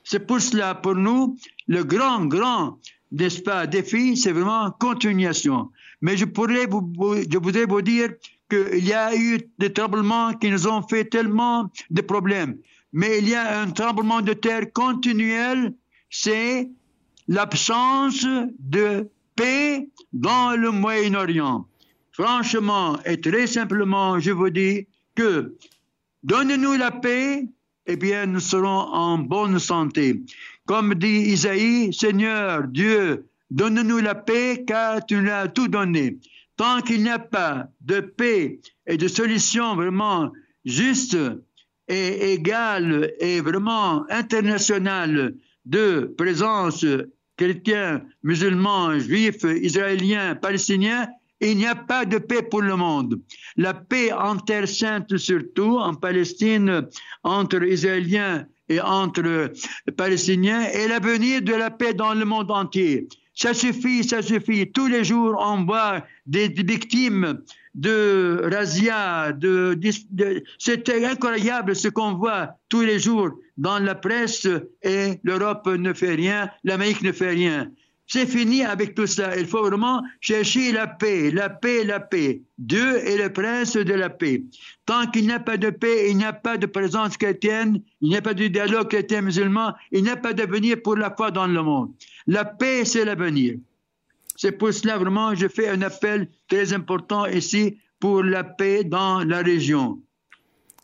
C'est 0.02 0.26
pour 0.26 0.40
cela, 0.40 0.74
pour 0.74 0.96
nous, 0.96 1.36
le 1.68 1.84
grand, 1.84 2.26
grand, 2.26 2.80
défi, 3.12 4.16
c'est 4.16 4.32
vraiment 4.32 4.72
continuation. 4.72 5.70
Mais 6.00 6.16
je 6.16 6.24
pourrais 6.24 6.66
vous, 6.66 6.92
je 7.30 7.38
voudrais 7.38 7.66
vous 7.66 7.82
dire 7.82 8.08
qu'il 8.50 8.84
y 8.84 8.92
a 8.92 9.14
eu 9.14 9.42
des 9.58 9.72
tremblements 9.72 10.32
qui 10.34 10.50
nous 10.50 10.66
ont 10.66 10.82
fait 10.82 11.04
tellement 11.04 11.70
de 11.88 12.00
problèmes. 12.00 12.56
Mais 12.92 13.18
il 13.18 13.28
y 13.28 13.36
a 13.36 13.60
un 13.60 13.70
tremblement 13.70 14.22
de 14.22 14.32
terre 14.32 14.72
continuel 14.72 15.72
c'est 16.22 16.70
l'absence 17.28 18.26
de 18.58 19.08
paix 19.34 19.88
dans 20.12 20.56
le 20.56 20.70
Moyen-Orient. 20.70 21.66
Franchement 22.12 22.98
et 23.04 23.20
très 23.20 23.46
simplement, 23.46 24.18
je 24.18 24.30
vous 24.30 24.48
dis 24.48 24.86
que 25.14 25.54
donnez-nous 26.22 26.74
la 26.74 26.90
paix, 26.90 27.46
eh 27.86 27.96
bien, 27.96 28.26
nous 28.26 28.40
serons 28.40 28.80
en 29.04 29.18
bonne 29.18 29.58
santé. 29.58 30.22
Comme 30.64 30.94
dit 30.94 31.32
Isaïe, 31.34 31.92
Seigneur 31.92 32.66
Dieu, 32.66 33.26
donne-nous 33.50 33.98
la 33.98 34.14
paix 34.14 34.64
car 34.66 35.04
tu 35.04 35.16
nous 35.16 35.30
as 35.30 35.48
tout 35.48 35.68
donné. 35.68 36.18
Tant 36.56 36.80
qu'il 36.80 37.02
n'y 37.02 37.10
a 37.10 37.18
pas 37.18 37.68
de 37.82 38.00
paix 38.00 38.60
et 38.86 38.96
de 38.96 39.08
solution 39.08 39.76
vraiment 39.76 40.32
juste 40.64 41.18
et 41.88 42.32
égale 42.32 43.12
et 43.20 43.42
vraiment 43.42 44.10
internationale 44.10 45.34
de 45.66 46.14
présence 46.16 46.84
chrétiens, 47.36 48.02
musulmans, 48.22 48.98
juifs, 48.98 49.44
israéliens, 49.44 50.34
palestiniens, 50.36 51.08
il 51.40 51.58
n'y 51.58 51.66
a 51.66 51.74
pas 51.74 52.06
de 52.06 52.18
paix 52.18 52.42
pour 52.42 52.62
le 52.62 52.76
monde. 52.76 53.20
La 53.56 53.74
paix 53.74 54.10
en 54.12 54.36
Terre 54.38 54.66
sainte 54.66 55.16
surtout, 55.18 55.76
en 55.78 55.94
Palestine, 55.94 56.88
entre 57.22 57.62
Israéliens 57.62 58.46
et 58.68 58.80
entre 58.80 59.52
Palestiniens, 59.96 60.62
est 60.62 60.88
l'avenir 60.88 61.42
de 61.42 61.52
la 61.52 61.70
paix 61.70 61.92
dans 61.92 62.14
le 62.14 62.24
monde 62.24 62.50
entier. 62.50 63.06
Ça 63.34 63.52
suffit, 63.52 64.02
ça 64.02 64.22
suffit. 64.22 64.72
Tous 64.72 64.86
les 64.86 65.04
jours, 65.04 65.36
on 65.38 65.66
voit 65.66 66.02
des 66.24 66.48
victimes 66.48 67.42
de 67.76 68.40
razzia, 68.50 69.32
de, 69.32 69.78
c'était 70.58 71.04
incroyable 71.04 71.76
ce 71.76 71.88
qu'on 71.88 72.14
voit 72.14 72.56
tous 72.70 72.80
les 72.80 72.98
jours 72.98 73.30
dans 73.58 73.78
la 73.78 73.94
presse 73.94 74.48
et 74.82 75.20
l'Europe 75.22 75.66
ne 75.66 75.92
fait 75.92 76.14
rien, 76.14 76.50
l'Amérique 76.64 77.02
ne 77.02 77.12
fait 77.12 77.30
rien. 77.30 77.70
C'est 78.08 78.26
fini 78.26 78.62
avec 78.62 78.94
tout 78.94 79.08
ça. 79.08 79.36
Il 79.36 79.46
faut 79.46 79.62
vraiment 79.62 80.02
chercher 80.20 80.70
la 80.72 80.86
paix, 80.86 81.30
la 81.32 81.50
paix, 81.50 81.84
la 81.84 81.98
paix. 81.98 82.40
Dieu 82.56 82.98
est 82.98 83.18
le 83.18 83.32
prince 83.32 83.76
de 83.76 83.94
la 83.94 84.10
paix. 84.10 84.44
Tant 84.86 85.06
qu'il 85.10 85.26
n'y 85.26 85.32
a 85.32 85.40
pas 85.40 85.56
de 85.56 85.70
paix, 85.70 86.10
il 86.10 86.16
n'y 86.16 86.24
a 86.24 86.32
pas 86.32 86.56
de 86.56 86.66
présence 86.66 87.16
chrétienne, 87.16 87.82
il 88.00 88.10
n'y 88.10 88.16
a 88.16 88.22
pas 88.22 88.34
de 88.34 88.46
dialogue 88.46 88.88
chrétien-musulman, 88.88 89.74
il 89.90 90.04
n'y 90.04 90.10
a 90.10 90.16
pas 90.16 90.32
d'avenir 90.32 90.80
pour 90.82 90.96
la 90.96 91.12
foi 91.14 91.32
dans 91.32 91.48
le 91.48 91.62
monde. 91.62 91.90
La 92.28 92.44
paix, 92.44 92.84
c'est 92.84 93.04
l'avenir. 93.04 93.56
C'est 94.36 94.52
pour 94.52 94.72
cela 94.72 94.98
vraiment 94.98 95.34
je 95.34 95.48
fais 95.48 95.68
un 95.68 95.82
appel 95.82 96.28
très 96.48 96.72
important 96.72 97.26
ici 97.26 97.78
pour 97.98 98.22
la 98.22 98.44
paix 98.44 98.84
dans 98.84 99.24
la 99.24 99.42
région. 99.42 100.00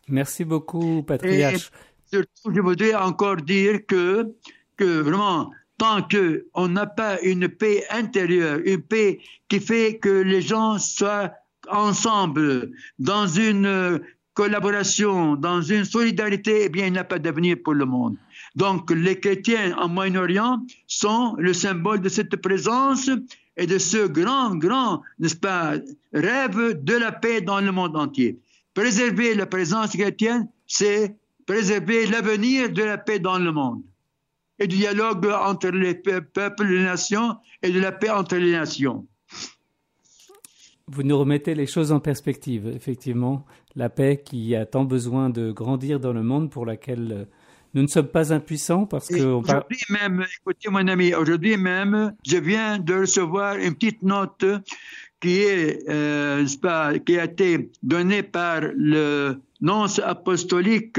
Merci 0.08 0.44
beaucoup, 0.44 1.02
patriarche. 1.02 1.70
surtout, 2.10 2.54
je 2.54 2.60
voudrais 2.60 2.94
encore 2.94 3.36
dire 3.36 3.86
que, 3.86 4.34
que 4.76 5.00
vraiment, 5.00 5.50
tant 5.78 6.02
qu'on 6.02 6.68
n'a 6.68 6.86
pas 6.86 7.20
une 7.22 7.48
paix 7.48 7.84
intérieure, 7.90 8.60
une 8.64 8.82
paix 8.82 9.20
qui 9.48 9.60
fait 9.60 9.98
que 9.98 10.08
les 10.08 10.42
gens 10.42 10.78
soient 10.78 11.32
ensemble 11.68 12.70
dans 12.98 13.26
une 13.26 14.00
collaboration, 14.34 15.36
dans 15.36 15.60
une 15.60 15.84
solidarité, 15.84 16.64
eh 16.64 16.68
bien, 16.68 16.86
il 16.86 16.92
n'y 16.92 16.98
a 16.98 17.04
pas 17.04 17.18
d'avenir 17.18 17.56
pour 17.62 17.74
le 17.74 17.84
monde. 17.84 18.16
Donc, 18.54 18.90
les 18.90 19.18
chrétiens 19.20 19.76
en 19.78 19.88
Moyen-Orient 19.88 20.64
sont 20.86 21.34
le 21.38 21.52
symbole 21.52 22.00
de 22.00 22.08
cette 22.08 22.36
présence 22.36 23.10
et 23.56 23.66
de 23.66 23.78
ce 23.78 24.06
grand, 24.06 24.56
grand, 24.56 25.02
n'est-ce 25.18 25.36
pas, 25.36 25.74
rêve 26.12 26.82
de 26.82 26.94
la 26.94 27.12
paix 27.12 27.40
dans 27.40 27.60
le 27.60 27.72
monde 27.72 27.96
entier. 27.96 28.38
Préserver 28.74 29.34
la 29.34 29.46
présence 29.46 29.92
chrétienne, 29.92 30.48
c'est 30.66 31.16
préserver 31.46 32.06
l'avenir 32.06 32.70
de 32.70 32.82
la 32.82 32.98
paix 32.98 33.18
dans 33.18 33.38
le 33.38 33.52
monde 33.52 33.82
et 34.58 34.66
du 34.66 34.76
dialogue 34.76 35.26
entre 35.26 35.68
les 35.68 35.94
peuples, 35.94 36.64
les 36.64 36.82
nations 36.84 37.36
et 37.62 37.70
de 37.70 37.80
la 37.80 37.92
paix 37.92 38.10
entre 38.10 38.36
les 38.36 38.52
nations. 38.52 39.06
Vous 40.88 41.02
nous 41.02 41.18
remettez 41.18 41.54
les 41.54 41.66
choses 41.66 41.92
en 41.92 42.00
perspective, 42.00 42.66
effectivement. 42.66 43.46
La 43.74 43.88
paix 43.88 44.22
qui 44.22 44.54
a 44.54 44.66
tant 44.66 44.84
besoin 44.84 45.30
de 45.30 45.50
grandir 45.50 46.00
dans 46.00 46.12
le 46.12 46.22
monde 46.22 46.50
pour 46.50 46.66
laquelle 46.66 47.28
nous 47.74 47.82
ne 47.82 47.86
sommes 47.86 48.08
pas 48.08 48.32
impuissants 48.32 48.86
parce 48.86 49.08
que... 49.08 49.22
Aujourd'hui 49.22 49.80
même, 49.88 50.24
écoutez 50.40 50.68
mon 50.70 50.86
ami, 50.86 51.14
aujourd'hui 51.14 51.56
même, 51.56 52.14
je 52.26 52.36
viens 52.36 52.78
de 52.78 52.94
recevoir 52.94 53.56
une 53.56 53.74
petite 53.74 54.02
note 54.02 54.44
qui 55.20 55.38
est, 55.38 55.88
euh, 55.88 56.46
pas, 56.60 56.98
qui 56.98 57.18
a 57.18 57.24
été 57.24 57.70
donnée 57.82 58.22
par 58.22 58.60
le 58.76 59.36
nonce 59.60 60.00
apostolique 60.00 60.98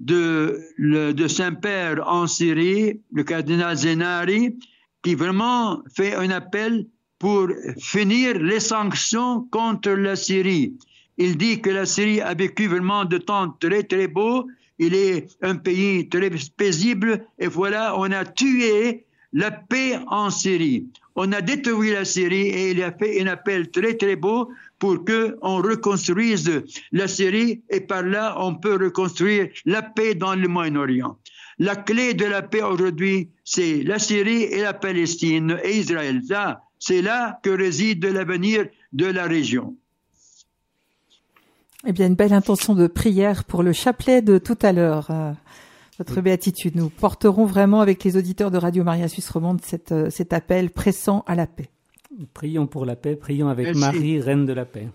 de, 0.00 0.60
de 0.78 1.28
Saint-Père 1.28 2.06
en 2.06 2.26
Syrie, 2.26 3.00
le 3.12 3.22
cardinal 3.22 3.76
Zenari, 3.76 4.58
qui 5.02 5.14
vraiment 5.14 5.82
fait 5.94 6.14
un 6.14 6.30
appel 6.30 6.86
pour 7.18 7.48
finir 7.78 8.38
les 8.38 8.60
sanctions 8.60 9.46
contre 9.50 9.90
la 9.90 10.16
Syrie. 10.16 10.76
Il 11.16 11.36
dit 11.38 11.60
que 11.60 11.70
la 11.70 11.86
Syrie 11.86 12.20
a 12.20 12.34
vécu 12.34 12.66
vraiment 12.66 13.04
de 13.04 13.18
temps 13.18 13.50
très 13.60 13.84
très 13.84 14.08
beaux 14.08 14.46
il 14.78 14.94
est 14.94 15.28
un 15.42 15.56
pays 15.56 16.08
très 16.08 16.30
paisible 16.56 17.26
et 17.38 17.46
voilà, 17.46 17.94
on 17.98 18.10
a 18.10 18.24
tué 18.24 19.04
la 19.32 19.50
paix 19.50 19.98
en 20.06 20.30
Syrie. 20.30 20.86
On 21.16 21.30
a 21.32 21.40
détruit 21.40 21.92
la 21.92 22.04
Syrie 22.04 22.48
et 22.48 22.70
il 22.70 22.82
a 22.82 22.92
fait 22.92 23.20
un 23.20 23.26
appel 23.26 23.70
très 23.70 23.94
très 23.94 24.16
beau 24.16 24.50
pour 24.78 25.04
que 25.04 25.36
on 25.42 25.56
reconstruise 25.56 26.62
la 26.92 27.08
Syrie 27.08 27.62
et 27.70 27.80
par 27.80 28.02
là 28.02 28.36
on 28.38 28.54
peut 28.56 28.76
reconstruire 28.76 29.48
la 29.64 29.82
paix 29.82 30.14
dans 30.14 30.34
le 30.34 30.48
Moyen-Orient. 30.48 31.16
La 31.58 31.76
clé 31.76 32.14
de 32.14 32.24
la 32.24 32.42
paix 32.42 32.62
aujourd'hui, 32.62 33.30
c'est 33.44 33.84
la 33.84 34.00
Syrie 34.00 34.42
et 34.42 34.62
la 34.62 34.74
Palestine 34.74 35.58
et 35.62 35.78
Israël. 35.78 36.20
C'est 36.80 37.00
là 37.02 37.38
que 37.42 37.50
réside 37.50 38.04
l'avenir 38.04 38.66
de 38.92 39.06
la 39.06 39.24
région. 39.24 39.76
Eh 41.86 41.92
bien, 41.92 42.06
une 42.06 42.14
belle 42.14 42.32
intention 42.32 42.74
de 42.74 42.86
prière 42.86 43.44
pour 43.44 43.62
le 43.62 43.72
chapelet 43.72 44.22
de 44.22 44.38
tout 44.38 44.56
à 44.62 44.72
l'heure. 44.72 45.08
Euh, 45.10 45.32
votre 45.98 46.20
béatitude. 46.22 46.74
Nous 46.74 46.88
porterons 46.88 47.44
vraiment 47.44 47.80
avec 47.80 48.02
les 48.02 48.16
auditeurs 48.16 48.50
de 48.50 48.58
Radio 48.58 48.82
Maria 48.82 49.06
Suisse 49.06 49.30
Romande 49.30 49.60
euh, 49.92 50.10
cet 50.10 50.32
appel 50.32 50.70
pressant 50.70 51.22
à 51.28 51.36
la 51.36 51.46
paix. 51.46 51.68
Prions 52.32 52.66
pour 52.66 52.84
la 52.84 52.96
paix, 52.96 53.14
prions 53.14 53.48
avec 53.48 53.76
Marie, 53.76 54.18
Reine 54.20 54.44
de 54.44 54.52
la 54.52 54.64
paix. 54.64 54.88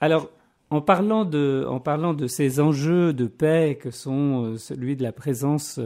Alors, 0.00 0.28
en 0.70 0.80
parlant 0.80 1.24
de, 1.24 1.64
en 1.68 1.78
parlant 1.78 2.14
de 2.14 2.26
ces 2.26 2.58
enjeux 2.58 3.12
de 3.12 3.26
paix 3.26 3.78
que 3.80 3.92
sont 3.92 4.44
euh, 4.44 4.56
celui 4.56 4.96
de 4.96 5.04
la 5.04 5.12
présence 5.12 5.78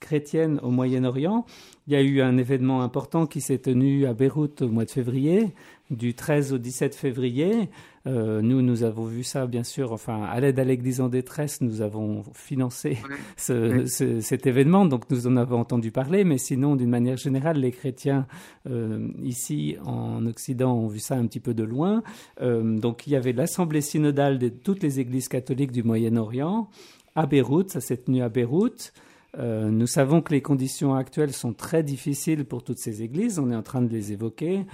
chrétienne 0.00 0.58
au 0.64 0.70
Moyen-Orient, 0.70 1.44
il 1.86 1.92
y 1.92 1.96
a 1.96 2.02
eu 2.02 2.22
un 2.22 2.36
événement 2.38 2.82
important 2.82 3.26
qui 3.26 3.40
s'est 3.40 3.58
tenu 3.58 4.06
à 4.06 4.14
Beyrouth 4.14 4.62
au 4.62 4.68
mois 4.68 4.84
de 4.84 4.90
février, 4.90 5.54
du 5.92 6.14
13 6.14 6.52
au 6.54 6.58
17 6.58 6.94
février. 6.94 7.68
Euh, 8.06 8.42
nous, 8.42 8.62
nous 8.62 8.82
avons 8.82 9.04
vu 9.04 9.22
ça, 9.22 9.46
bien 9.46 9.62
sûr, 9.62 9.92
enfin, 9.92 10.24
à 10.24 10.40
l'aide 10.40 10.58
à 10.58 10.64
l'Église 10.64 11.00
en 11.00 11.08
détresse, 11.08 11.60
nous 11.60 11.82
avons 11.82 12.24
financé 12.34 12.98
cet 13.36 14.46
événement, 14.46 14.86
donc 14.86 15.08
nous 15.10 15.26
en 15.28 15.36
avons 15.36 15.60
entendu 15.60 15.92
parler, 15.92 16.24
mais 16.24 16.38
sinon, 16.38 16.74
d'une 16.74 16.90
manière 16.90 17.16
générale, 17.16 17.58
les 17.58 17.70
chrétiens 17.70 18.26
euh, 18.68 19.08
ici 19.22 19.76
en 19.84 20.26
Occident 20.26 20.74
ont 20.74 20.88
vu 20.88 20.98
ça 20.98 21.14
un 21.14 21.26
petit 21.26 21.40
peu 21.40 21.54
de 21.54 21.62
loin. 21.62 22.02
Euh, 22.40 22.78
donc 22.78 23.06
il 23.06 23.12
y 23.12 23.16
avait 23.16 23.32
l'Assemblée 23.32 23.82
synodale 23.82 24.38
de 24.38 24.48
toutes 24.48 24.82
les 24.82 24.98
églises 24.98 25.28
catholiques 25.28 25.72
du 25.72 25.84
Moyen-Orient 25.84 26.68
à 27.14 27.26
Beyrouth, 27.26 27.70
ça 27.70 27.80
s'est 27.80 27.98
tenu 27.98 28.22
à 28.22 28.30
Beyrouth. 28.30 28.92
nous 29.38 29.86
savons 29.86 30.22
que 30.22 30.32
les 30.32 30.40
conditions 30.40 30.94
actuelles 30.94 31.32
sont 31.32 31.52
très 31.52 31.82
difficiles 31.82 32.46
pour 32.46 32.64
toutes 32.64 32.78
ces 32.78 33.02
églises, 33.02 33.38
on 33.38 33.50
est 33.50 33.56
en 33.56 33.62
train 33.62 33.82
de 33.82 33.92
les 33.92 34.12
évoquer. 34.12 34.64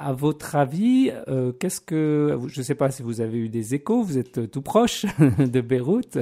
À 0.00 0.12
votre 0.12 0.54
avis, 0.54 1.10
euh, 1.26 1.50
qu'est-ce 1.50 1.80
que 1.80 2.38
je 2.46 2.60
ne 2.60 2.64
sais 2.64 2.76
pas 2.76 2.92
si 2.92 3.02
vous 3.02 3.20
avez 3.20 3.36
eu 3.36 3.48
des 3.48 3.74
échos, 3.74 4.04
vous 4.04 4.16
êtes 4.16 4.48
tout 4.48 4.62
proche 4.62 5.04
de 5.40 5.60
Beyrouth. 5.60 6.18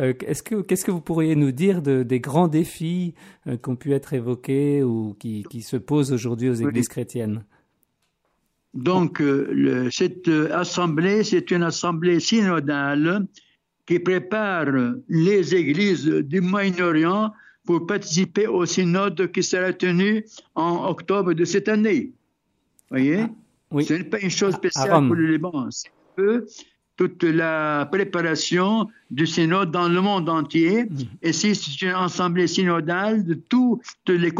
Euh, 0.00 0.14
est-ce 0.26 0.42
que 0.42 0.62
qu'est-ce 0.62 0.84
que 0.84 0.90
vous 0.90 1.00
pourriez 1.00 1.36
nous 1.36 1.52
dire 1.52 1.80
de, 1.80 2.02
des 2.02 2.18
grands 2.18 2.48
défis 2.48 3.14
euh, 3.46 3.56
qui 3.56 3.68
ont 3.68 3.76
pu 3.76 3.92
être 3.92 4.14
évoqués 4.14 4.82
ou 4.82 5.14
qui, 5.20 5.44
qui 5.48 5.62
se 5.62 5.76
posent 5.76 6.12
aujourd'hui 6.12 6.48
aux 6.48 6.54
églises 6.54 6.88
chrétiennes? 6.88 7.44
Donc, 8.74 9.20
le, 9.20 9.88
cette 9.92 10.28
assemblée, 10.50 11.22
c'est 11.22 11.52
une 11.52 11.62
assemblée 11.62 12.18
synodale 12.18 13.28
qui 13.86 14.00
prépare 14.00 14.72
les 15.08 15.54
églises 15.54 16.06
du 16.06 16.40
Moyen-Orient 16.40 17.30
pour 17.64 17.86
participer 17.86 18.48
au 18.48 18.66
synode 18.66 19.30
qui 19.30 19.44
sera 19.44 19.72
tenu 19.72 20.24
en 20.56 20.88
octobre 20.88 21.32
de 21.32 21.44
cette 21.44 21.68
année 21.68 22.12
voyez 22.90 23.20
ah, 23.20 23.30
oui. 23.70 23.84
Ce 23.84 23.94
n'est 23.94 24.04
pas 24.04 24.20
une 24.20 24.30
chose 24.30 24.54
spéciale 24.54 25.06
pour 25.06 25.16
le 25.16 25.32
Liban. 25.32 25.68
C'est 25.70 26.44
toute 26.96 27.24
la 27.24 27.88
préparation 27.90 28.88
du 29.10 29.26
synode 29.26 29.72
dans 29.72 29.88
le 29.88 30.00
monde 30.00 30.28
entier. 30.28 30.84
Mm. 30.84 30.88
Et 31.22 31.32
c'est 31.32 31.82
une 31.82 31.88
assemblée 31.88 32.46
synodale 32.46 33.24
de 33.24 33.34
toutes 33.34 33.82
les, 34.06 34.30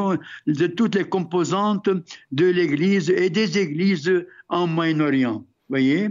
de 0.47 0.67
toutes 0.69 0.95
les 0.95 1.05
composantes 1.05 1.89
de 2.33 2.47
l'Église 2.47 3.11
et 3.11 3.31
des 3.31 3.59
églises 3.59 4.25
en 4.49 4.67
Moyen-Orient. 4.67 5.45
Voyez 5.69 6.11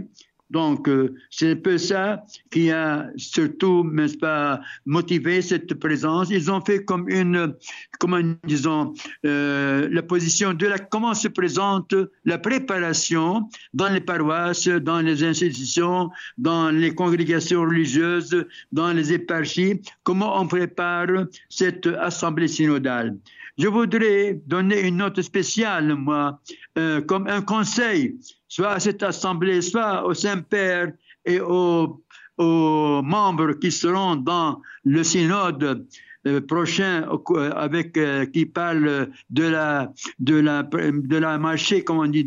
donc, 0.54 0.88
euh, 0.88 1.16
c'est 1.30 1.50
un 1.50 1.56
peu 1.56 1.78
ça 1.78 2.24
qui 2.52 2.70
a 2.70 3.10
surtout, 3.16 3.82
n'est-ce 3.92 4.16
pas, 4.16 4.60
motivé 4.86 5.42
cette 5.42 5.74
présence. 5.74 6.30
Ils 6.30 6.48
ont 6.48 6.60
fait 6.60 6.84
comme 6.84 7.08
une, 7.08 7.56
comment 7.98 8.20
disons, 8.44 8.94
euh, 9.26 9.88
la 9.90 10.02
position 10.04 10.54
de 10.54 10.68
la, 10.68 10.78
comment 10.78 11.12
se 11.12 11.26
présente 11.26 11.92
la 12.24 12.38
préparation 12.38 13.48
dans 13.74 13.88
les 13.88 14.00
paroisses, 14.00 14.68
dans 14.68 15.00
les 15.00 15.24
institutions, 15.24 16.10
dans 16.38 16.70
les 16.70 16.94
congrégations 16.94 17.62
religieuses, 17.62 18.46
dans 18.70 18.92
les 18.92 19.12
éparchies, 19.12 19.80
comment 20.04 20.40
on 20.40 20.46
prépare 20.46 21.08
cette 21.48 21.88
assemblée 21.88 22.46
synodale? 22.46 23.16
Je 23.56 23.68
voudrais 23.68 24.40
donner 24.46 24.80
une 24.80 24.96
note 24.96 25.22
spéciale, 25.22 25.94
moi, 25.94 26.40
euh, 26.76 27.00
comme 27.00 27.28
un 27.28 27.42
conseil 27.42 28.16
soit 28.48 28.70
à 28.70 28.80
cette 28.80 29.02
assemblée, 29.02 29.62
soit 29.62 30.04
au 30.04 30.14
Saint-Père 30.14 30.92
et 31.24 31.40
aux, 31.40 32.00
membres 32.36 33.52
qui 33.52 33.70
seront 33.70 34.16
dans 34.16 34.60
le 34.82 35.04
synode 35.04 35.86
euh, 36.26 36.40
prochain 36.40 37.06
avec 37.54 37.96
euh, 37.96 38.26
qui 38.26 38.44
parle 38.44 39.10
de 39.30 39.44
la 39.44 39.92
de 40.18 40.34
la 40.34 40.64
de 40.64 41.16
la 41.16 41.38
marché 41.38 41.84
comme 41.84 41.98
on 41.98 42.08
dit 42.08 42.26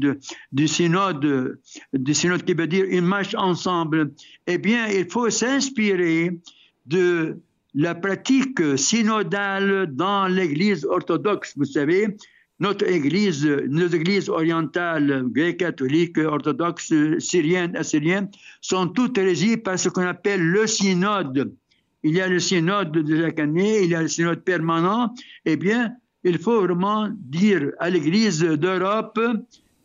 du 0.54 0.68
synode 0.68 1.60
du 1.92 2.14
synode 2.14 2.44
qui 2.44 2.54
veut 2.54 2.68
dire 2.68 2.86
une 2.88 3.06
marche 3.06 3.36
ensemble. 3.36 4.14
Eh 4.46 4.58
bien 4.58 4.88
il 4.88 5.12
faut 5.12 5.30
s'inspirer 5.30 6.40
de 6.86 7.42
la 7.78 7.94
pratique 7.94 8.60
synodale 8.76 9.88
dans 9.94 10.26
l'église 10.26 10.84
orthodoxe 10.84 11.54
vous 11.56 11.66
savez 11.66 12.18
notre 12.60 12.88
Église, 12.88 13.46
nos 13.70 13.86
églises 13.86 14.30
orientales, 14.30 15.26
grecques, 15.28 15.60
catholiques, 15.60 16.18
orthodoxes, 16.18 16.92
syriennes, 17.20 17.76
assyriennes, 17.76 18.32
sont 18.62 18.88
toutes 18.88 19.20
régies 19.20 19.58
par 19.58 19.78
ce 19.78 19.90
qu'on 19.90 20.08
appelle 20.08 20.42
le 20.42 20.66
synode. 20.66 21.54
Il 22.02 22.16
y 22.16 22.22
a 22.22 22.28
le 22.28 22.40
synode 22.40 22.94
de 22.94 23.22
chaque 23.22 23.40
année, 23.40 23.84
il 23.84 23.92
y 23.92 23.96
a 23.96 24.02
le 24.02 24.08
synode 24.08 24.44
permanent. 24.44 25.14
Eh 25.46 25.56
bien, 25.56 25.94
il 26.24 26.40
faut 26.40 26.62
vraiment 26.62 27.10
dire 27.12 27.74
à 27.78 27.92
l'Église 27.92 28.40
d'Europe 28.40 29.20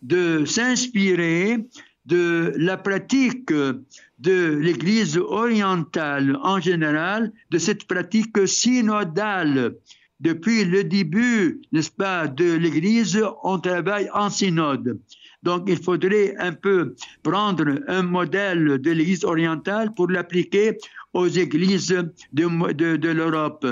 de 0.00 0.46
s'inspirer 0.46 1.68
de 2.06 2.52
la 2.56 2.76
pratique 2.76 3.52
de 3.52 4.56
l'Église 4.56 5.18
orientale 5.18 6.38
en 6.42 6.60
général, 6.60 7.32
de 7.50 7.58
cette 7.58 7.86
pratique 7.86 8.46
synodale 8.46 9.76
depuis 10.22 10.64
le 10.64 10.84
début, 10.84 11.60
n'est-ce 11.72 11.90
pas, 11.90 12.28
de 12.28 12.54
l'Église, 12.54 13.20
on 13.42 13.58
travaille 13.58 14.08
en 14.14 14.30
synode. 14.30 15.00
Donc, 15.42 15.64
il 15.66 15.82
faudrait 15.82 16.36
un 16.38 16.52
peu 16.52 16.94
prendre 17.24 17.80
un 17.88 18.02
modèle 18.02 18.78
de 18.78 18.90
l'Église 18.92 19.24
orientale 19.24 19.92
pour 19.92 20.08
l'appliquer 20.08 20.78
aux 21.12 21.26
églises 21.26 21.94
de, 22.32 23.12
l'Europe. 23.12 23.66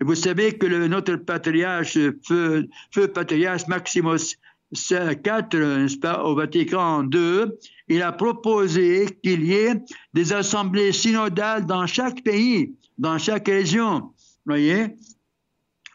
Vous 0.00 0.14
savez 0.14 0.56
que 0.56 0.66
notre 0.86 1.16
patriarche, 1.16 1.98
feu 2.26 3.08
patriarche 3.14 3.66
Maximus 3.68 4.38
IV, 4.72 5.54
n'est-ce 5.54 5.98
pas, 5.98 6.22
au 6.24 6.34
Vatican 6.34 7.08
II, 7.10 7.46
il 7.88 8.02
a 8.02 8.12
proposé 8.12 9.18
qu'il 9.22 9.44
y 9.44 9.54
ait 9.54 9.74
des 10.14 10.32
assemblées 10.32 10.92
synodales 10.92 11.66
dans 11.66 11.86
chaque 11.86 12.22
pays, 12.22 12.74
dans 12.98 13.18
chaque 13.18 13.48
région. 13.48 14.10
Voyez 14.46 14.96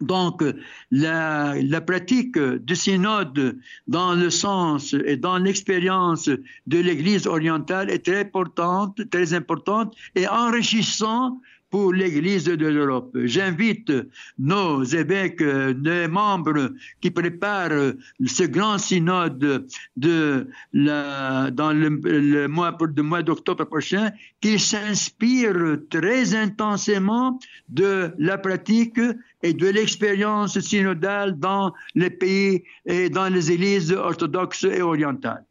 donc, 0.01 0.43
la, 0.91 1.55
la, 1.61 1.81
pratique 1.81 2.37
du 2.37 2.75
synode 2.75 3.57
dans 3.87 4.13
le 4.13 4.29
sens 4.29 4.93
et 5.05 5.15
dans 5.15 5.37
l'expérience 5.37 6.27
de 6.27 6.77
l'Église 6.79 7.27
orientale 7.27 7.89
est 7.89 8.03
très 8.05 8.19
importante, 8.19 9.09
très 9.09 9.33
importante 9.33 9.95
et 10.15 10.27
enrichissant 10.27 11.39
pour 11.69 11.93
l'Église 11.93 12.45
de 12.45 12.67
l'Europe. 12.67 13.15
J'invite 13.23 13.91
nos 14.37 14.83
évêques, 14.83 15.41
les 15.41 16.07
membres 16.07 16.71
qui 17.01 17.11
préparent 17.11 17.93
ce 18.25 18.43
grand 18.43 18.77
synode 18.77 19.67
de 19.97 20.47
la, 20.73 21.51
dans 21.51 21.73
le, 21.73 22.47
mois, 22.47 22.77
le 22.79 23.03
mois 23.03 23.23
d'octobre 23.23 23.65
prochain, 23.65 24.11
qu'ils 24.41 24.59
s'inspirent 24.59 25.79
très 25.89 26.35
intensément 26.35 27.39
de 27.69 28.11
la 28.17 28.37
pratique 28.37 28.99
et 29.43 29.53
de 29.53 29.67
l'expérience 29.67 30.59
synodale 30.59 31.39
dans 31.39 31.73
les 31.93 32.09
pays 32.09 32.63
et 32.85 33.09
dans 33.09 33.27
les 33.27 33.51
églises 33.51 33.91
orthodoxes 33.91 34.63
et 34.63 34.81
orientales. 34.81 35.45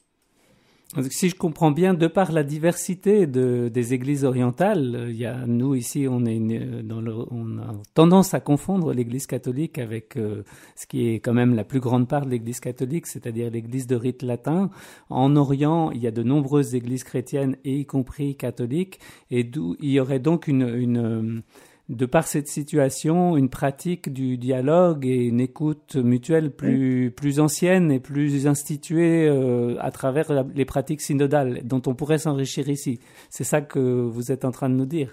Si 1.10 1.28
je 1.28 1.34
comprends 1.34 1.72
bien, 1.72 1.92
de 1.92 2.06
par 2.06 2.30
la 2.30 2.44
diversité 2.44 3.26
de, 3.26 3.68
des 3.72 3.94
églises 3.94 4.24
orientales, 4.24 5.06
il 5.08 5.16
y 5.16 5.26
a, 5.26 5.44
nous 5.44 5.74
ici, 5.74 6.06
on, 6.08 6.24
est 6.24 6.38
dans 6.84 7.00
le, 7.00 7.12
on 7.32 7.58
a 7.58 7.72
tendance 7.94 8.32
à 8.32 8.38
confondre 8.38 8.92
l'église 8.92 9.26
catholique 9.26 9.78
avec 9.78 10.16
euh, 10.16 10.44
ce 10.76 10.86
qui 10.86 11.08
est 11.08 11.16
quand 11.16 11.32
même 11.32 11.56
la 11.56 11.64
plus 11.64 11.80
grande 11.80 12.06
part 12.06 12.26
de 12.26 12.30
l'église 12.30 12.60
catholique, 12.60 13.08
c'est-à-dire 13.08 13.50
l'église 13.50 13.88
de 13.88 13.96
rite 13.96 14.22
latin. 14.22 14.70
En 15.10 15.34
Orient, 15.34 15.90
il 15.90 16.00
y 16.00 16.06
a 16.06 16.12
de 16.12 16.22
nombreuses 16.22 16.76
églises 16.76 17.02
chrétiennes, 17.02 17.56
et 17.64 17.76
y 17.80 17.86
compris 17.86 18.36
catholiques, 18.36 19.00
et 19.32 19.42
d'où 19.42 19.74
il 19.80 19.90
y 19.90 19.98
aurait 19.98 20.20
donc 20.20 20.46
une, 20.46 20.68
une 20.68 21.42
de 21.90 22.06
par 22.06 22.26
cette 22.26 22.48
situation, 22.48 23.36
une 23.36 23.50
pratique 23.50 24.10
du 24.10 24.38
dialogue 24.38 25.04
et 25.04 25.26
une 25.26 25.40
écoute 25.40 25.96
mutuelle 25.96 26.50
plus, 26.50 27.10
plus 27.10 27.40
ancienne 27.40 27.92
et 27.92 28.00
plus 28.00 28.46
instituée 28.46 29.28
euh, 29.28 29.76
à 29.80 29.90
travers 29.90 30.46
les 30.54 30.64
pratiques 30.64 31.02
synodales 31.02 31.60
dont 31.64 31.82
on 31.86 31.94
pourrait 31.94 32.18
s'enrichir 32.18 32.70
ici. 32.70 33.00
C'est 33.28 33.44
ça 33.44 33.60
que 33.60 33.78
vous 33.78 34.32
êtes 34.32 34.46
en 34.46 34.50
train 34.50 34.70
de 34.70 34.74
nous 34.74 34.86
dire. 34.86 35.12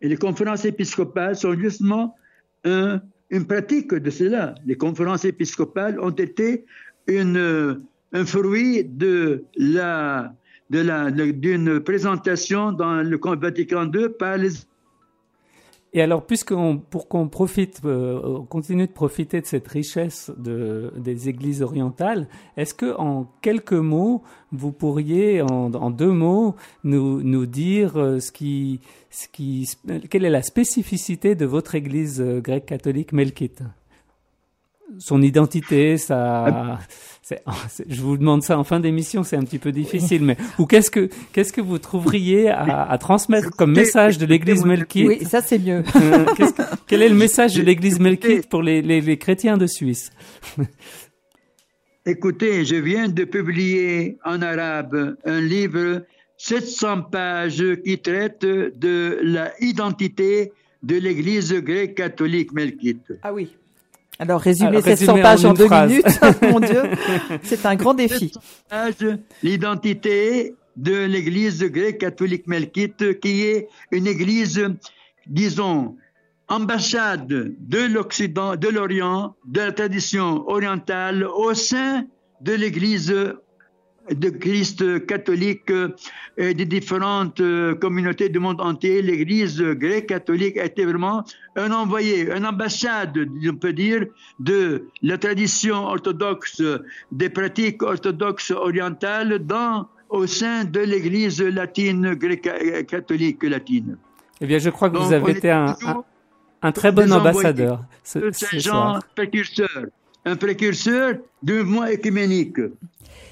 Et 0.00 0.08
les 0.08 0.16
conférences 0.16 0.64
épiscopales 0.64 1.36
sont 1.36 1.54
justement 1.54 2.16
une 2.64 3.46
pratique 3.46 3.94
de 3.94 4.10
cela. 4.10 4.54
Les 4.66 4.76
conférences 4.76 5.24
épiscopales 5.24 5.98
ont 6.00 6.10
été 6.10 6.66
une, 7.06 7.80
un 8.12 8.26
fruit 8.26 8.84
de 8.84 9.44
la 9.56 10.34
d'une 10.70 11.80
présentation 11.80 12.72
dans 12.72 13.02
le 13.02 13.18
Vatican 13.40 13.90
II 13.90 14.10
par 14.18 14.36
les 14.36 14.50
et 15.94 16.02
alors, 16.02 16.26
puisqu'on, 16.26 16.76
pour 16.78 17.08
qu'on 17.08 17.28
profite, 17.28 17.80
euh, 17.84 18.42
continue 18.50 18.86
de 18.86 18.92
profiter 18.92 19.40
de 19.40 19.46
cette 19.46 19.66
richesse 19.68 20.30
de, 20.36 20.92
des 20.96 21.30
églises 21.30 21.62
orientales, 21.62 22.28
est-ce 22.58 22.74
que 22.74 22.94
en 22.98 23.26
quelques 23.40 23.72
mots, 23.72 24.22
vous 24.52 24.70
pourriez, 24.70 25.40
en, 25.40 25.90
deux 25.90 26.12
mots, 26.12 26.56
nous, 26.84 27.22
nous 27.22 27.46
dire 27.46 27.98
euh, 27.98 28.20
ce 28.20 28.30
qui, 28.32 28.80
ce 29.08 29.28
qui, 29.28 29.66
quelle 30.10 30.26
est 30.26 30.30
la 30.30 30.42
spécificité 30.42 31.34
de 31.34 31.46
votre 31.46 31.74
église 31.74 32.20
euh, 32.20 32.40
grecque 32.40 32.66
catholique 32.66 33.12
melkite? 33.12 33.62
Son 34.98 35.22
identité, 35.22 35.96
sa, 35.96 36.78
je 37.88 38.00
vous 38.00 38.16
demande 38.16 38.42
ça 38.42 38.58
en 38.58 38.64
fin 38.64 38.80
d'émission, 38.80 39.22
c'est 39.22 39.36
un 39.36 39.42
petit 39.42 39.58
peu 39.58 39.72
difficile, 39.72 40.24
mais 40.24 40.36
ou 40.58 40.66
qu'est-ce 40.66 40.90
que 40.90 41.08
qu'est-ce 41.32 41.52
que 41.52 41.60
vous 41.60 41.78
trouveriez 41.78 42.48
à, 42.48 42.96
transmettre 42.98 43.50
comme 43.50 43.72
message 43.72 44.18
de 44.18 44.26
l'Église 44.26 44.64
melkite 44.64 45.06
Oui, 45.06 45.24
ça 45.24 45.40
c'est 45.42 45.58
mieux. 45.58 45.82
Euh, 45.98 46.24
quel 46.86 47.02
est 47.02 47.08
le 47.08 47.14
message 47.14 47.54
de 47.54 47.62
l'Église 47.62 47.98
melkite 47.98 48.48
pour 48.48 48.62
les, 48.62 48.82
les, 48.82 49.00
les 49.00 49.18
chrétiens 49.18 49.56
de 49.56 49.66
Suisse? 49.66 50.10
Écoutez, 52.06 52.64
je 52.64 52.76
viens 52.76 53.08
de 53.08 53.24
publier 53.24 54.16
en 54.24 54.40
arabe 54.40 55.16
un 55.24 55.40
livre 55.40 56.04
700 56.38 57.02
pages 57.02 57.64
qui 57.84 57.98
traite 57.98 58.42
de 58.42 59.18
la 59.22 59.52
identité 59.60 60.52
de 60.82 60.96
l'Église 60.96 61.52
grecque 61.52 61.96
catholique 61.96 62.52
melkite. 62.52 63.12
Ah 63.22 63.34
oui. 63.34 63.56
Alors, 64.18 64.40
résumer 64.40 64.82
700 64.82 65.20
pages 65.22 65.44
en, 65.44 65.52
deux 65.52 65.68
minutes, 65.68 66.20
mon 66.42 66.60
Dieu, 66.60 66.82
c'est 67.42 67.64
un 67.66 67.76
grand 67.76 67.94
défi. 67.94 68.32
L'identité 69.42 70.54
de 70.76 71.04
l'Église 71.04 71.62
grecque 71.64 71.98
catholique 71.98 72.46
melkite, 72.46 73.20
qui 73.20 73.42
est 73.42 73.68
une 73.92 74.06
Église, 74.06 74.68
disons, 75.26 75.96
ambassade 76.48 77.28
de 77.28 77.78
l'Occident, 77.78 78.56
de 78.56 78.68
l'Orient, 78.68 79.34
de 79.46 79.60
la 79.60 79.72
tradition 79.72 80.48
orientale 80.48 81.24
au 81.24 81.54
sein 81.54 82.04
de 82.40 82.52
l'Église 82.52 83.14
de 84.10 84.30
Christ 84.30 85.06
catholique 85.06 85.72
et 86.36 86.54
des 86.54 86.64
différentes 86.64 87.40
euh, 87.40 87.74
communautés 87.74 88.28
du 88.28 88.38
monde 88.38 88.60
entier, 88.60 89.02
l'Église 89.02 89.60
grecque 89.60 90.06
catholique 90.06 90.56
été 90.56 90.84
vraiment 90.84 91.24
un 91.56 91.72
envoyé, 91.72 92.30
une 92.30 92.46
ambassade, 92.46 93.18
on 93.18 93.56
peut 93.56 93.72
dire, 93.72 94.06
de 94.38 94.86
la 95.02 95.18
tradition 95.18 95.86
orthodoxe, 95.86 96.62
des 97.10 97.28
pratiques 97.28 97.82
orthodoxes 97.82 98.52
orientales 98.52 99.40
dans, 99.40 99.88
au 100.08 100.26
sein 100.26 100.64
de 100.64 100.80
l'Église 100.80 101.42
latine, 101.42 102.14
grecque 102.14 102.86
catholique 102.86 103.42
latine. 103.42 103.96
Eh 104.40 104.46
bien, 104.46 104.58
je 104.58 104.70
crois 104.70 104.90
que 104.90 104.96
vous 104.96 105.12
avez 105.12 105.32
été 105.32 105.50
un, 105.50 105.74
un, 106.62 106.72
très 106.72 106.92
bon 106.92 107.12
ambassadeur. 107.12 107.82
Ce, 108.04 108.30
ce 108.32 109.14
précurseur, 109.14 109.86
un 110.28 110.36
précurseur 110.36 111.14
du 111.42 111.54
mouvement 111.54 111.86
écuménique. 111.86 112.60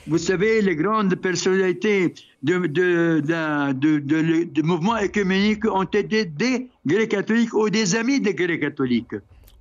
Vous 0.07 0.19
savez, 0.19 0.63
les 0.63 0.77
grandes 0.77 1.17
personnalités 1.17 2.15
du 2.43 2.59
de, 2.69 3.21
de, 3.21 3.73
de, 3.73 4.45
de, 4.45 4.63
mouvement 4.63 4.97
écuménique 4.97 5.65
ont 5.65 5.83
été 5.83 6.25
des 6.25 6.69
Grecs 6.87 7.09
catholiques 7.09 7.55
ou 7.55 7.69
des 7.71 7.97
amis 7.97 8.21
des 8.21 8.35
Grecs 8.35 8.61
catholiques. 8.61 9.17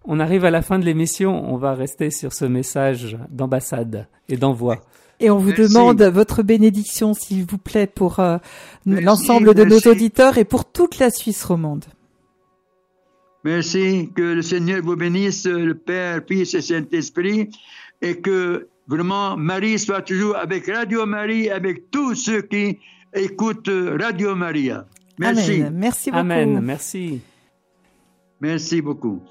On 0.05 0.19
arrive 0.19 0.45
à 0.45 0.51
la 0.51 0.61
fin 0.61 0.77
de 0.77 0.85
l'émission, 0.85 1.51
on 1.51 1.57
va 1.57 1.73
rester 1.73 2.11
sur 2.11 2.31
ce 2.31 2.45
message 2.45 3.17
d'ambassade 3.31 4.07
et 4.29 4.37
d'envoi. 4.37 4.81
Et 5.19 5.31
on 5.31 5.39
vous 5.39 5.53
demande 5.53 6.01
votre 6.03 6.43
bénédiction, 6.43 7.13
s'il 7.13 7.45
vous 7.45 7.57
plaît, 7.57 7.87
pour 7.87 8.19
euh, 8.19 8.37
l'ensemble 8.85 9.55
de 9.55 9.63
nos 9.63 9.79
auditeurs 9.79 10.37
et 10.37 10.45
pour 10.45 10.65
toute 10.65 10.99
la 10.99 11.09
Suisse 11.09 11.43
romande. 11.43 11.85
Merci, 13.45 14.09
que 14.15 14.21
le 14.21 14.41
Seigneur 14.41 14.81
vous 14.81 14.97
bénisse, 14.97 15.45
le 15.45 15.75
Père, 15.75 16.21
Fils 16.27 16.53
et 16.55 16.61
Saint-Esprit, 16.61 17.49
et 18.01 18.19
que 18.19 18.67
Vraiment, 18.87 19.35
Marie 19.35 19.79
soit 19.79 20.01
toujours 20.01 20.35
avec 20.37 20.67
Radio 20.67 21.05
Marie, 21.05 21.49
avec 21.49 21.89
tous 21.89 22.13
ceux 22.13 22.41
qui 22.43 22.77
écoutent 23.13 23.71
Radio 23.99 24.35
Maria. 24.35 24.85
Merci. 25.17 25.63
Merci 25.71 26.11
beaucoup. 26.11 26.19
Amen. 26.19 26.61
Merci. 26.61 27.21
Merci 28.39 28.81
beaucoup. 28.81 29.21